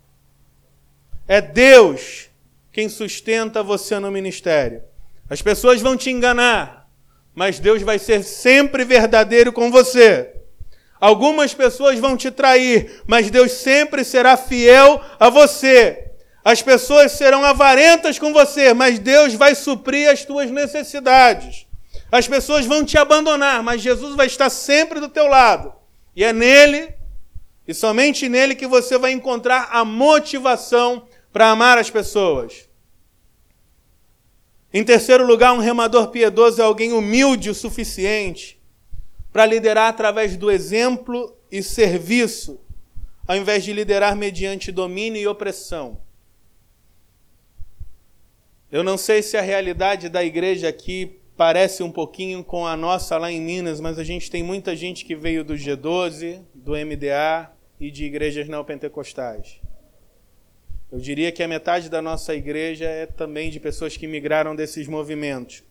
É 1.27 1.39
Deus 1.39 2.29
quem 2.71 2.89
sustenta 2.89 3.61
você 3.61 3.99
no 3.99 4.11
ministério. 4.11 4.81
As 5.29 5.41
pessoas 5.41 5.79
vão 5.79 5.95
te 5.95 6.09
enganar, 6.09 6.89
mas 7.33 7.59
Deus 7.59 7.81
vai 7.81 7.99
ser 7.99 8.23
sempre 8.23 8.83
verdadeiro 8.83 9.53
com 9.53 9.71
você. 9.71 10.33
Algumas 11.03 11.53
pessoas 11.53 11.99
vão 11.99 12.15
te 12.15 12.31
trair, 12.31 13.01
mas 13.05 13.29
Deus 13.29 13.51
sempre 13.51 14.05
será 14.05 14.37
fiel 14.37 15.01
a 15.19 15.29
você. 15.29 16.11
As 16.45 16.61
pessoas 16.61 17.11
serão 17.11 17.43
avarentas 17.43 18.17
com 18.17 18.31
você, 18.31 18.73
mas 18.73 18.99
Deus 18.99 19.33
vai 19.33 19.53
suprir 19.53 20.09
as 20.09 20.23
tuas 20.23 20.49
necessidades. 20.49 21.67
As 22.09 22.25
pessoas 22.25 22.65
vão 22.65 22.85
te 22.85 22.97
abandonar, 22.97 23.61
mas 23.61 23.81
Jesus 23.81 24.15
vai 24.15 24.27
estar 24.27 24.49
sempre 24.49 25.01
do 25.01 25.09
teu 25.09 25.27
lado. 25.27 25.73
E 26.15 26.23
é 26.23 26.31
nele, 26.31 26.93
e 27.67 27.73
somente 27.73 28.29
nele, 28.29 28.55
que 28.55 28.65
você 28.65 28.97
vai 28.97 29.11
encontrar 29.11 29.67
a 29.73 29.83
motivação 29.83 31.05
para 31.33 31.49
amar 31.49 31.77
as 31.77 31.89
pessoas. 31.89 32.69
Em 34.73 34.85
terceiro 34.85 35.27
lugar, 35.27 35.51
um 35.51 35.59
remador 35.59 36.07
piedoso 36.07 36.61
é 36.61 36.63
alguém 36.63 36.93
humilde 36.93 37.49
o 37.49 37.53
suficiente 37.53 38.62
para 39.33 39.47
liderar 39.47 39.89
através 39.89 40.37
do 40.37 40.51
exemplo 40.51 41.35
e 41.51 41.63
serviço, 41.63 42.61
ao 43.27 43.35
invés 43.35 43.63
de 43.63 43.73
liderar 43.73 44.15
mediante 44.15 44.71
domínio 44.71 45.19
e 45.19 45.27
opressão. 45.27 45.99
Eu 48.71 48.83
não 48.83 48.95
sei 48.95 49.23
se 49.23 49.35
a 49.35 49.41
realidade 49.41 50.07
da 50.07 50.23
igreja 50.23 50.69
aqui 50.69 51.19
parece 51.35 51.81
um 51.81 51.91
pouquinho 51.91 52.43
com 52.43 52.67
a 52.67 52.77
nossa 52.77 53.17
lá 53.17 53.31
em 53.31 53.41
Minas, 53.41 53.79
mas 53.79 53.97
a 53.97 54.03
gente 54.03 54.29
tem 54.29 54.43
muita 54.43 54.75
gente 54.75 55.03
que 55.03 55.15
veio 55.15 55.43
do 55.43 55.55
G12, 55.55 56.41
do 56.53 56.73
MDA 56.73 57.51
e 57.79 57.89
de 57.89 58.05
igrejas 58.05 58.47
neopentecostais. 58.47 59.59
Eu 60.91 60.99
diria 60.99 61.31
que 61.31 61.41
a 61.41 61.47
metade 61.47 61.89
da 61.89 62.03
nossa 62.03 62.35
igreja 62.35 62.85
é 62.85 63.07
também 63.07 63.49
de 63.49 63.59
pessoas 63.59 63.97
que 63.97 64.05
migraram 64.05 64.55
desses 64.55 64.87
movimentos. 64.87 65.63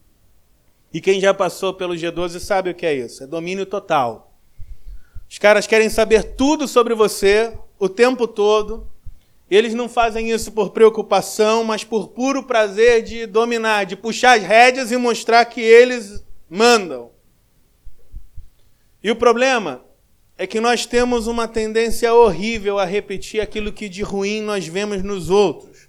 E 0.92 1.00
quem 1.00 1.20
já 1.20 1.32
passou 1.32 1.72
pelo 1.72 1.94
G12 1.94 2.38
sabe 2.38 2.70
o 2.70 2.74
que 2.74 2.84
é 2.84 2.94
isso: 2.94 3.24
é 3.24 3.26
domínio 3.26 3.64
total. 3.64 4.36
Os 5.28 5.38
caras 5.38 5.66
querem 5.66 5.88
saber 5.88 6.34
tudo 6.34 6.68
sobre 6.68 6.94
você 6.94 7.56
o 7.78 7.88
tempo 7.88 8.28
todo. 8.28 8.86
Eles 9.50 9.74
não 9.74 9.88
fazem 9.88 10.30
isso 10.30 10.52
por 10.52 10.70
preocupação, 10.70 11.64
mas 11.64 11.84
por 11.84 12.08
puro 12.08 12.42
prazer 12.42 13.02
de 13.02 13.26
dominar, 13.26 13.84
de 13.84 13.96
puxar 13.96 14.38
as 14.38 14.42
rédeas 14.42 14.90
e 14.90 14.96
mostrar 14.96 15.44
que 15.46 15.60
eles 15.60 16.24
mandam. 16.48 17.10
E 19.02 19.10
o 19.10 19.16
problema 19.16 19.84
é 20.38 20.46
que 20.46 20.60
nós 20.60 20.86
temos 20.86 21.26
uma 21.26 21.48
tendência 21.48 22.12
horrível 22.14 22.78
a 22.78 22.84
repetir 22.84 23.40
aquilo 23.40 23.72
que 23.72 23.88
de 23.88 24.02
ruim 24.02 24.40
nós 24.40 24.66
vemos 24.66 25.02
nos 25.02 25.28
outros. 25.28 25.88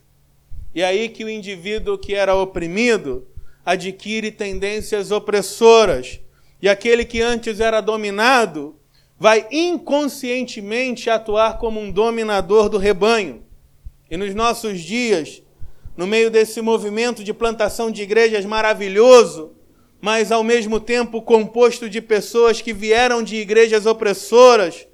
E 0.76 0.82
é 0.82 0.86
aí 0.86 1.10
que 1.10 1.24
o 1.24 1.30
indivíduo 1.30 1.98
que 1.98 2.16
era 2.16 2.36
oprimido 2.36 3.28
adquire 3.66 4.32
tendências 4.32 5.12
opressoras. 5.12 6.20
E 6.62 6.70
aquele 6.70 7.06
que 7.06 7.22
antes 7.22 7.60
era 7.60 7.82
dominado 7.82 8.76
vai 9.20 9.48
inconscientemente 9.52 11.10
atuar 11.10 11.58
como 11.58 11.80
um 11.80 11.92
dominador 11.92 12.70
do 12.70 12.78
rebanho. 12.78 13.44
E 14.10 14.18
nos 14.18 14.36
nossos 14.36 14.82
dias, 14.82 15.42
no 15.96 16.06
meio 16.06 16.30
desse 16.30 16.62
movimento 16.62 17.24
de 17.24 17.34
plantação 17.34 17.90
de 17.92 18.02
igrejas 18.02 18.46
maravilhoso, 18.46 19.54
mas 20.02 20.32
ao 20.32 20.44
mesmo 20.44 20.80
tempo 20.80 21.22
composto 21.22 21.90
de 21.90 22.02
pessoas 22.02 22.62
que 22.62 22.74
vieram 22.74 23.24
de 23.24 23.38
igrejas 23.38 23.86
opressoras, 23.86 24.86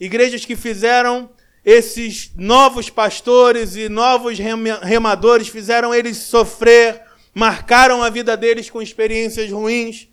igrejas 0.00 0.44
que 0.44 0.56
fizeram 0.56 1.28
esses 1.62 2.32
novos 2.36 2.88
pastores 2.88 3.76
e 3.76 3.88
novos 3.88 4.38
remadores, 4.82 5.48
fizeram 5.48 5.92
eles 5.92 6.16
sofrer, 6.18 7.02
marcaram 7.36 8.02
a 8.02 8.08
vida 8.08 8.34
deles 8.34 8.70
com 8.70 8.80
experiências 8.80 9.52
ruins. 9.52 10.08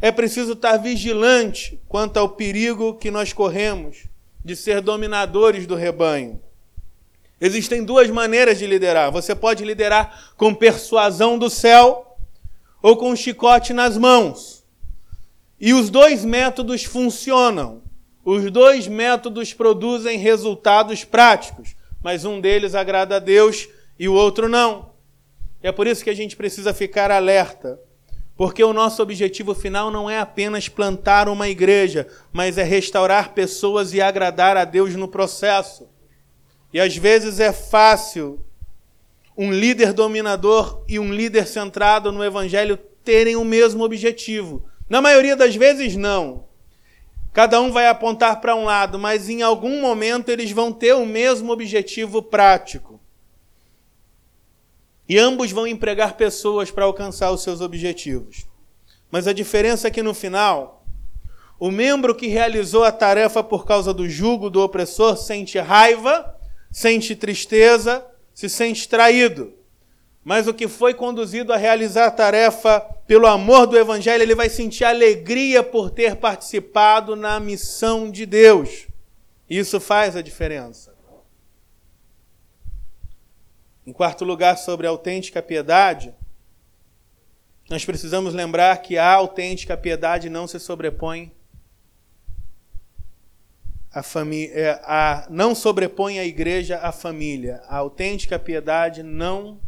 É 0.00 0.10
preciso 0.10 0.52
estar 0.54 0.78
vigilante 0.78 1.78
quanto 1.86 2.16
ao 2.16 2.30
perigo 2.30 2.94
que 2.94 3.10
nós 3.10 3.34
corremos 3.34 4.06
de 4.42 4.56
ser 4.56 4.80
dominadores 4.80 5.66
do 5.66 5.74
rebanho. 5.74 6.40
Existem 7.38 7.84
duas 7.84 8.08
maneiras 8.08 8.58
de 8.58 8.66
liderar. 8.66 9.12
Você 9.12 9.34
pode 9.34 9.62
liderar 9.62 10.32
com 10.38 10.54
persuasão 10.54 11.38
do 11.38 11.50
céu 11.50 12.16
ou 12.80 12.96
com 12.96 13.10
um 13.10 13.16
chicote 13.16 13.74
nas 13.74 13.98
mãos. 13.98 14.64
E 15.60 15.74
os 15.74 15.90
dois 15.90 16.24
métodos 16.24 16.82
funcionam. 16.82 17.82
Os 18.24 18.50
dois 18.50 18.88
métodos 18.88 19.52
produzem 19.52 20.16
resultados 20.16 21.04
práticos, 21.04 21.76
mas 22.02 22.24
um 22.24 22.40
deles 22.40 22.74
agrada 22.74 23.16
a 23.16 23.18
Deus 23.18 23.68
e 23.98 24.08
o 24.08 24.14
outro 24.14 24.48
não. 24.48 24.96
É 25.62 25.72
por 25.72 25.86
isso 25.86 26.04
que 26.04 26.10
a 26.10 26.14
gente 26.14 26.36
precisa 26.36 26.72
ficar 26.72 27.10
alerta, 27.10 27.80
porque 28.36 28.62
o 28.62 28.72
nosso 28.72 29.02
objetivo 29.02 29.54
final 29.54 29.90
não 29.90 30.08
é 30.08 30.20
apenas 30.20 30.68
plantar 30.68 31.28
uma 31.28 31.48
igreja, 31.48 32.06
mas 32.32 32.56
é 32.56 32.62
restaurar 32.62 33.34
pessoas 33.34 33.92
e 33.92 34.00
agradar 34.00 34.56
a 34.56 34.64
Deus 34.64 34.94
no 34.94 35.08
processo. 35.08 35.88
E 36.72 36.78
às 36.78 36.96
vezes 36.96 37.40
é 37.40 37.52
fácil 37.52 38.44
um 39.36 39.52
líder 39.52 39.92
dominador 39.92 40.84
e 40.88 40.98
um 40.98 41.12
líder 41.12 41.46
centrado 41.46 42.12
no 42.12 42.24
evangelho 42.24 42.76
terem 43.04 43.36
o 43.36 43.44
mesmo 43.44 43.84
objetivo. 43.84 44.64
Na 44.88 45.00
maioria 45.00 45.36
das 45.36 45.56
vezes, 45.56 45.96
não. 45.96 46.46
Cada 47.32 47.60
um 47.60 47.70
vai 47.70 47.86
apontar 47.86 48.40
para 48.40 48.54
um 48.56 48.64
lado, 48.64 48.98
mas 48.98 49.28
em 49.28 49.42
algum 49.42 49.80
momento 49.80 50.28
eles 50.28 50.50
vão 50.50 50.72
ter 50.72 50.92
o 50.94 51.06
mesmo 51.06 51.52
objetivo 51.52 52.22
prático. 52.22 52.97
E 55.08 55.18
ambos 55.18 55.50
vão 55.50 55.66
empregar 55.66 56.16
pessoas 56.16 56.70
para 56.70 56.84
alcançar 56.84 57.30
os 57.30 57.42
seus 57.42 57.60
objetivos. 57.60 58.46
Mas 59.10 59.26
a 59.26 59.32
diferença 59.32 59.88
é 59.88 59.90
que 59.90 60.02
no 60.02 60.12
final, 60.12 60.84
o 61.58 61.70
membro 61.70 62.14
que 62.14 62.26
realizou 62.26 62.84
a 62.84 62.92
tarefa 62.92 63.42
por 63.42 63.64
causa 63.64 63.94
do 63.94 64.08
jugo 64.08 64.50
do 64.50 64.60
opressor 64.60 65.16
sente 65.16 65.58
raiva, 65.58 66.36
sente 66.70 67.16
tristeza, 67.16 68.04
se 68.34 68.48
sente 68.48 68.86
traído. 68.86 69.54
Mas 70.22 70.46
o 70.46 70.52
que 70.52 70.68
foi 70.68 70.92
conduzido 70.92 71.54
a 71.54 71.56
realizar 71.56 72.04
a 72.04 72.10
tarefa 72.10 72.80
pelo 73.06 73.26
amor 73.26 73.66
do 73.66 73.78
Evangelho, 73.78 74.22
ele 74.22 74.34
vai 74.34 74.50
sentir 74.50 74.84
alegria 74.84 75.62
por 75.62 75.90
ter 75.90 76.16
participado 76.16 77.16
na 77.16 77.40
missão 77.40 78.10
de 78.10 78.26
Deus. 78.26 78.86
Isso 79.48 79.80
faz 79.80 80.14
a 80.14 80.20
diferença. 80.20 80.97
Em 83.88 83.92
quarto 83.94 84.22
lugar, 84.22 84.58
sobre 84.58 84.86
a 84.86 84.90
autêntica 84.90 85.40
piedade, 85.40 86.14
nós 87.70 87.86
precisamos 87.86 88.34
lembrar 88.34 88.76
que 88.82 88.98
a 88.98 89.10
autêntica 89.14 89.78
piedade 89.78 90.28
não 90.28 90.46
se 90.46 90.60
sobrepõe 90.60 91.32
a 93.90 94.02
família, 94.02 94.52
é, 94.54 94.70
a, 94.84 95.26
não 95.30 95.54
sobrepõe 95.54 96.18
a 96.18 96.26
igreja 96.26 96.76
à 96.80 96.92
família. 96.92 97.62
A 97.66 97.78
autêntica 97.78 98.38
piedade 98.38 99.02
não 99.02 99.58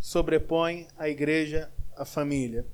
sobrepõe 0.00 0.86
a 0.96 1.08
igreja 1.08 1.68
à 1.96 2.04
família. 2.04 2.64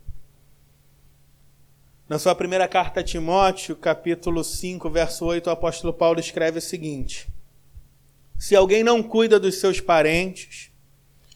Na 2.07 2.19
sua 2.19 2.35
primeira 2.35 2.69
carta 2.69 3.01
a 3.01 3.03
Timóteo, 3.03 3.77
capítulo 3.77 4.45
5, 4.45 4.91
verso 4.91 5.25
8, 5.25 5.47
o 5.47 5.51
apóstolo 5.51 5.95
Paulo 5.95 6.21
escreve 6.21 6.59
o 6.59 6.63
seguinte: 6.63 7.31
Se 8.39 8.55
alguém 8.55 8.85
não 8.85 9.03
cuida 9.03 9.41
dos 9.41 9.55
seus 9.55 9.81
parentes, 9.81 10.71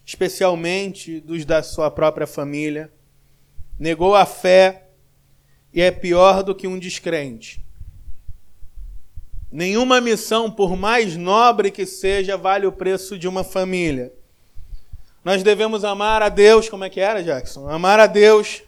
especialmente 0.07 1.21
dos 1.21 1.45
da 1.45 1.65
sua 1.65 1.91
própria 1.91 2.29
família, 2.29 2.93
negou 3.77 4.15
a 4.15 4.25
fé 4.25 4.85
e 5.75 5.83
é 5.83 5.91
pior 5.91 6.45
do 6.45 6.55
que 6.55 6.69
um 6.69 6.79
descrente. 6.79 7.67
Nenhuma 9.51 10.01
missão, 10.01 10.49
por 10.49 10.77
mais 10.77 11.17
nobre 11.17 11.73
que 11.73 11.85
seja, 11.85 12.37
vale 12.37 12.67
o 12.67 12.73
preço 12.73 13.19
de 13.19 13.27
uma 13.27 13.43
família. 13.43 14.13
Nós 15.25 15.43
devemos 15.43 15.85
amar 15.85 16.23
a 16.23 16.29
Deus, 16.29 16.69
como 16.69 16.85
é 16.85 16.89
que 16.89 17.01
era, 17.01 17.23
Jackson? 17.23 17.69
Amar 17.69 17.99
a 17.99 18.07
Deus, 18.07 18.63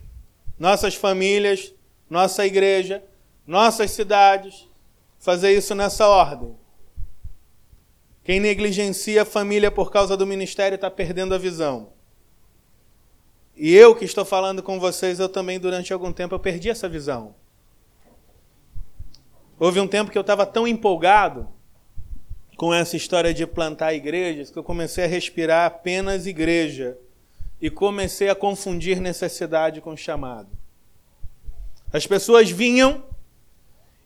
nossas 0.58 0.96
famílias, 0.96 1.72
nossa 2.10 2.44
igreja, 2.44 3.02
nossas 3.46 3.92
cidades, 3.92 4.68
fazer 5.20 5.56
isso 5.56 5.72
nessa 5.74 6.08
ordem. 6.08 6.57
Quem 8.28 8.40
negligencia 8.40 9.22
a 9.22 9.24
família 9.24 9.70
por 9.70 9.90
causa 9.90 10.14
do 10.14 10.26
ministério 10.26 10.74
está 10.74 10.90
perdendo 10.90 11.34
a 11.34 11.38
visão. 11.38 11.94
E 13.56 13.74
eu 13.74 13.94
que 13.94 14.04
estou 14.04 14.22
falando 14.22 14.62
com 14.62 14.78
vocês, 14.78 15.18
eu 15.18 15.30
também 15.30 15.58
durante 15.58 15.94
algum 15.94 16.12
tempo 16.12 16.34
eu 16.34 16.38
perdi 16.38 16.68
essa 16.68 16.86
visão. 16.90 17.34
Houve 19.58 19.80
um 19.80 19.88
tempo 19.88 20.10
que 20.10 20.18
eu 20.18 20.20
estava 20.20 20.44
tão 20.44 20.68
empolgado 20.68 21.48
com 22.54 22.74
essa 22.74 22.98
história 22.98 23.32
de 23.32 23.46
plantar 23.46 23.94
igrejas 23.94 24.50
que 24.50 24.58
eu 24.58 24.62
comecei 24.62 25.04
a 25.04 25.08
respirar 25.08 25.64
apenas 25.64 26.26
igreja 26.26 26.98
e 27.58 27.70
comecei 27.70 28.28
a 28.28 28.34
confundir 28.34 29.00
necessidade 29.00 29.80
com 29.80 29.96
chamado. 29.96 30.50
As 31.90 32.06
pessoas 32.06 32.50
vinham 32.50 33.02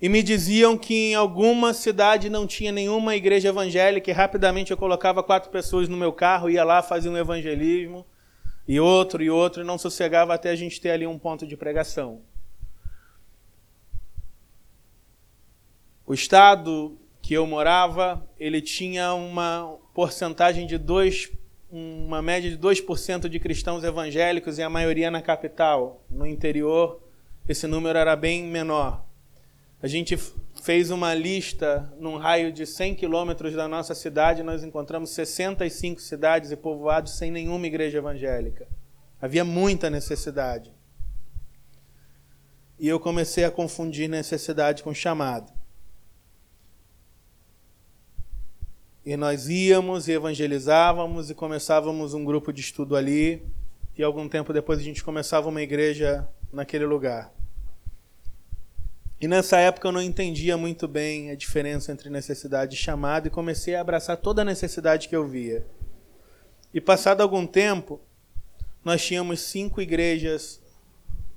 e 0.03 0.09
me 0.09 0.21
diziam 0.21 0.77
que 0.77 1.13
em 1.13 1.15
alguma 1.15 1.73
cidade 1.73 2.29
não 2.29 2.45
tinha 2.45 2.73
nenhuma 2.73 3.15
igreja 3.15 3.51
evangélica 3.51 4.11
e 4.11 4.13
rapidamente 4.13 4.73
eu 4.73 4.77
colocava 4.77 5.23
quatro 5.23 5.49
pessoas 5.49 5.89
no 5.89 5.97
meu 5.97 6.13
carro, 6.13 6.51
ia 6.51 6.65
lá, 6.65 6.83
fazia 6.83 7.09
um 7.09 7.17
evangelismo 7.17 8.05
e 8.67 8.81
outro 8.81 9.23
e 9.23 9.31
outro 9.31 9.63
e 9.63 9.65
não 9.65 9.79
sossegava 9.79 10.35
até 10.35 10.51
a 10.51 10.57
gente 10.57 10.81
ter 10.81 10.91
ali 10.91 11.07
um 11.07 11.17
ponto 11.17 11.47
de 11.47 11.57
pregação. 11.57 12.21
O 16.05 16.13
estado 16.13 16.99
que 17.23 17.35
eu 17.35 17.47
morava, 17.47 18.29
ele 18.41 18.61
tinha 18.61 19.15
uma 19.15 19.79
porcentagem 19.95 20.67
de 20.67 20.79
2, 20.79 21.31
uma 21.71 22.21
média 22.21 22.51
de 22.51 22.59
2% 22.59 23.29
de 23.29 23.39
cristãos 23.39 23.85
evangélicos 23.85 24.59
e 24.59 24.65
a 24.65 24.69
maioria 24.69 25.13
na 25.13 25.23
capital. 25.23 26.03
No 26.11 26.27
interior, 26.27 27.01
esse 27.49 27.69
número 27.69 27.97
era 27.97 28.17
bem 28.17 28.43
menor. 28.43 29.12
A 29.83 29.89
gente 29.89 30.17
fez 30.17 30.93
uma 30.93 31.13
lista 31.13 31.93
num 31.99 32.17
raio 32.17 32.53
de 32.53 32.65
100 32.65 32.95
quilômetros 32.95 33.53
da 33.53 33.67
nossa 33.67 33.97
cidade, 33.97 34.45
nós 34.45 34.63
encontramos 34.63 35.11
65 35.11 36.01
cidades 36.01 36.53
e 36.53 36.57
povoados 36.57 37.19
sem 37.19 37.33
nenhuma 37.33 37.67
igreja 37.67 37.99
evangélica. 37.99 38.69
Havia 39.21 39.45
muita 39.45 39.91
necessidade. 39.91 40.73
E 42.79 42.87
eu 42.87 43.01
comecei 43.01 43.43
a 43.45 43.51
confundir 43.51 44.09
necessidade 44.09 44.85
com 44.85 44.95
chamado. 44.95 45.53
E 49.05 49.17
nós 49.17 49.49
íamos 49.49 50.07
e 50.07 50.13
evangelizávamos 50.13 51.29
e 51.29 51.35
começávamos 51.35 52.15
um 52.15 52.25
grupo 52.25 52.53
de 52.53 52.61
estudo 52.61 52.95
ali. 52.95 53.45
E 53.99 54.03
algum 54.03 54.29
tempo 54.29 54.53
depois 54.53 54.79
a 54.79 54.83
gente 54.83 55.03
começava 55.03 55.49
uma 55.49 55.61
igreja 55.61 56.29
naquele 56.53 56.87
lugar. 56.87 57.33
E 59.23 59.29
nessa 59.29 59.57
época 59.57 59.87
eu 59.87 59.93
não 59.93 60.03
entendia 60.03 60.57
muito 60.57 60.89
bem 60.89 61.31
a 61.31 61.37
diferença 61.37 61.93
entre 61.93 62.11
necessidade 62.11 62.75
e 62.75 62.79
chamado 62.79 63.29
e 63.29 63.31
comecei 63.31 63.77
a 63.77 63.81
abraçar 63.81 64.17
toda 64.17 64.43
a 64.43 64.45
necessidade 64.45 65.09
que 65.09 65.15
eu 65.15 65.25
via. 65.25 65.65
E 66.75 66.81
passado 66.81 67.21
algum 67.21 67.47
tempo, 67.47 68.01
nós 68.85 69.01
tínhamos 69.07 69.39
cinco 69.39 69.81
igrejas 69.81 70.61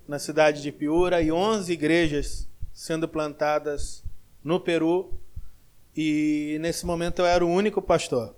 na 0.08 0.18
cidade 0.18 0.64
de 0.64 0.72
Piura 0.72 1.22
e 1.22 1.32
onze 1.32 1.74
igrejas 1.74 2.48
sendo 2.74 3.08
plantadas 3.08 4.04
no 4.44 4.60
Peru. 4.60 5.14
E 5.96 6.58
nesse 6.62 6.88
momento 6.88 7.20
eu 7.20 7.28
era 7.28 7.46
o 7.46 7.52
único 7.52 7.84
pastor. 7.84 8.36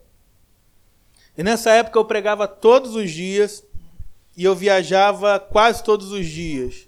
E 1.37 1.41
nessa 1.41 1.71
época 1.71 1.97
eu 1.97 2.03
pregava 2.03 2.49
todos 2.49 2.95
os 2.95 3.09
dias 3.09 3.63
e 4.35 4.43
eu 4.43 4.53
viajava 4.53 5.39
quase 5.39 5.81
todos 5.85 6.11
os 6.11 6.25
dias. 6.25 6.86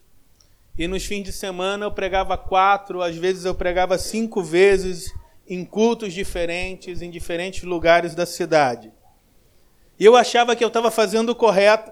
E 0.79 0.87
nos 0.87 1.05
fins 1.05 1.23
de 1.23 1.33
semana 1.33 1.85
eu 1.85 1.91
pregava 1.91 2.37
quatro, 2.37 3.01
às 3.01 3.17
vezes 3.17 3.43
eu 3.43 3.53
pregava 3.53 3.97
cinco 3.97 4.41
vezes 4.41 5.13
em 5.45 5.65
cultos 5.65 6.13
diferentes, 6.13 7.01
em 7.01 7.11
diferentes 7.11 7.63
lugares 7.63 8.15
da 8.15 8.25
cidade. 8.25 8.89
E 9.99 10.05
eu 10.05 10.15
achava 10.15 10.55
que 10.55 10.63
eu 10.63 10.69
estava 10.69 10.89
fazendo 10.89 11.31
o 11.31 11.35
correto, 11.35 11.91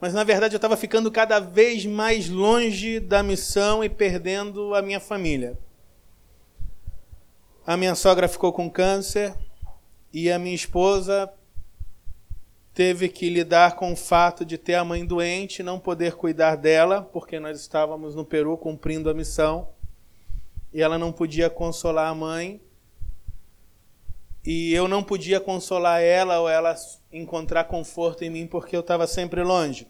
mas 0.00 0.14
na 0.14 0.22
verdade 0.22 0.54
eu 0.54 0.58
estava 0.58 0.76
ficando 0.76 1.10
cada 1.10 1.40
vez 1.40 1.84
mais 1.84 2.28
longe 2.28 3.00
da 3.00 3.24
missão 3.24 3.82
e 3.82 3.88
perdendo 3.88 4.72
a 4.72 4.80
minha 4.80 5.00
família. 5.00 5.58
A 7.66 7.76
minha 7.76 7.96
sogra 7.96 8.28
ficou 8.28 8.52
com 8.52 8.70
câncer 8.70 9.34
e 10.12 10.30
a 10.30 10.38
minha 10.38 10.54
esposa 10.54 11.28
teve 12.78 13.08
que 13.08 13.28
lidar 13.28 13.74
com 13.74 13.92
o 13.92 13.96
fato 13.96 14.44
de 14.44 14.56
ter 14.56 14.74
a 14.74 14.84
mãe 14.84 15.04
doente 15.04 15.58
e 15.58 15.62
não 15.64 15.80
poder 15.80 16.14
cuidar 16.14 16.54
dela, 16.54 17.02
porque 17.02 17.40
nós 17.40 17.58
estávamos 17.58 18.14
no 18.14 18.24
Peru 18.24 18.56
cumprindo 18.56 19.10
a 19.10 19.14
missão 19.14 19.70
e 20.72 20.80
ela 20.80 20.96
não 20.96 21.10
podia 21.10 21.50
consolar 21.50 22.06
a 22.06 22.14
mãe. 22.14 22.60
E 24.46 24.72
eu 24.72 24.86
não 24.86 25.02
podia 25.02 25.40
consolar 25.40 26.00
ela 26.00 26.38
ou 26.38 26.48
ela 26.48 26.72
encontrar 27.12 27.64
conforto 27.64 28.22
em 28.22 28.30
mim 28.30 28.46
porque 28.46 28.76
eu 28.76 28.80
estava 28.80 29.08
sempre 29.08 29.42
longe. 29.42 29.88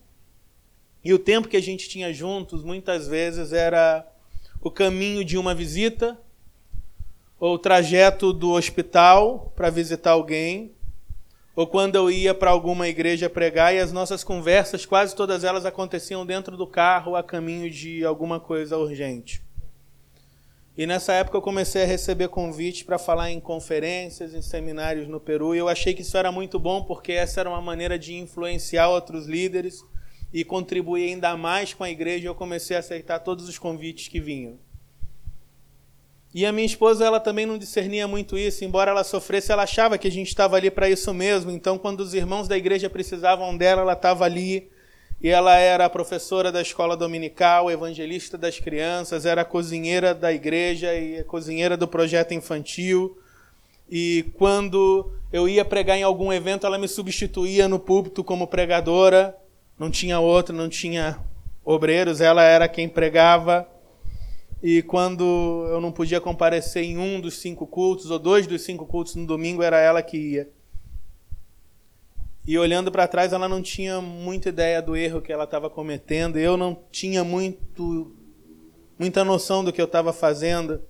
E 1.04 1.12
o 1.12 1.18
tempo 1.18 1.46
que 1.46 1.58
a 1.58 1.62
gente 1.62 1.90
tinha 1.90 2.10
juntos 2.10 2.64
muitas 2.64 3.06
vezes 3.06 3.52
era 3.52 4.10
o 4.62 4.70
caminho 4.70 5.22
de 5.26 5.36
uma 5.36 5.54
visita 5.54 6.18
ou 7.38 7.56
o 7.56 7.58
trajeto 7.58 8.32
do 8.32 8.52
hospital 8.52 9.52
para 9.54 9.68
visitar 9.68 10.12
alguém 10.12 10.72
ou 11.58 11.66
quando 11.66 11.96
eu 11.96 12.08
ia 12.08 12.32
para 12.32 12.52
alguma 12.52 12.86
igreja 12.86 13.28
pregar 13.28 13.74
e 13.74 13.80
as 13.80 13.90
nossas 13.90 14.22
conversas, 14.22 14.86
quase 14.86 15.16
todas 15.16 15.42
elas 15.42 15.66
aconteciam 15.66 16.24
dentro 16.24 16.56
do 16.56 16.68
carro 16.68 17.16
a 17.16 17.22
caminho 17.24 17.68
de 17.68 18.04
alguma 18.04 18.38
coisa 18.38 18.78
urgente. 18.78 19.42
E 20.76 20.86
nessa 20.86 21.14
época 21.14 21.36
eu 21.36 21.42
comecei 21.42 21.82
a 21.82 21.84
receber 21.84 22.28
convites 22.28 22.84
para 22.84 22.96
falar 22.96 23.32
em 23.32 23.40
conferências, 23.40 24.34
em 24.34 24.40
seminários 24.40 25.08
no 25.08 25.18
Peru, 25.18 25.52
e 25.52 25.58
eu 25.58 25.68
achei 25.68 25.92
que 25.92 26.02
isso 26.02 26.16
era 26.16 26.30
muito 26.30 26.60
bom 26.60 26.84
porque 26.84 27.10
essa 27.10 27.40
era 27.40 27.50
uma 27.50 27.60
maneira 27.60 27.98
de 27.98 28.14
influenciar 28.14 28.88
outros 28.88 29.26
líderes 29.26 29.84
e 30.32 30.44
contribuir 30.44 31.08
ainda 31.08 31.36
mais 31.36 31.74
com 31.74 31.82
a 31.82 31.90
igreja. 31.90 32.28
Eu 32.28 32.36
comecei 32.36 32.76
a 32.76 32.78
aceitar 32.78 33.18
todos 33.18 33.48
os 33.48 33.58
convites 33.58 34.06
que 34.06 34.20
vinham. 34.20 34.60
E 36.38 36.46
a 36.46 36.52
minha 36.52 36.66
esposa, 36.66 37.04
ela 37.04 37.18
também 37.18 37.44
não 37.44 37.58
discernia 37.58 38.06
muito 38.06 38.38
isso, 38.38 38.64
embora 38.64 38.92
ela 38.92 39.02
sofresse, 39.02 39.50
ela 39.50 39.64
achava 39.64 39.98
que 39.98 40.06
a 40.06 40.10
gente 40.10 40.28
estava 40.28 40.54
ali 40.54 40.70
para 40.70 40.88
isso 40.88 41.12
mesmo. 41.12 41.50
Então, 41.50 41.76
quando 41.76 41.98
os 41.98 42.14
irmãos 42.14 42.46
da 42.46 42.56
igreja 42.56 42.88
precisavam 42.88 43.56
dela, 43.56 43.82
ela 43.82 43.94
estava 43.94 44.24
ali. 44.24 44.70
E 45.20 45.28
ela 45.28 45.56
era 45.56 45.90
professora 45.90 46.52
da 46.52 46.62
escola 46.62 46.96
dominical, 46.96 47.68
evangelista 47.72 48.38
das 48.38 48.60
crianças, 48.60 49.26
era 49.26 49.44
cozinheira 49.44 50.14
da 50.14 50.32
igreja 50.32 50.94
e 50.94 51.24
cozinheira 51.24 51.76
do 51.76 51.88
projeto 51.88 52.32
infantil. 52.34 53.18
E 53.90 54.24
quando 54.34 55.10
eu 55.32 55.48
ia 55.48 55.64
pregar 55.64 55.98
em 55.98 56.04
algum 56.04 56.32
evento, 56.32 56.64
ela 56.68 56.78
me 56.78 56.86
substituía 56.86 57.66
no 57.66 57.80
púlpito 57.80 58.22
como 58.22 58.46
pregadora. 58.46 59.36
Não 59.76 59.90
tinha 59.90 60.20
outro, 60.20 60.54
não 60.54 60.68
tinha 60.68 61.18
obreiros, 61.64 62.20
ela 62.20 62.44
era 62.44 62.68
quem 62.68 62.88
pregava. 62.88 63.66
E 64.62 64.82
quando 64.82 65.66
eu 65.70 65.80
não 65.80 65.92
podia 65.92 66.20
comparecer 66.20 66.82
em 66.82 66.98
um 66.98 67.20
dos 67.20 67.38
cinco 67.38 67.66
cultos, 67.66 68.10
ou 68.10 68.18
dois 68.18 68.46
dos 68.46 68.62
cinco 68.62 68.86
cultos 68.86 69.14
no 69.14 69.26
domingo, 69.26 69.62
era 69.62 69.78
ela 69.78 70.02
que 70.02 70.16
ia. 70.16 70.50
E 72.46 72.58
olhando 72.58 72.90
para 72.90 73.06
trás, 73.06 73.32
ela 73.32 73.46
não 73.46 73.60
tinha 73.60 74.00
muita 74.00 74.48
ideia 74.48 74.80
do 74.80 74.96
erro 74.96 75.20
que 75.20 75.30
ela 75.30 75.44
estava 75.44 75.68
cometendo. 75.68 76.38
Eu 76.38 76.56
não 76.56 76.78
tinha 76.90 77.22
muito, 77.22 78.10
muita 78.98 79.22
noção 79.22 79.62
do 79.62 79.70
que 79.72 79.80
eu 79.80 79.84
estava 79.84 80.14
fazendo. 80.14 80.82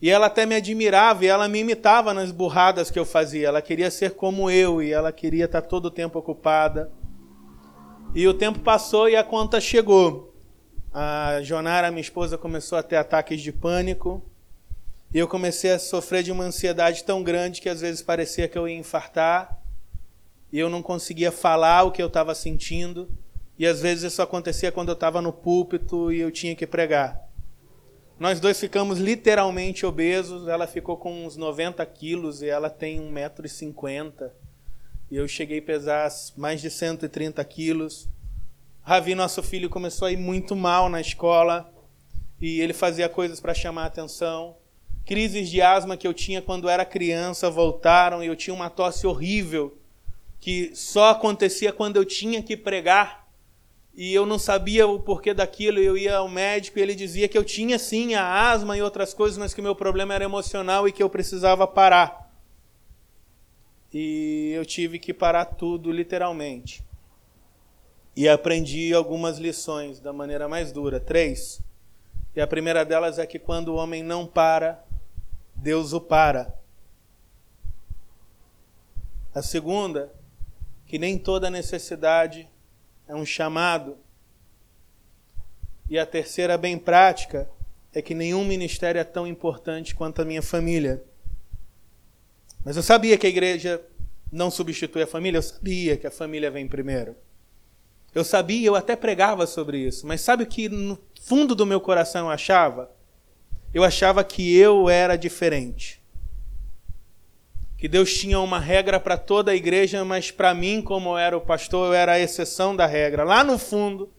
E 0.00 0.10
ela 0.10 0.26
até 0.26 0.46
me 0.46 0.54
admirava 0.54 1.24
e 1.24 1.28
ela 1.28 1.48
me 1.48 1.58
imitava 1.58 2.12
nas 2.12 2.30
burradas 2.30 2.90
que 2.90 2.98
eu 2.98 3.06
fazia. 3.06 3.48
Ela 3.48 3.62
queria 3.62 3.90
ser 3.90 4.10
como 4.12 4.50
eu 4.50 4.82
e 4.82 4.92
ela 4.92 5.10
queria 5.10 5.46
estar 5.46 5.62
todo 5.62 5.86
o 5.86 5.90
tempo 5.90 6.18
ocupada. 6.18 6.92
E 8.14 8.28
o 8.28 8.34
tempo 8.34 8.60
passou 8.60 9.08
e 9.08 9.16
a 9.16 9.24
conta 9.24 9.60
chegou. 9.60 10.37
A 10.92 11.40
Jonara, 11.42 11.90
minha 11.90 12.00
esposa, 12.00 12.38
começou 12.38 12.78
a 12.78 12.82
ter 12.82 12.96
ataques 12.96 13.40
de 13.40 13.52
pânico. 13.52 14.22
E 15.12 15.18
eu 15.18 15.28
comecei 15.28 15.72
a 15.72 15.78
sofrer 15.78 16.22
de 16.22 16.32
uma 16.32 16.44
ansiedade 16.44 17.04
tão 17.04 17.22
grande 17.22 17.60
que 17.60 17.68
às 17.68 17.80
vezes 17.80 18.02
parecia 18.02 18.48
que 18.48 18.58
eu 18.58 18.68
ia 18.68 18.76
infartar. 18.76 19.58
e 20.50 20.58
eu 20.58 20.70
não 20.70 20.82
conseguia 20.82 21.30
falar 21.30 21.82
o 21.82 21.92
que 21.92 22.02
eu 22.02 22.06
estava 22.06 22.34
sentindo. 22.34 23.08
E 23.58 23.66
às 23.66 23.82
vezes 23.82 24.12
isso 24.12 24.22
acontecia 24.22 24.72
quando 24.72 24.88
eu 24.88 24.94
estava 24.94 25.20
no 25.20 25.32
púlpito 25.32 26.10
e 26.12 26.20
eu 26.20 26.30
tinha 26.30 26.54
que 26.54 26.66
pregar. 26.66 27.28
Nós 28.18 28.40
dois 28.40 28.58
ficamos 28.58 28.98
literalmente 28.98 29.84
obesos. 29.84 30.48
Ela 30.48 30.66
ficou 30.66 30.96
com 30.96 31.26
uns 31.26 31.36
90 31.36 31.84
quilos 31.86 32.40
e 32.40 32.48
ela 32.48 32.70
tem 32.70 32.98
1,50m. 33.00 34.30
E 35.10 35.16
eu 35.16 35.28
cheguei 35.28 35.58
a 35.58 35.62
pesar 35.62 36.10
mais 36.36 36.60
de 36.60 36.70
130 36.70 37.44
quilos. 37.44 38.08
Ravi, 38.88 39.14
nosso 39.14 39.42
filho, 39.42 39.68
começou 39.68 40.08
a 40.08 40.12
ir 40.12 40.16
muito 40.16 40.56
mal 40.56 40.88
na 40.88 40.98
escola 40.98 41.70
e 42.40 42.58
ele 42.58 42.72
fazia 42.72 43.06
coisas 43.06 43.38
para 43.38 43.52
chamar 43.52 43.82
a 43.82 43.86
atenção. 43.88 44.56
Crises 45.04 45.50
de 45.50 45.60
asma 45.60 45.94
que 45.94 46.08
eu 46.08 46.14
tinha 46.14 46.40
quando 46.40 46.70
era 46.70 46.86
criança 46.86 47.50
voltaram 47.50 48.24
e 48.24 48.28
eu 48.28 48.34
tinha 48.34 48.54
uma 48.54 48.70
tosse 48.70 49.06
horrível 49.06 49.76
que 50.40 50.74
só 50.74 51.10
acontecia 51.10 51.70
quando 51.70 51.98
eu 51.98 52.04
tinha 52.06 52.42
que 52.42 52.56
pregar 52.56 53.28
e 53.94 54.14
eu 54.14 54.24
não 54.24 54.38
sabia 54.38 54.86
o 54.86 54.98
porquê 54.98 55.34
daquilo. 55.34 55.78
Eu 55.78 55.94
ia 55.94 56.16
ao 56.16 56.26
médico 56.26 56.78
e 56.78 56.82
ele 56.82 56.94
dizia 56.94 57.28
que 57.28 57.36
eu 57.36 57.44
tinha 57.44 57.78
sim 57.78 58.14
a 58.14 58.50
asma 58.50 58.74
e 58.74 58.80
outras 58.80 59.12
coisas, 59.12 59.36
mas 59.36 59.52
que 59.52 59.60
o 59.60 59.62
meu 59.62 59.76
problema 59.76 60.14
era 60.14 60.24
emocional 60.24 60.88
e 60.88 60.92
que 60.92 61.02
eu 61.02 61.10
precisava 61.10 61.66
parar. 61.66 62.32
E 63.92 64.50
eu 64.56 64.64
tive 64.64 64.98
que 64.98 65.12
parar 65.12 65.44
tudo, 65.44 65.92
literalmente. 65.92 66.87
E 68.18 68.28
aprendi 68.28 68.92
algumas 68.92 69.38
lições 69.38 70.00
da 70.00 70.12
maneira 70.12 70.48
mais 70.48 70.72
dura. 70.72 70.98
Três. 70.98 71.60
E 72.34 72.40
a 72.40 72.48
primeira 72.48 72.84
delas 72.84 73.16
é 73.16 73.24
que 73.24 73.38
quando 73.38 73.68
o 73.68 73.76
homem 73.76 74.02
não 74.02 74.26
para, 74.26 74.84
Deus 75.54 75.92
o 75.92 76.00
para. 76.00 76.52
A 79.32 79.40
segunda, 79.40 80.12
que 80.84 80.98
nem 80.98 81.16
toda 81.16 81.48
necessidade 81.48 82.48
é 83.06 83.14
um 83.14 83.24
chamado. 83.24 83.96
E 85.88 85.96
a 85.96 86.04
terceira, 86.04 86.58
bem 86.58 86.76
prática, 86.76 87.48
é 87.94 88.02
que 88.02 88.16
nenhum 88.16 88.44
ministério 88.44 89.00
é 89.00 89.04
tão 89.04 89.28
importante 89.28 89.94
quanto 89.94 90.22
a 90.22 90.24
minha 90.24 90.42
família. 90.42 91.04
Mas 92.64 92.74
eu 92.74 92.82
sabia 92.82 93.16
que 93.16 93.28
a 93.28 93.30
igreja 93.30 93.80
não 94.32 94.50
substitui 94.50 95.02
a 95.02 95.06
família, 95.06 95.38
eu 95.38 95.42
sabia 95.42 95.96
que 95.96 96.08
a 96.08 96.10
família 96.10 96.50
vem 96.50 96.66
primeiro. 96.66 97.14
Eu 98.14 98.24
sabia, 98.24 98.66
eu 98.66 98.74
até 98.74 98.96
pregava 98.96 99.46
sobre 99.46 99.78
isso, 99.78 100.06
mas 100.06 100.20
sabe 100.20 100.42
o 100.42 100.46
que 100.46 100.68
no 100.68 100.98
fundo 101.20 101.54
do 101.54 101.66
meu 101.66 101.80
coração 101.80 102.26
eu 102.26 102.30
achava? 102.30 102.90
eu 103.72 103.84
achava 103.84 104.24
que 104.24 104.56
eu 104.56 104.88
era 104.88 105.16
diferente. 105.16 106.00
Que 107.76 107.86
Deus 107.86 108.12
tinha 108.12 108.40
uma 108.40 108.58
regra 108.58 108.98
para 108.98 109.16
toda 109.16 109.52
a 109.52 109.54
igreja, 109.54 110.04
mas 110.04 110.30
para 110.30 110.52
mim, 110.52 110.82
como 110.82 111.10
eu 111.10 111.18
era 111.18 111.36
o 111.36 111.40
pastor, 111.40 111.88
eu 111.88 111.94
era 111.94 112.12
a 112.12 112.20
exceção 112.20 112.74
da 112.74 112.86
regra. 112.86 113.22
Lá 113.22 113.44
no 113.44 113.58
fundo, 113.58 114.10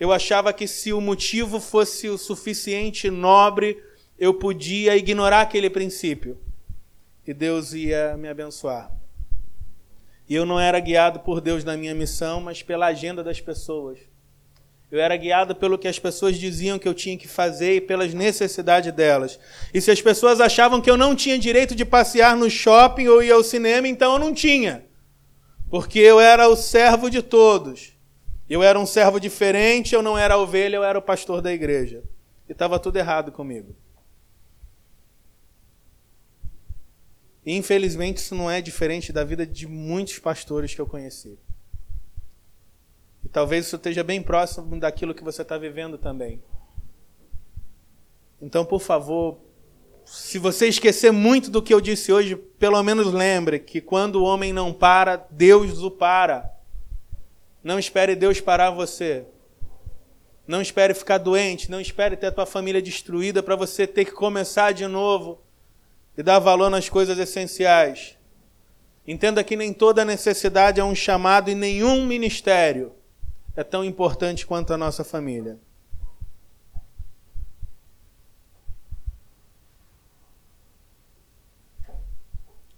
eu 0.00 0.12
achava 0.12 0.52
que 0.52 0.66
se 0.66 0.92
o 0.92 1.00
motivo 1.00 1.60
fosse 1.60 2.08
o 2.08 2.18
suficiente 2.18 3.10
nobre, 3.10 3.80
eu 4.18 4.34
podia 4.34 4.96
ignorar 4.96 5.42
aquele 5.42 5.70
princípio 5.70 6.38
e 7.26 7.34
Deus 7.34 7.72
ia 7.72 8.16
me 8.16 8.28
abençoar. 8.28 8.90
Eu 10.28 10.44
não 10.44 10.58
era 10.58 10.80
guiado 10.80 11.20
por 11.20 11.40
Deus 11.40 11.62
na 11.62 11.76
minha 11.76 11.94
missão, 11.94 12.40
mas 12.40 12.62
pela 12.62 12.86
agenda 12.86 13.22
das 13.22 13.40
pessoas. 13.40 13.98
Eu 14.90 15.00
era 15.00 15.16
guiado 15.16 15.54
pelo 15.54 15.78
que 15.78 15.88
as 15.88 15.98
pessoas 15.98 16.38
diziam 16.38 16.78
que 16.78 16.86
eu 16.86 16.94
tinha 16.94 17.16
que 17.16 17.26
fazer 17.26 17.76
e 17.76 17.80
pelas 17.80 18.14
necessidades 18.14 18.92
delas. 18.92 19.38
E 19.74 19.80
se 19.80 19.90
as 19.90 20.00
pessoas 20.00 20.40
achavam 20.40 20.80
que 20.80 20.90
eu 20.90 20.96
não 20.96 21.14
tinha 21.14 21.38
direito 21.38 21.74
de 21.74 21.84
passear 21.84 22.36
no 22.36 22.48
shopping 22.48 23.08
ou 23.08 23.22
ir 23.22 23.32
ao 23.32 23.42
cinema, 23.42 23.88
então 23.88 24.14
eu 24.14 24.18
não 24.18 24.32
tinha. 24.32 24.84
Porque 25.68 25.98
eu 25.98 26.20
era 26.20 26.48
o 26.48 26.56
servo 26.56 27.10
de 27.10 27.20
todos. 27.20 27.92
Eu 28.48 28.62
era 28.62 28.78
um 28.78 28.86
servo 28.86 29.18
diferente, 29.18 29.94
eu 29.94 30.02
não 30.02 30.16
era 30.16 30.34
a 30.34 30.38
ovelha, 30.38 30.76
eu 30.76 30.84
era 30.84 30.98
o 30.98 31.02
pastor 31.02 31.42
da 31.42 31.52
igreja. 31.52 32.04
E 32.48 32.52
estava 32.52 32.78
tudo 32.78 32.96
errado 32.96 33.32
comigo. 33.32 33.74
Infelizmente, 37.52 38.16
isso 38.16 38.34
não 38.34 38.50
é 38.50 38.60
diferente 38.60 39.12
da 39.12 39.22
vida 39.22 39.46
de 39.46 39.68
muitos 39.68 40.18
pastores 40.18 40.74
que 40.74 40.80
eu 40.80 40.86
conheci. 40.86 41.38
E 43.24 43.28
talvez 43.28 43.66
isso 43.66 43.76
esteja 43.76 44.02
bem 44.02 44.20
próximo 44.22 44.78
daquilo 44.80 45.14
que 45.14 45.22
você 45.22 45.42
está 45.42 45.56
vivendo 45.56 45.96
também. 45.96 46.42
Então, 48.40 48.64
por 48.64 48.80
favor, 48.80 49.38
se 50.04 50.38
você 50.38 50.68
esquecer 50.68 51.12
muito 51.12 51.50
do 51.50 51.62
que 51.62 51.72
eu 51.72 51.80
disse 51.80 52.12
hoje, 52.12 52.36
pelo 52.36 52.82
menos 52.82 53.12
lembre 53.12 53.58
que 53.58 53.80
quando 53.80 54.16
o 54.16 54.24
homem 54.24 54.52
não 54.52 54.72
para, 54.72 55.26
Deus 55.30 55.82
o 55.82 55.90
para. 55.90 56.52
Não 57.62 57.78
espere 57.78 58.14
Deus 58.14 58.40
parar 58.40 58.70
você. 58.70 59.24
Não 60.46 60.62
espere 60.62 60.94
ficar 60.94 61.18
doente, 61.18 61.70
não 61.70 61.80
espere 61.80 62.16
ter 62.16 62.26
a 62.26 62.32
tua 62.32 62.46
família 62.46 62.80
destruída 62.80 63.42
para 63.42 63.56
você 63.56 63.86
ter 63.86 64.04
que 64.04 64.12
começar 64.12 64.72
de 64.72 64.86
novo 64.86 65.40
e 66.16 66.22
dar 66.22 66.38
valor 66.38 66.70
nas 66.70 66.88
coisas 66.88 67.18
essenciais. 67.18 68.16
Entenda 69.06 69.44
que 69.44 69.56
nem 69.56 69.72
toda 69.72 70.04
necessidade 70.04 70.80
é 70.80 70.84
um 70.84 70.94
chamado 70.94 71.50
e 71.50 71.54
nenhum 71.54 72.06
ministério 72.06 72.92
é 73.54 73.62
tão 73.64 73.84
importante 73.84 74.46
quanto 74.46 74.72
a 74.72 74.76
nossa 74.76 75.02
família. 75.02 75.58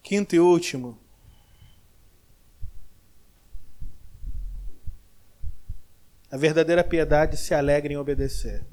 Quinto 0.02 0.34
e 0.34 0.40
último. 0.40 0.98
A 6.30 6.36
verdadeira 6.36 6.84
piedade 6.84 7.36
se 7.36 7.54
alegra 7.54 7.92
em 7.92 7.96
obedecer. 7.96 8.64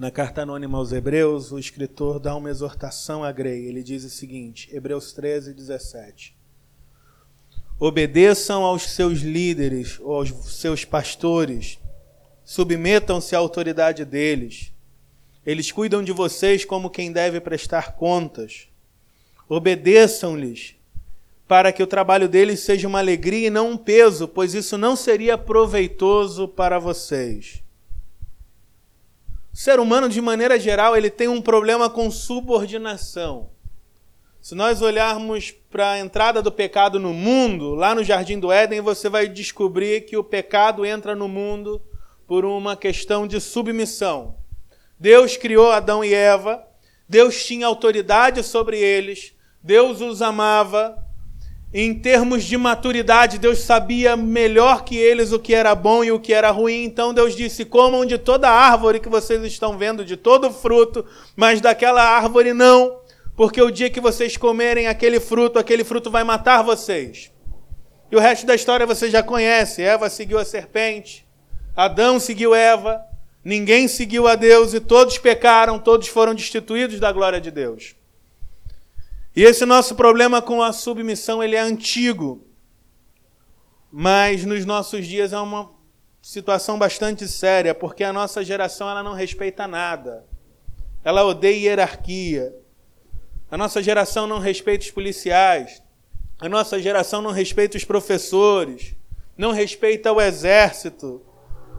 Na 0.00 0.10
carta 0.10 0.40
anônima 0.40 0.78
aos 0.78 0.92
Hebreus, 0.92 1.52
o 1.52 1.58
escritor 1.58 2.18
dá 2.18 2.34
uma 2.34 2.48
exortação 2.48 3.22
a 3.22 3.30
Grey. 3.30 3.66
Ele 3.66 3.82
diz 3.82 4.02
o 4.02 4.08
seguinte: 4.08 4.66
Hebreus 4.74 5.12
13, 5.12 5.52
17. 5.52 6.34
Obedeçam 7.78 8.64
aos 8.64 8.84
seus 8.84 9.18
líderes, 9.18 10.00
aos 10.00 10.30
seus 10.54 10.86
pastores. 10.86 11.78
Submetam-se 12.42 13.36
à 13.36 13.38
autoridade 13.40 14.06
deles. 14.06 14.72
Eles 15.44 15.70
cuidam 15.70 16.02
de 16.02 16.12
vocês 16.12 16.64
como 16.64 16.88
quem 16.88 17.12
deve 17.12 17.38
prestar 17.38 17.92
contas. 17.92 18.68
Obedeçam-lhes, 19.50 20.76
para 21.46 21.72
que 21.72 21.82
o 21.82 21.86
trabalho 21.86 22.26
deles 22.26 22.60
seja 22.60 22.88
uma 22.88 23.00
alegria 23.00 23.48
e 23.48 23.50
não 23.50 23.72
um 23.72 23.76
peso, 23.76 24.26
pois 24.26 24.54
isso 24.54 24.78
não 24.78 24.96
seria 24.96 25.36
proveitoso 25.36 26.48
para 26.48 26.78
vocês. 26.78 27.62
O 29.52 29.56
ser 29.56 29.80
humano, 29.80 30.08
de 30.08 30.20
maneira 30.20 30.58
geral, 30.58 30.96
ele 30.96 31.10
tem 31.10 31.28
um 31.28 31.42
problema 31.42 31.90
com 31.90 32.10
subordinação. 32.10 33.50
Se 34.40 34.54
nós 34.54 34.80
olharmos 34.80 35.50
para 35.50 35.90
a 35.90 35.98
entrada 35.98 36.40
do 36.40 36.50
pecado 36.50 36.98
no 36.98 37.12
mundo, 37.12 37.74
lá 37.74 37.94
no 37.94 38.02
Jardim 38.02 38.38
do 38.38 38.50
Éden, 38.50 38.80
você 38.80 39.08
vai 39.08 39.28
descobrir 39.28 40.02
que 40.02 40.16
o 40.16 40.24
pecado 40.24 40.86
entra 40.86 41.14
no 41.14 41.28
mundo 41.28 41.82
por 42.26 42.44
uma 42.44 42.76
questão 42.76 43.26
de 43.26 43.40
submissão. 43.40 44.36
Deus 44.98 45.36
criou 45.36 45.70
Adão 45.70 46.02
e 46.04 46.14
Eva, 46.14 46.64
Deus 47.08 47.44
tinha 47.44 47.66
autoridade 47.66 48.42
sobre 48.42 48.78
eles, 48.78 49.34
Deus 49.62 50.00
os 50.00 50.22
amava. 50.22 50.96
Em 51.72 51.94
termos 51.94 52.44
de 52.44 52.56
maturidade, 52.56 53.38
Deus 53.38 53.60
sabia 53.60 54.16
melhor 54.16 54.84
que 54.84 54.96
eles 54.96 55.30
o 55.30 55.38
que 55.38 55.54
era 55.54 55.74
bom 55.74 56.02
e 56.02 56.10
o 56.10 56.18
que 56.18 56.32
era 56.32 56.50
ruim. 56.50 56.84
Então 56.84 57.14
Deus 57.14 57.36
disse: 57.36 57.64
comam 57.64 58.04
de 58.04 58.18
toda 58.18 58.50
árvore 58.50 58.98
que 58.98 59.08
vocês 59.08 59.42
estão 59.44 59.78
vendo, 59.78 60.04
de 60.04 60.16
todo 60.16 60.50
fruto, 60.50 61.04
mas 61.36 61.60
daquela 61.60 62.02
árvore 62.02 62.52
não 62.52 63.00
porque 63.40 63.62
o 63.62 63.70
dia 63.70 63.88
que 63.88 64.02
vocês 64.02 64.36
comerem 64.36 64.86
aquele 64.86 65.18
fruto, 65.18 65.58
aquele 65.58 65.82
fruto 65.82 66.10
vai 66.10 66.22
matar 66.22 66.60
vocês. 66.60 67.32
E 68.12 68.14
o 68.14 68.20
resto 68.20 68.44
da 68.44 68.54
história 68.54 68.84
você 68.84 69.08
já 69.08 69.22
conhece: 69.22 69.80
Eva 69.80 70.10
seguiu 70.10 70.38
a 70.38 70.44
serpente, 70.44 71.26
Adão 71.74 72.20
seguiu 72.20 72.54
Eva, 72.54 73.00
ninguém 73.42 73.88
seguiu 73.88 74.28
a 74.28 74.34
Deus 74.34 74.74
e 74.74 74.80
todos 74.80 75.16
pecaram, 75.16 75.78
todos 75.78 76.06
foram 76.06 76.34
destituídos 76.34 77.00
da 77.00 77.10
glória 77.12 77.40
de 77.40 77.50
Deus. 77.50 77.96
E 79.34 79.44
esse 79.44 79.64
nosso 79.64 79.94
problema 79.94 80.42
com 80.42 80.62
a 80.62 80.72
submissão, 80.72 81.42
ele 81.42 81.56
é 81.56 81.60
antigo. 81.60 82.46
Mas 83.90 84.44
nos 84.44 84.64
nossos 84.64 85.06
dias 85.06 85.32
é 85.32 85.38
uma 85.38 85.70
situação 86.22 86.78
bastante 86.78 87.26
séria, 87.26 87.74
porque 87.74 88.04
a 88.04 88.12
nossa 88.12 88.44
geração 88.44 88.88
ela 88.88 89.02
não 89.02 89.14
respeita 89.14 89.66
nada. 89.66 90.26
Ela 91.02 91.24
odeia 91.24 91.70
hierarquia. 91.70 92.54
A 93.50 93.56
nossa 93.56 93.82
geração 93.82 94.26
não 94.26 94.38
respeita 94.38 94.84
os 94.84 94.90
policiais. 94.90 95.82
A 96.38 96.48
nossa 96.48 96.80
geração 96.80 97.22
não 97.22 97.30
respeita 97.30 97.76
os 97.76 97.84
professores. 97.84 98.94
Não 99.36 99.52
respeita 99.52 100.12
o 100.12 100.20
exército. 100.20 101.22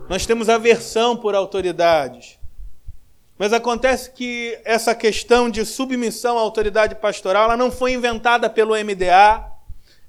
Nós 0.09 0.25
temos 0.25 0.49
aversão 0.49 1.15
por 1.15 1.35
autoridades. 1.35 2.39
Mas 3.41 3.53
acontece 3.53 4.11
que 4.11 4.55
essa 4.63 4.93
questão 4.93 5.49
de 5.49 5.65
submissão 5.65 6.37
à 6.37 6.41
autoridade 6.41 6.93
pastoral 6.93 7.45
ela 7.45 7.57
não 7.57 7.71
foi 7.71 7.93
inventada 7.93 8.47
pelo 8.47 8.75
MDA, 8.75 9.43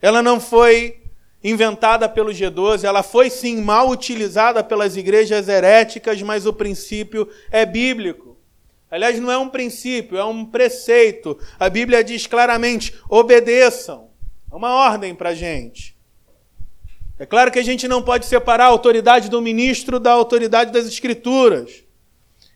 Ela 0.03 0.23
não 0.23 0.39
foi 0.39 1.01
inventada 1.43 2.07
pelo 2.11 2.29
G12, 2.29 2.85
ela 2.85 3.03
foi 3.03 3.31
sim 3.31 3.63
mal 3.63 3.89
utilizada 3.89 4.63
pelas 4.63 4.99
igrejas 4.99 5.49
heréticas, 5.49 6.21
mas 6.21 6.45
o 6.45 6.53
princípio 6.53 7.27
é 7.51 7.65
bíblico. 7.65 8.37
Aliás, 8.91 9.19
não 9.19 9.33
é 9.33 9.39
um 9.39 9.49
princípio, 9.49 10.19
é 10.19 10.25
um 10.27 10.45
preceito. 10.45 11.39
A 11.59 11.71
Bíblia 11.71 12.05
diz 12.05 12.27
claramente: 12.27 12.95
obedeçam. 13.09 14.11
É 14.53 14.55
uma 14.55 14.75
ordem 14.75 15.15
para 15.15 15.31
a 15.31 15.35
gente. 15.35 15.97
É 17.19 17.25
claro 17.25 17.51
que 17.51 17.59
a 17.59 17.65
gente 17.65 17.89
não 17.89 18.03
pode 18.03 18.27
separar 18.27 18.65
a 18.65 18.69
autoridade 18.69 19.31
do 19.31 19.41
ministro 19.41 19.99
da 19.99 20.13
autoridade 20.13 20.71
das 20.71 20.85
Escrituras. 20.85 21.83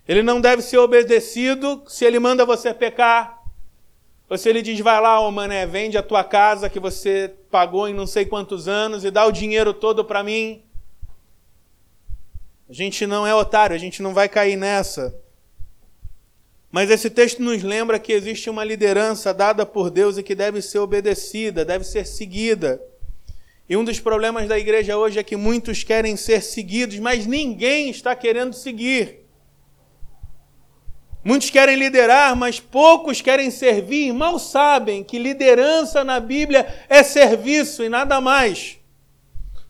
Ele 0.08 0.22
não 0.22 0.40
deve 0.40 0.62
ser 0.62 0.78
obedecido 0.78 1.82
se 1.88 2.04
ele 2.04 2.18
manda 2.18 2.44
você 2.44 2.72
pecar. 2.72 3.42
Ou 4.28 4.36
se 4.36 4.48
ele 4.48 4.62
diz, 4.62 4.78
vai 4.80 5.00
lá, 5.00 5.20
ô 5.20 5.30
mané, 5.30 5.66
vende 5.66 5.96
a 5.96 6.02
tua 6.02 6.24
casa 6.24 6.68
que 6.68 6.80
você 6.80 7.32
pagou 7.50 7.88
em 7.88 7.94
não 7.94 8.06
sei 8.06 8.24
quantos 8.24 8.66
anos 8.66 9.04
e 9.04 9.10
dá 9.10 9.24
o 9.24 9.32
dinheiro 9.32 9.72
todo 9.72 10.04
para 10.04 10.22
mim. 10.22 10.62
A 12.68 12.72
gente 12.72 13.06
não 13.06 13.26
é 13.26 13.34
otário, 13.34 13.76
a 13.76 13.78
gente 13.78 14.02
não 14.02 14.12
vai 14.12 14.28
cair 14.28 14.56
nessa. 14.56 15.14
Mas 16.70 16.90
esse 16.90 17.08
texto 17.08 17.40
nos 17.40 17.62
lembra 17.62 17.98
que 17.98 18.12
existe 18.12 18.50
uma 18.50 18.64
liderança 18.64 19.32
dada 19.32 19.64
por 19.64 19.90
Deus 19.90 20.18
e 20.18 20.22
que 20.22 20.34
deve 20.34 20.60
ser 20.60 20.80
obedecida, 20.80 21.64
deve 21.64 21.84
ser 21.84 22.04
seguida. 22.04 22.80
E 23.68 23.76
um 23.76 23.84
dos 23.84 24.00
problemas 24.00 24.48
da 24.48 24.58
igreja 24.58 24.96
hoje 24.96 25.18
é 25.18 25.22
que 25.22 25.36
muitos 25.36 25.84
querem 25.84 26.16
ser 26.16 26.42
seguidos, 26.42 26.98
mas 26.98 27.26
ninguém 27.26 27.90
está 27.90 28.14
querendo 28.14 28.54
seguir. 28.54 29.25
Muitos 31.26 31.50
querem 31.50 31.74
liderar, 31.74 32.36
mas 32.36 32.60
poucos 32.60 33.20
querem 33.20 33.50
servir. 33.50 34.12
Mal 34.12 34.38
sabem 34.38 35.02
que 35.02 35.18
liderança 35.18 36.04
na 36.04 36.20
Bíblia 36.20 36.72
é 36.88 37.02
serviço 37.02 37.82
e 37.82 37.88
nada 37.88 38.20
mais. 38.20 38.78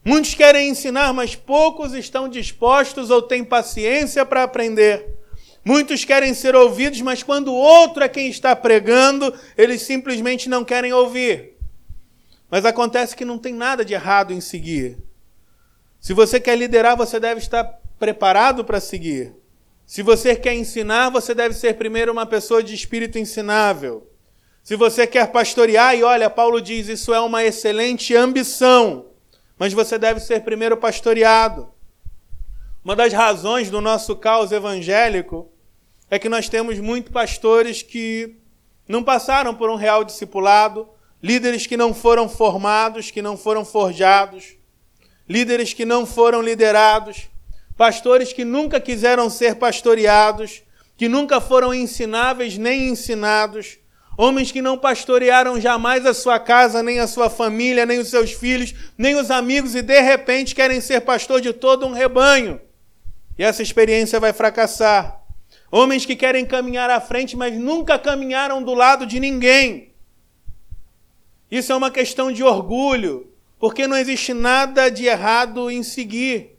Muitos 0.05 0.35
querem 0.35 0.69
ensinar, 0.69 1.15
mas 1.15 1.35
poucos 1.35 1.95
estão 1.95 2.29
dispostos 2.29 3.09
ou 3.09 3.23
têm 3.23 3.43
paciência 3.43 4.23
para 4.27 4.43
aprender. 4.43 5.17
Muitos 5.65 6.05
querem 6.05 6.35
ser 6.35 6.55
ouvidos, 6.55 7.01
mas 7.01 7.23
quando 7.23 7.49
o 7.49 7.57
outro 7.57 8.05
é 8.05 8.09
quem 8.09 8.29
está 8.29 8.55
pregando, 8.55 9.33
eles 9.57 9.81
simplesmente 9.81 10.51
não 10.51 10.63
querem 10.63 10.93
ouvir. 10.93 11.55
Mas 12.51 12.67
acontece 12.67 13.17
que 13.17 13.25
não 13.25 13.39
tem 13.39 13.55
nada 13.55 13.83
de 13.83 13.95
errado 13.95 14.31
em 14.31 14.43
seguir. 14.43 14.99
Se 15.99 16.13
você 16.13 16.39
quer 16.39 16.59
liderar, 16.59 16.99
você 16.99 17.19
deve 17.19 17.41
estar 17.41 17.65
preparado 17.99 18.63
para 18.63 18.79
seguir. 18.79 19.46
Se 19.87 20.03
você 20.03 20.35
quer 20.35 20.53
ensinar, 20.53 21.11
você 21.11 21.33
deve 21.33 21.55
ser 21.55 21.75
primeiro 21.75 22.11
uma 22.11 22.27
pessoa 22.27 22.61
de 22.61 22.75
espírito 22.75 23.21
ensinável. 23.21 24.11
Se 24.61 24.75
você 24.75 25.07
quer 25.07 25.31
pastorear, 25.31 25.95
e 25.97 26.03
olha, 26.03 26.29
Paulo 26.29 26.61
diz, 26.61 26.89
isso 26.89 27.15
é 27.15 27.21
uma 27.21 27.45
excelente 27.45 28.15
ambição, 28.17 29.07
mas 29.57 29.73
você 29.73 29.97
deve 29.97 30.19
ser 30.19 30.43
primeiro 30.43 30.77
pastoreado. 30.77 31.69
Uma 32.85 32.97
das 32.97 33.13
razões 33.13 33.71
do 33.71 33.81
nosso 33.81 34.17
caos 34.17 34.51
evangélico 34.51 35.49
é 36.11 36.19
que 36.19 36.29
nós 36.29 36.49
temos 36.49 36.81
muitos 36.81 37.13
pastores 37.13 37.81
que 37.81 38.37
não 38.89 39.05
passaram 39.05 39.55
por 39.55 39.71
um 39.71 39.77
real 39.77 40.03
discipulado, 40.03 40.89
líderes 41.23 41.65
que 41.65 41.77
não 41.77 41.95
foram 41.95 42.29
formados, 42.29 43.13
que 43.13 43.23
não 43.23 43.37
foram 43.37 43.65
forjados, 43.65 44.57
líderes 45.29 45.73
que 45.73 45.85
não 45.85 46.05
foram 46.05 46.43
liderados, 46.43 47.29
pastores 47.77 48.33
que 48.33 48.45
nunca 48.45 48.81
quiseram 48.81 49.29
ser 49.29 49.57
pastoreados, 49.57 50.63
que 50.97 51.09
nunca 51.09 51.41
foram 51.41 51.75
ensináveis 51.75 52.57
nem 52.57 52.89
ensinados, 52.89 53.79
homens 54.17 54.51
que 54.51 54.63
não 54.63 54.79
pastorearam 54.79 55.61
jamais 55.61 56.07
a 56.07 56.15
sua 56.15 56.39
casa, 56.39 56.83
nem 56.83 56.99
a 56.99 57.07
sua 57.07 57.29
família, 57.29 57.85
nem 57.85 57.99
os 57.99 58.09
seus 58.09 58.33
filhos, 58.33 58.75
nem 58.97 59.15
os 59.15 59.31
amigos 59.31 59.75
e 59.75 59.83
de 59.83 60.01
repente 60.01 60.55
querem 60.55 60.81
ser 60.81 61.03
pastor 61.03 61.41
de 61.41 61.53
todo 61.53 61.87
um 61.87 61.93
rebanho. 61.93 62.61
E 63.39 63.45
essa 63.45 63.63
experiência 63.63 64.19
vai 64.19 64.33
fracassar. 64.33 65.21
Homens 65.71 66.07
que 66.07 66.17
querem 66.17 66.47
caminhar 66.47 66.89
à 66.89 67.01
frente, 67.01 67.37
mas 67.37 67.55
nunca 67.55 67.99
caminharam 67.99 68.63
do 68.63 68.73
lado 68.73 69.05
de 69.05 69.21
ninguém. 69.21 69.93
Isso 71.51 71.71
é 71.73 71.77
uma 71.77 71.91
questão 71.91 72.33
de 72.33 72.43
orgulho, 72.43 73.31
porque 73.59 73.87
não 73.87 73.97
existe 73.97 74.33
nada 74.33 74.89
de 74.89 75.05
errado 75.05 75.71
em 75.71 75.83
seguir. 75.83 76.56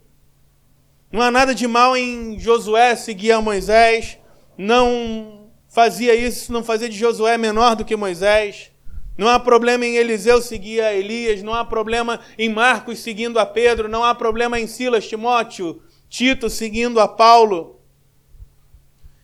Não 1.10 1.22
há 1.22 1.30
nada 1.30 1.54
de 1.54 1.66
mal 1.66 1.96
em 1.96 2.38
Josué 2.38 2.94
seguir 2.94 3.32
a 3.32 3.40
Moisés. 3.40 4.18
Não 4.56 5.50
fazia 5.68 6.14
isso, 6.14 6.52
não 6.52 6.62
fazia 6.62 6.88
de 6.88 6.98
Josué 6.98 7.38
menor 7.38 7.76
do 7.76 7.84
que 7.84 7.96
Moisés. 7.96 8.70
Não 9.16 9.28
há 9.28 9.38
problema 9.40 9.84
em 9.84 9.96
Eliseu 9.96 10.40
seguir 10.40 10.80
a 10.80 10.94
Elias, 10.94 11.42
não 11.42 11.54
há 11.54 11.64
problema 11.64 12.20
em 12.38 12.48
Marcos 12.48 13.00
seguindo 13.00 13.38
a 13.38 13.46
Pedro, 13.46 13.88
não 13.88 14.04
há 14.04 14.14
problema 14.14 14.60
em 14.60 14.66
Silas, 14.66 15.08
Timóteo, 15.08 15.82
Tito 16.08 16.48
seguindo 16.48 17.00
a 17.00 17.08
Paulo. 17.08 17.80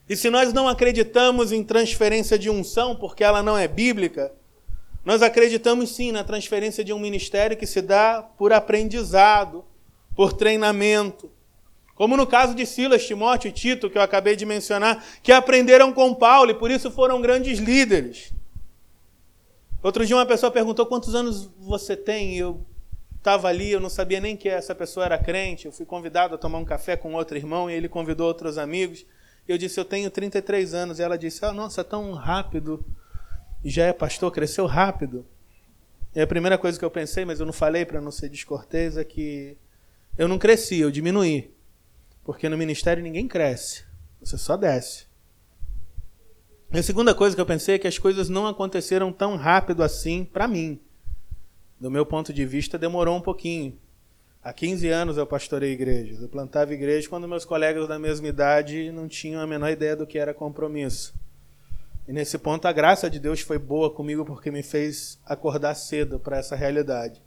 E 0.09 0.17
se 0.17 0.31
nós 0.31 0.53
não 0.53 0.67
acreditamos 0.69 1.53
em 1.53 1.63
transferência 1.63 2.39
de 2.39 2.51
unção, 2.51 2.97
porque 2.97 3.23
ela 3.23 3.43
não 3.43 3.57
é 3.57 3.69
bíblica, 3.69 4.33
nós 5.05 5.23
acreditamos 5.23 5.95
sim 5.95 6.11
na 6.11 6.25
transferência 6.25 6.83
de 6.83 6.93
um 6.93 6.99
ministério 6.99 7.57
que 7.57 7.67
se 7.67 7.81
dá 7.81 8.23
por 8.23 8.53
aprendizado, 8.53 9.65
por 10.17 10.33
treinamento. 10.33 11.31
Como 11.95 12.17
no 12.17 12.27
caso 12.27 12.55
de 12.55 12.67
Silas, 12.67 13.07
Timóteo 13.07 13.49
e 13.49 13.53
Tito, 13.53 13.89
que 13.89 13.97
eu 13.97 14.03
acabei 14.03 14.35
de 14.35 14.45
mencionar, 14.45 15.05
que 15.23 15.31
aprenderam 15.31 15.93
com 15.93 16.15
Paulo 16.15 16.51
e 16.51 16.55
por 16.55 16.71
isso 16.71 16.91
foram 16.91 17.21
grandes 17.21 17.59
líderes. 17.59 18.33
Outro 19.83 20.05
dia 20.05 20.17
uma 20.17 20.27
pessoa 20.27 20.51
perguntou 20.51 20.87
quantos 20.87 21.15
anos 21.15 21.51
você 21.59 21.97
tem, 21.97 22.35
e 22.35 22.39
eu 22.39 22.65
estava 23.25 23.49
ali, 23.49 23.71
eu 23.71 23.81
não 23.81 23.89
sabia 23.89 24.21
nem 24.21 24.37
que 24.37 24.51
essa 24.51 24.75
pessoa 24.75 25.07
era 25.07 25.17
crente. 25.17 25.65
Eu 25.65 25.73
fui 25.73 25.87
convidado 25.87 26.35
a 26.35 26.39
tomar 26.39 26.59
um 26.59 26.65
café 26.65 26.95
com 26.95 27.15
outro 27.15 27.39
irmão 27.39 27.71
e 27.71 27.75
ele 27.75 27.89
convidou 27.89 28.27
outros 28.27 28.59
amigos. 28.59 29.07
Eu 29.49 29.57
disse, 29.57 29.81
eu 29.81 29.85
tenho 29.85 30.11
33 30.11 30.75
anos. 30.75 30.99
E 30.99 31.03
ela 31.03 31.17
disse, 31.17 31.43
ah, 31.43 31.53
nossa, 31.53 31.83
tão 31.83 32.13
rápido. 32.13 32.85
E 33.65 33.71
já 33.71 33.87
é 33.87 33.93
pastor, 33.95 34.31
cresceu 34.31 34.67
rápido. 34.67 35.25
E 36.15 36.21
a 36.21 36.27
primeira 36.27 36.59
coisa 36.59 36.79
que 36.79 36.85
eu 36.85 36.91
pensei, 36.91 37.25
mas 37.25 37.41
eu 37.41 37.47
não 37.47 37.53
falei 37.53 37.87
para 37.87 37.99
não 37.99 38.11
ser 38.11 38.29
descortês, 38.29 38.99
é 38.99 39.05
que 39.05 39.57
eu 40.19 40.29
não 40.29 40.39
cresci, 40.39 40.81
eu 40.81 40.91
diminuí. 40.91 41.54
Porque 42.25 42.49
no 42.49 42.57
ministério 42.57 43.03
ninguém 43.03 43.29
cresce, 43.29 43.85
você 44.21 44.39
só 44.39 44.57
desce. 44.57 45.07
E 46.73 46.79
a 46.79 46.83
segunda 46.83 47.15
coisa 47.15 47.37
que 47.37 47.41
eu 47.41 47.47
pensei 47.47 47.77
é 47.77 47.79
que 47.79 47.87
as 47.87 47.99
coisas 47.99 48.29
não 48.29 48.47
aconteceram 48.47 49.13
tão 49.13 49.37
rápido 49.37 49.83
assim 49.83 50.25
para 50.25 50.49
mim. 50.49 50.81
Do 51.79 51.91
meu 51.91 52.05
ponto 52.05 52.33
de 52.33 52.45
vista, 52.45 52.79
demorou 52.79 53.17
um 53.17 53.21
pouquinho. 53.21 53.79
Há 54.43 54.53
15 54.53 54.89
anos 54.89 55.17
eu 55.17 55.27
pastorei 55.27 55.73
igrejas. 55.73 56.21
Eu 56.21 56.29
plantava 56.29 56.75
igreja 56.75 57.09
quando 57.09 57.29
meus 57.29 57.45
colegas 57.45 57.87
da 57.87 57.99
mesma 57.99 58.27
idade 58.27 58.91
não 58.91 59.07
tinham 59.07 59.41
a 59.41 59.47
menor 59.47 59.71
ideia 59.71 59.95
do 59.95 60.07
que 60.07 60.19
era 60.19 60.35
compromisso. 60.35 61.15
E 62.07 62.13
nesse 62.13 62.37
ponto 62.39 62.67
a 62.67 62.73
graça 62.73 63.09
de 63.09 63.19
Deus 63.19 63.41
foi 63.41 63.59
boa 63.59 63.91
comigo 63.91 64.25
porque 64.25 64.51
me 64.51 64.63
fez 64.63 65.19
acordar 65.25 65.75
cedo 65.75 66.19
para 66.19 66.39
essa 66.39 66.57
realidade. 66.57 67.23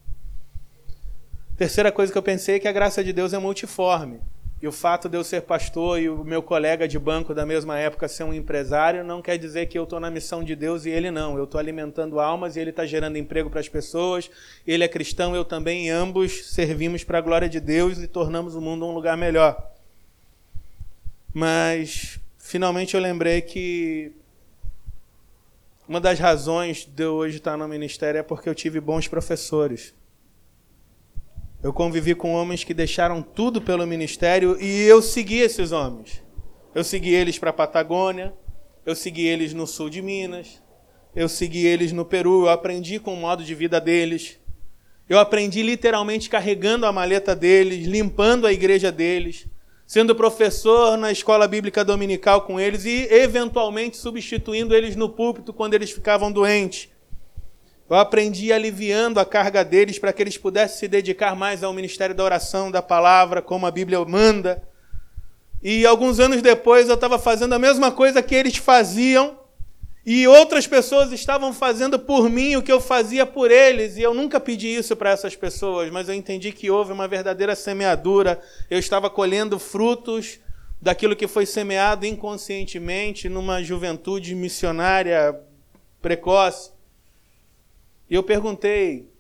Terceira 1.55 1.91
coisa 1.91 2.11
que 2.11 2.17
eu 2.17 2.23
pensei 2.23 2.55
é 2.55 2.59
que 2.59 2.67
a 2.67 2.71
graça 2.71 3.03
de 3.03 3.11
Deus 3.11 3.33
é 3.33 3.39
multiforme. 3.39 4.19
E 4.59 4.67
o 4.67 4.71
fato 4.71 5.07
de 5.07 5.15
eu 5.15 5.23
ser 5.23 5.41
pastor 5.41 5.99
e 5.99 6.09
o 6.09 6.23
meu 6.23 6.41
colega 6.41 6.87
de 6.87 6.97
banco 6.97 7.31
da 7.33 7.45
mesma 7.45 7.77
época 7.77 8.07
ser 8.07 8.23
um 8.23 8.33
empresário 8.33 9.03
não 9.03 9.21
quer 9.21 9.37
dizer 9.37 9.67
que 9.67 9.77
eu 9.77 9.83
estou 9.83 9.99
na 9.99 10.09
missão 10.09 10.43
de 10.43 10.55
Deus 10.55 10.85
e 10.85 10.89
ele 10.89 11.11
não. 11.11 11.37
Eu 11.37 11.43
estou 11.43 11.59
alimentando 11.59 12.19
almas 12.19 12.55
e 12.55 12.59
ele 12.59 12.71
está 12.71 12.83
gerando 12.83 13.17
emprego 13.17 13.51
para 13.51 13.59
as 13.59 13.69
pessoas. 13.69 14.31
Ele 14.65 14.83
é 14.83 14.87
cristão, 14.87 15.35
eu 15.35 15.45
também, 15.45 15.91
ambos 15.91 16.47
servimos 16.47 17.03
para 17.03 17.19
a 17.19 17.21
glória 17.21 17.47
de 17.47 17.59
Deus 17.59 17.99
e 17.99 18.07
tornamos 18.07 18.55
o 18.55 18.61
mundo 18.61 18.83
um 18.85 18.95
lugar 18.95 19.15
melhor. 19.15 19.71
Mas, 21.31 22.19
finalmente, 22.39 22.95
eu 22.95 22.99
lembrei 22.99 23.41
que 23.41 24.11
uma 25.87 26.01
das 26.01 26.17
razões 26.17 26.83
de 26.83 27.03
eu 27.03 27.13
hoje 27.13 27.37
estar 27.37 27.55
no 27.55 27.67
ministério 27.67 28.17
é 28.17 28.23
porque 28.23 28.49
eu 28.49 28.55
tive 28.55 28.79
bons 28.79 29.07
professores. 29.07 29.93
Eu 31.61 31.73
convivi 31.73 32.13
com 32.13 32.33
homens 32.33 32.63
que 32.63 32.73
deixaram 32.73 33.21
tudo 33.21 33.59
pelo 33.59 33.85
ministério 33.87 34.61
e 34.61 34.83
eu 34.83 35.01
segui 35.01 35.39
esses 35.39 35.71
homens. 35.71 36.23
Eu 36.75 36.83
segui 36.83 37.13
eles 37.13 37.39
para 37.39 37.49
a 37.49 37.53
Patagônia, 37.53 38.33
eu 38.85 38.95
segui 38.95 39.25
eles 39.25 39.53
no 39.53 39.65
sul 39.65 39.89
de 39.89 40.01
Minas, 40.01 40.61
eu 41.15 41.27
segui 41.27 41.65
eles 41.65 41.91
no 41.91 42.05
Peru, 42.05 42.43
eu 42.43 42.49
aprendi 42.49 42.99
com 42.99 43.13
o 43.13 43.17
modo 43.17 43.43
de 43.43 43.55
vida 43.55 43.81
deles. 43.81 44.39
Eu 45.09 45.17
aprendi 45.17 45.63
literalmente 45.63 46.29
carregando 46.29 46.85
a 46.85 46.91
maleta 46.91 47.35
deles, 47.35 47.87
limpando 47.87 48.45
a 48.45 48.53
igreja 48.53 48.91
deles, 48.91 49.47
sendo 49.85 50.13
professor 50.13 50.95
na 50.95 51.11
escola 51.11 51.47
bíblica 51.47 51.83
dominical 51.83 52.41
com 52.41 52.59
eles 52.59 52.85
e, 52.85 53.07
eventualmente, 53.09 53.97
substituindo 53.97 54.75
eles 54.75 54.95
no 54.95 55.09
púlpito 55.09 55.51
quando 55.51 55.73
eles 55.73 55.89
ficavam 55.89 56.31
doentes. 56.31 56.89
Eu 57.89 57.95
aprendi 57.95 58.51
aliviando 58.51 59.19
a 59.19 59.25
carga 59.25 59.63
deles 59.63 59.97
para 59.97 60.11
que 60.11 60.21
eles 60.21 60.37
pudessem 60.37 60.77
se 60.77 60.87
dedicar 60.87 61.35
mais 61.35 61.63
ao 61.63 61.73
ministério 61.73 62.13
da 62.13 62.23
oração, 62.23 62.69
da 62.69 62.81
palavra, 62.81 63.41
como 63.41 63.65
a 63.65 63.71
Bíblia 63.71 64.03
manda. 64.03 64.61
E 65.63 65.85
alguns 65.85 66.19
anos 66.19 66.41
depois 66.41 66.89
eu 66.89 66.95
estava 66.95 67.17
fazendo 67.17 67.53
a 67.53 67.59
mesma 67.59 67.91
coisa 67.91 68.21
que 68.21 68.35
eles 68.35 68.57
faziam 68.57 69.37
E 70.09 70.25
outras 70.25 70.65
pessoas 70.65 71.11
estavam 71.11 71.51
fazendo 71.51 71.99
por 71.99 72.29
mim 72.29 72.55
o 72.55 72.63
que 72.63 72.71
eu 72.71 72.79
fazia 72.79 73.25
por 73.25 73.51
eles, 73.51 73.97
e 73.97 74.01
eu 74.01 74.13
nunca 74.13 74.39
pedi 74.39 74.73
isso 74.73 74.95
para 74.95 75.09
essas 75.09 75.35
pessoas, 75.35 75.91
mas 75.91 76.07
eu 76.07 76.15
entendi 76.15 76.53
que 76.53 76.71
houve 76.71 76.93
uma 76.93 77.09
verdadeira 77.09 77.53
semeadura. 77.57 78.39
Eu 78.69 78.79
estava 78.79 79.09
colhendo 79.09 79.59
frutos 79.59 80.39
daquilo 80.81 81.13
que 81.13 81.27
foi 81.27 81.45
semeado 81.45 82.05
inconscientemente 82.05 83.27
numa 83.27 83.61
juventude 83.61 84.33
missionária 84.33 85.37
precoce. 86.01 86.71
E 88.09 88.15
eu 88.15 88.23
perguntei 88.23 89.11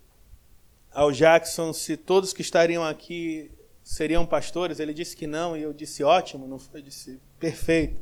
ao 0.91 1.11
Jackson 1.11 1.73
se 1.73 1.97
todos 1.97 2.33
que 2.33 2.41
estariam 2.41 2.83
aqui 2.83 3.51
seriam 3.83 4.25
pastores. 4.25 4.79
Ele 4.79 4.93
disse 4.93 5.15
que 5.15 5.27
não, 5.27 5.55
e 5.55 5.61
eu 5.61 5.73
disse 5.73 6.03
ótimo, 6.03 6.47
não 6.47 6.59
foi? 6.59 6.79
Eu 6.79 6.83
disse 6.83 7.19
perfeito. 7.39 7.97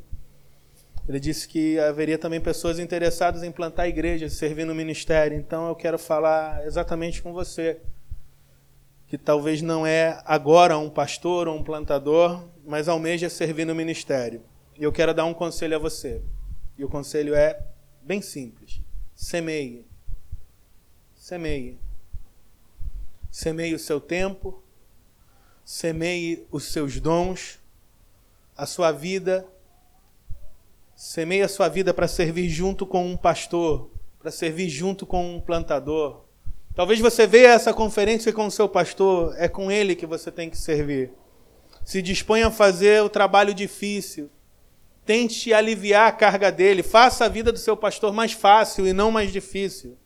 Ele 1.08 1.20
disse 1.20 1.46
que 1.46 1.78
haveria 1.78 2.18
também 2.18 2.40
pessoas 2.40 2.78
interessadas 2.78 3.42
em 3.44 3.52
plantar 3.52 3.86
igrejas, 3.86 4.32
servir 4.32 4.64
no 4.64 4.74
ministério. 4.74 5.38
Então 5.38 5.68
eu 5.68 5.74
quero 5.74 5.98
falar 5.98 6.66
exatamente 6.66 7.22
com 7.22 7.32
você, 7.32 7.80
que 9.06 9.16
talvez 9.16 9.62
não 9.62 9.86
é 9.86 10.20
agora 10.24 10.76
um 10.76 10.90
pastor 10.90 11.46
ou 11.46 11.56
um 11.56 11.62
plantador, 11.62 12.48
mas 12.64 12.88
almeja 12.88 13.28
servir 13.28 13.64
no 13.64 13.74
ministério. 13.74 14.42
E 14.76 14.82
eu 14.82 14.90
quero 14.90 15.14
dar 15.14 15.24
um 15.24 15.34
conselho 15.34 15.76
a 15.76 15.78
você. 15.78 16.20
E 16.76 16.84
o 16.84 16.88
conselho 16.88 17.34
é 17.34 17.60
bem 18.02 18.20
simples: 18.20 18.80
semeie. 19.14 19.86
Semeie. 21.26 21.76
Semeie 23.32 23.74
o 23.74 23.80
seu 23.80 24.00
tempo, 24.00 24.62
semeie 25.64 26.46
os 26.52 26.66
seus 26.66 27.00
dons, 27.00 27.58
a 28.56 28.64
sua 28.64 28.92
vida 28.92 29.44
Semeie 30.94 31.42
a 31.42 31.48
sua 31.48 31.68
vida 31.68 31.92
para 31.92 32.06
servir 32.06 32.48
junto 32.48 32.86
com 32.86 33.04
um 33.04 33.16
pastor, 33.16 33.90
para 34.20 34.30
servir 34.30 34.68
junto 34.68 35.04
com 35.04 35.34
um 35.34 35.40
plantador. 35.40 36.22
Talvez 36.76 37.00
você 37.00 37.26
veja 37.26 37.48
essa 37.48 37.74
conferência 37.74 38.32
com 38.32 38.46
o 38.46 38.50
seu 38.50 38.68
pastor, 38.68 39.34
é 39.36 39.48
com 39.48 39.68
ele 39.68 39.96
que 39.96 40.06
você 40.06 40.30
tem 40.30 40.48
que 40.48 40.56
servir. 40.56 41.10
Se 41.84 42.00
disponha 42.00 42.46
a 42.46 42.52
fazer 42.52 43.02
o 43.02 43.08
trabalho 43.08 43.52
difícil. 43.52 44.30
Tente 45.04 45.52
aliviar 45.52 46.06
a 46.06 46.12
carga 46.12 46.52
dele. 46.52 46.84
Faça 46.84 47.24
a 47.24 47.28
vida 47.28 47.50
do 47.50 47.58
seu 47.58 47.76
pastor 47.76 48.12
mais 48.12 48.30
fácil 48.30 48.86
e 48.86 48.92
não 48.92 49.10
mais 49.10 49.32
difícil. 49.32 49.98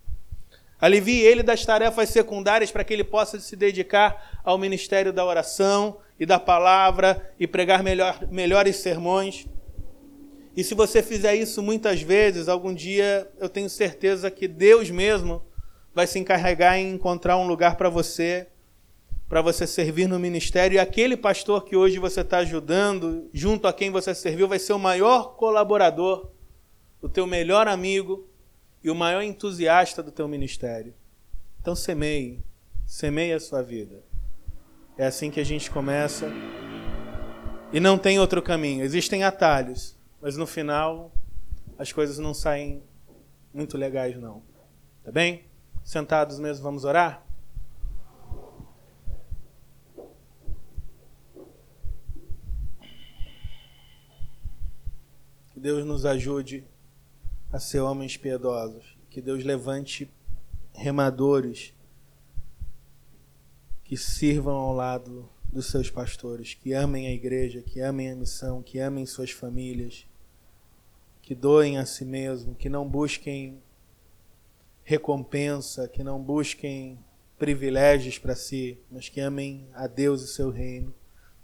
Alivie 0.81 1.20
ele 1.20 1.43
das 1.43 1.64
tarefas 1.64 2.09
secundárias 2.09 2.70
para 2.70 2.83
que 2.83 2.93
ele 2.93 3.05
possa 3.05 3.39
se 3.39 3.55
dedicar 3.55 4.41
ao 4.43 4.57
ministério 4.57 5.12
da 5.12 5.24
oração 5.24 5.99
e 6.18 6.24
da 6.24 6.41
palavra 6.41 7.33
e 7.39 7.47
pregar 7.47 7.83
melhor, 7.83 8.26
melhores 8.31 8.76
sermões. 8.76 9.47
E 10.57 10.64
se 10.64 10.74
você 10.74 11.03
fizer 11.03 11.35
isso 11.35 11.62
muitas 11.62 12.01
vezes, 12.01 12.49
algum 12.49 12.72
dia 12.72 13.31
eu 13.39 13.49
tenho 13.49 13.68
certeza 13.68 14.31
que 14.31 14.49
Deus 14.49 14.91
mesmo 14.91 15.43
vai 15.95 16.07
se 16.07 16.18
encarregar 16.18 16.76
em 16.76 16.95
encontrar 16.95 17.37
um 17.37 17.47
lugar 17.47 17.76
para 17.76 17.91
você, 17.91 18.49
para 19.28 19.43
você 19.43 19.66
servir 19.66 20.09
no 20.09 20.18
ministério. 20.18 20.76
E 20.76 20.78
aquele 20.78 21.16
pastor 21.16 21.64
que 21.64 21.76
hoje 21.76 21.99
você 21.99 22.22
está 22.22 22.39
ajudando, 22.39 23.28
junto 23.35 23.68
a 23.68 23.72
quem 23.72 23.91
você 23.91 24.14
serviu, 24.14 24.49
vai 24.49 24.59
ser 24.59 24.72
o 24.72 24.78
maior 24.78 25.37
colaborador, 25.37 26.31
o 27.03 27.09
teu 27.09 27.26
melhor 27.26 27.68
amigo 27.68 28.30
e 28.83 28.91
o 28.91 28.95
maior 28.95 29.22
entusiasta 29.22 30.03
do 30.03 30.11
teu 30.11 30.26
ministério. 30.26 30.95
Então 31.61 31.74
semeie, 31.74 32.43
semeie 32.87 33.33
a 33.33 33.41
sua 33.41 33.62
vida. 33.62 34.03
É 34.97 35.07
assim 35.07 35.31
que 35.31 35.41
a 35.41 35.45
gente 35.45 35.70
começa. 35.70 36.31
E 37.72 37.78
não 37.78 37.99
tem 37.99 38.18
outro 38.18 38.43
caminho. 38.43 38.85
Existem 38.85 39.22
atalhos. 39.22 39.97
Mas 40.20 40.37
no 40.37 40.47
final, 40.47 41.12
as 41.78 41.93
coisas 41.93 42.18
não 42.18 42.35
saem 42.35 42.83
muito 43.53 43.78
legais, 43.78 44.16
não. 44.16 44.43
Tá 45.03 45.11
bem? 45.11 45.45
Sentados 45.83 46.39
mesmo, 46.39 46.62
vamos 46.62 46.85
orar? 46.85 47.24
Que 55.53 55.61
Deus 55.61 55.85
nos 55.85 56.05
ajude 56.05 56.66
a 57.53 57.59
ser 57.59 57.80
homens 57.80 58.16
piedosos. 58.16 58.96
Que 59.09 59.20
Deus 59.20 59.44
levante 59.44 60.11
remadores 60.72 61.74
que 63.84 63.96
sirvam 63.96 64.55
ao 64.55 64.72
lado 64.72 65.28
dos 65.53 65.66
seus 65.66 65.90
pastores, 65.90 66.55
que 66.55 66.72
amem 66.72 67.09
a 67.09 67.12
igreja, 67.12 67.61
que 67.61 67.80
amem 67.80 68.11
a 68.11 68.14
missão, 68.14 68.62
que 68.62 68.78
amem 68.78 69.05
suas 69.05 69.30
famílias 69.32 70.07
que 71.30 71.34
doem 71.36 71.78
a 71.78 71.86
si 71.86 72.05
mesmo, 72.05 72.57
que 72.57 72.68
não 72.68 72.88
busquem 72.88 73.62
recompensa, 74.82 75.86
que 75.86 76.03
não 76.03 76.20
busquem 76.20 76.98
privilégios 77.38 78.18
para 78.18 78.34
si, 78.34 78.80
mas 78.90 79.09
que 79.09 79.20
amem 79.20 79.68
a 79.72 79.86
Deus 79.86 80.22
e 80.22 80.26
seu 80.26 80.51
reino. 80.51 80.92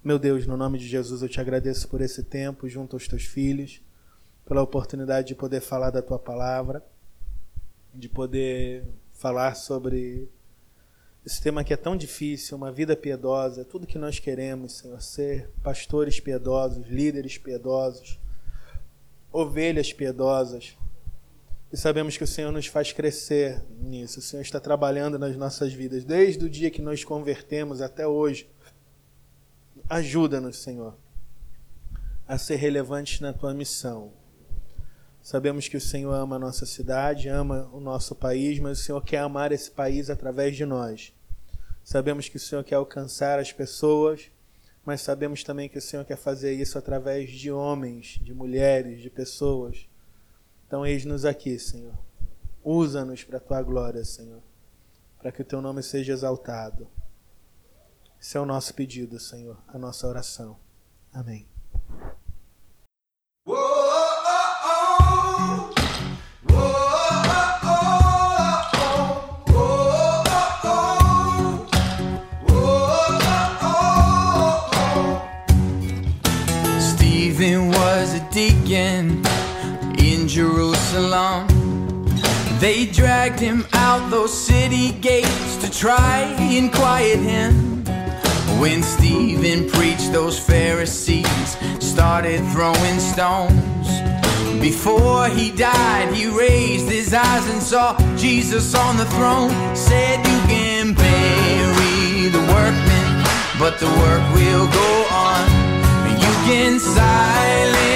Meu 0.02 0.18
Deus, 0.18 0.44
no 0.44 0.56
nome 0.56 0.76
de 0.76 0.88
Jesus, 0.88 1.22
eu 1.22 1.28
te 1.28 1.40
agradeço 1.40 1.86
por 1.86 2.00
esse 2.00 2.24
tempo 2.24 2.68
junto 2.68 2.96
aos 2.96 3.06
teus 3.06 3.26
filhos, 3.26 3.80
pela 4.46 4.62
oportunidade 4.62 5.28
de 5.28 5.34
poder 5.34 5.60
falar 5.60 5.90
da 5.90 6.00
tua 6.00 6.18
palavra, 6.18 6.82
de 7.92 8.08
poder 8.08 8.84
falar 9.12 9.54
sobre 9.54 10.30
esse 11.24 11.42
tema 11.42 11.64
que 11.64 11.74
é 11.74 11.76
tão 11.76 11.96
difícil, 11.96 12.56
uma 12.56 12.70
vida 12.70 12.94
piedosa, 12.96 13.64
tudo 13.64 13.86
que 13.86 13.98
nós 13.98 14.20
queremos, 14.20 14.74
Senhor, 14.78 15.02
ser 15.02 15.50
pastores 15.60 16.20
piedosos, 16.20 16.86
líderes 16.86 17.36
piedosos, 17.36 18.20
ovelhas 19.32 19.92
piedosas. 19.92 20.76
E 21.72 21.76
sabemos 21.76 22.16
que 22.16 22.22
o 22.22 22.28
Senhor 22.28 22.52
nos 22.52 22.68
faz 22.68 22.92
crescer 22.92 23.60
nisso. 23.80 24.20
O 24.20 24.22
Senhor 24.22 24.42
está 24.42 24.60
trabalhando 24.60 25.18
nas 25.18 25.36
nossas 25.36 25.72
vidas 25.72 26.04
desde 26.04 26.44
o 26.44 26.48
dia 26.48 26.70
que 26.70 26.80
nos 26.80 27.02
convertemos 27.02 27.80
até 27.80 28.06
hoje. 28.06 28.48
Ajuda-nos, 29.88 30.58
Senhor, 30.58 30.96
a 32.28 32.38
ser 32.38 32.54
relevantes 32.54 33.18
na 33.18 33.32
tua 33.32 33.52
missão. 33.52 34.12
Sabemos 35.26 35.66
que 35.66 35.76
o 35.76 35.80
Senhor 35.80 36.12
ama 36.12 36.36
a 36.36 36.38
nossa 36.38 36.64
cidade, 36.64 37.28
ama 37.28 37.68
o 37.72 37.80
nosso 37.80 38.14
país, 38.14 38.60
mas 38.60 38.78
o 38.78 38.82
Senhor 38.82 39.02
quer 39.02 39.18
amar 39.18 39.50
esse 39.50 39.70
país 39.70 40.08
através 40.08 40.56
de 40.56 40.64
nós. 40.64 41.12
Sabemos 41.82 42.28
que 42.28 42.36
o 42.36 42.40
Senhor 42.40 42.62
quer 42.62 42.76
alcançar 42.76 43.38
as 43.40 43.52
pessoas 43.52 44.30
mas 44.86 45.02
sabemos 45.02 45.42
também 45.42 45.68
que 45.68 45.78
o 45.78 45.82
Senhor 45.82 46.04
quer 46.04 46.16
fazer 46.16 46.54
isso 46.54 46.78
através 46.78 47.28
de 47.32 47.50
homens, 47.50 48.20
de 48.22 48.32
mulheres, 48.32 49.02
de 49.02 49.10
pessoas. 49.10 49.88
Então, 50.64 50.86
eis-nos 50.86 51.24
aqui, 51.24 51.58
Senhor. 51.58 51.98
Usa-nos 52.62 53.24
para 53.24 53.38
a 53.38 53.40
tua 53.40 53.60
glória, 53.62 54.04
Senhor, 54.04 54.40
para 55.18 55.32
que 55.32 55.42
o 55.42 55.44
teu 55.44 55.60
nome 55.60 55.82
seja 55.82 56.12
exaltado. 56.12 56.86
Esse 58.20 58.36
é 58.36 58.40
o 58.40 58.46
nosso 58.46 58.72
pedido, 58.74 59.18
Senhor, 59.18 59.58
a 59.66 59.76
nossa 59.76 60.06
oração. 60.06 60.56
Amém. 61.12 61.48
Jerusalem. 80.96 81.46
They 82.58 82.86
dragged 82.86 83.38
him 83.38 83.66
out 83.74 84.10
those 84.10 84.32
city 84.32 84.92
gates 84.92 85.56
to 85.58 85.70
try 85.70 86.20
and 86.38 86.72
quiet 86.72 87.18
him. 87.18 87.84
When 88.58 88.82
Stephen 88.82 89.68
preached, 89.68 90.12
those 90.12 90.38
Pharisees 90.38 91.56
started 91.80 92.40
throwing 92.52 92.98
stones. 92.98 93.88
Before 94.58 95.28
he 95.28 95.50
died, 95.50 96.14
he 96.14 96.26
raised 96.28 96.88
his 96.88 97.12
eyes 97.12 97.46
and 97.50 97.62
saw 97.62 97.98
Jesus 98.16 98.74
on 98.74 98.96
the 98.96 99.04
throne. 99.16 99.50
Said, 99.76 100.18
You 100.26 100.40
can 100.48 100.94
bury 100.94 102.28
the 102.30 102.44
workmen, 102.54 103.06
but 103.58 103.78
the 103.78 103.90
work 104.00 104.24
will 104.34 104.66
go 104.66 104.90
on 105.12 105.44
You 106.18 106.32
can 106.48 106.80
silence 106.80 107.95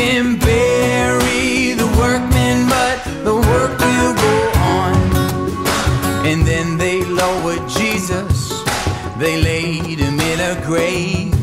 Can 0.00 0.38
bury 0.38 1.74
the 1.74 1.84
workmen, 2.00 2.66
but 2.70 2.96
the 3.22 3.34
work 3.34 3.78
will 3.78 4.14
go 4.26 4.36
on. 4.78 4.94
And 6.24 6.40
then 6.46 6.78
they 6.78 7.04
lowered 7.04 7.68
Jesus, 7.68 8.64
they 9.18 9.42
laid 9.42 9.98
him 9.98 10.18
in 10.18 10.40
a 10.40 10.54
grave. 10.64 11.36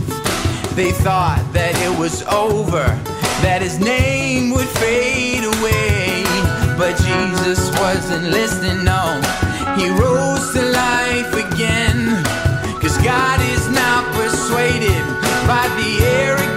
They 0.76 0.92
thought 0.92 1.44
that 1.54 1.74
it 1.86 2.00
was 2.00 2.24
over, 2.24 2.86
that 3.46 3.62
his 3.62 3.78
name 3.80 4.50
would 4.50 4.72
fade 4.82 5.44
away. 5.44 6.24
But 6.82 6.98
Jesus 7.06 7.60
wasn't 7.80 8.32
listening, 8.32 8.84
no. 8.84 9.22
He 9.78 9.88
rose 9.90 10.52
to 10.54 10.64
life 10.64 11.32
again. 11.46 12.26
Cause 12.82 12.98
God 13.06 13.40
is 13.54 13.70
not 13.70 14.02
persuaded 14.16 15.04
by 15.46 15.64
the 15.78 16.04
arrogance 16.04 16.57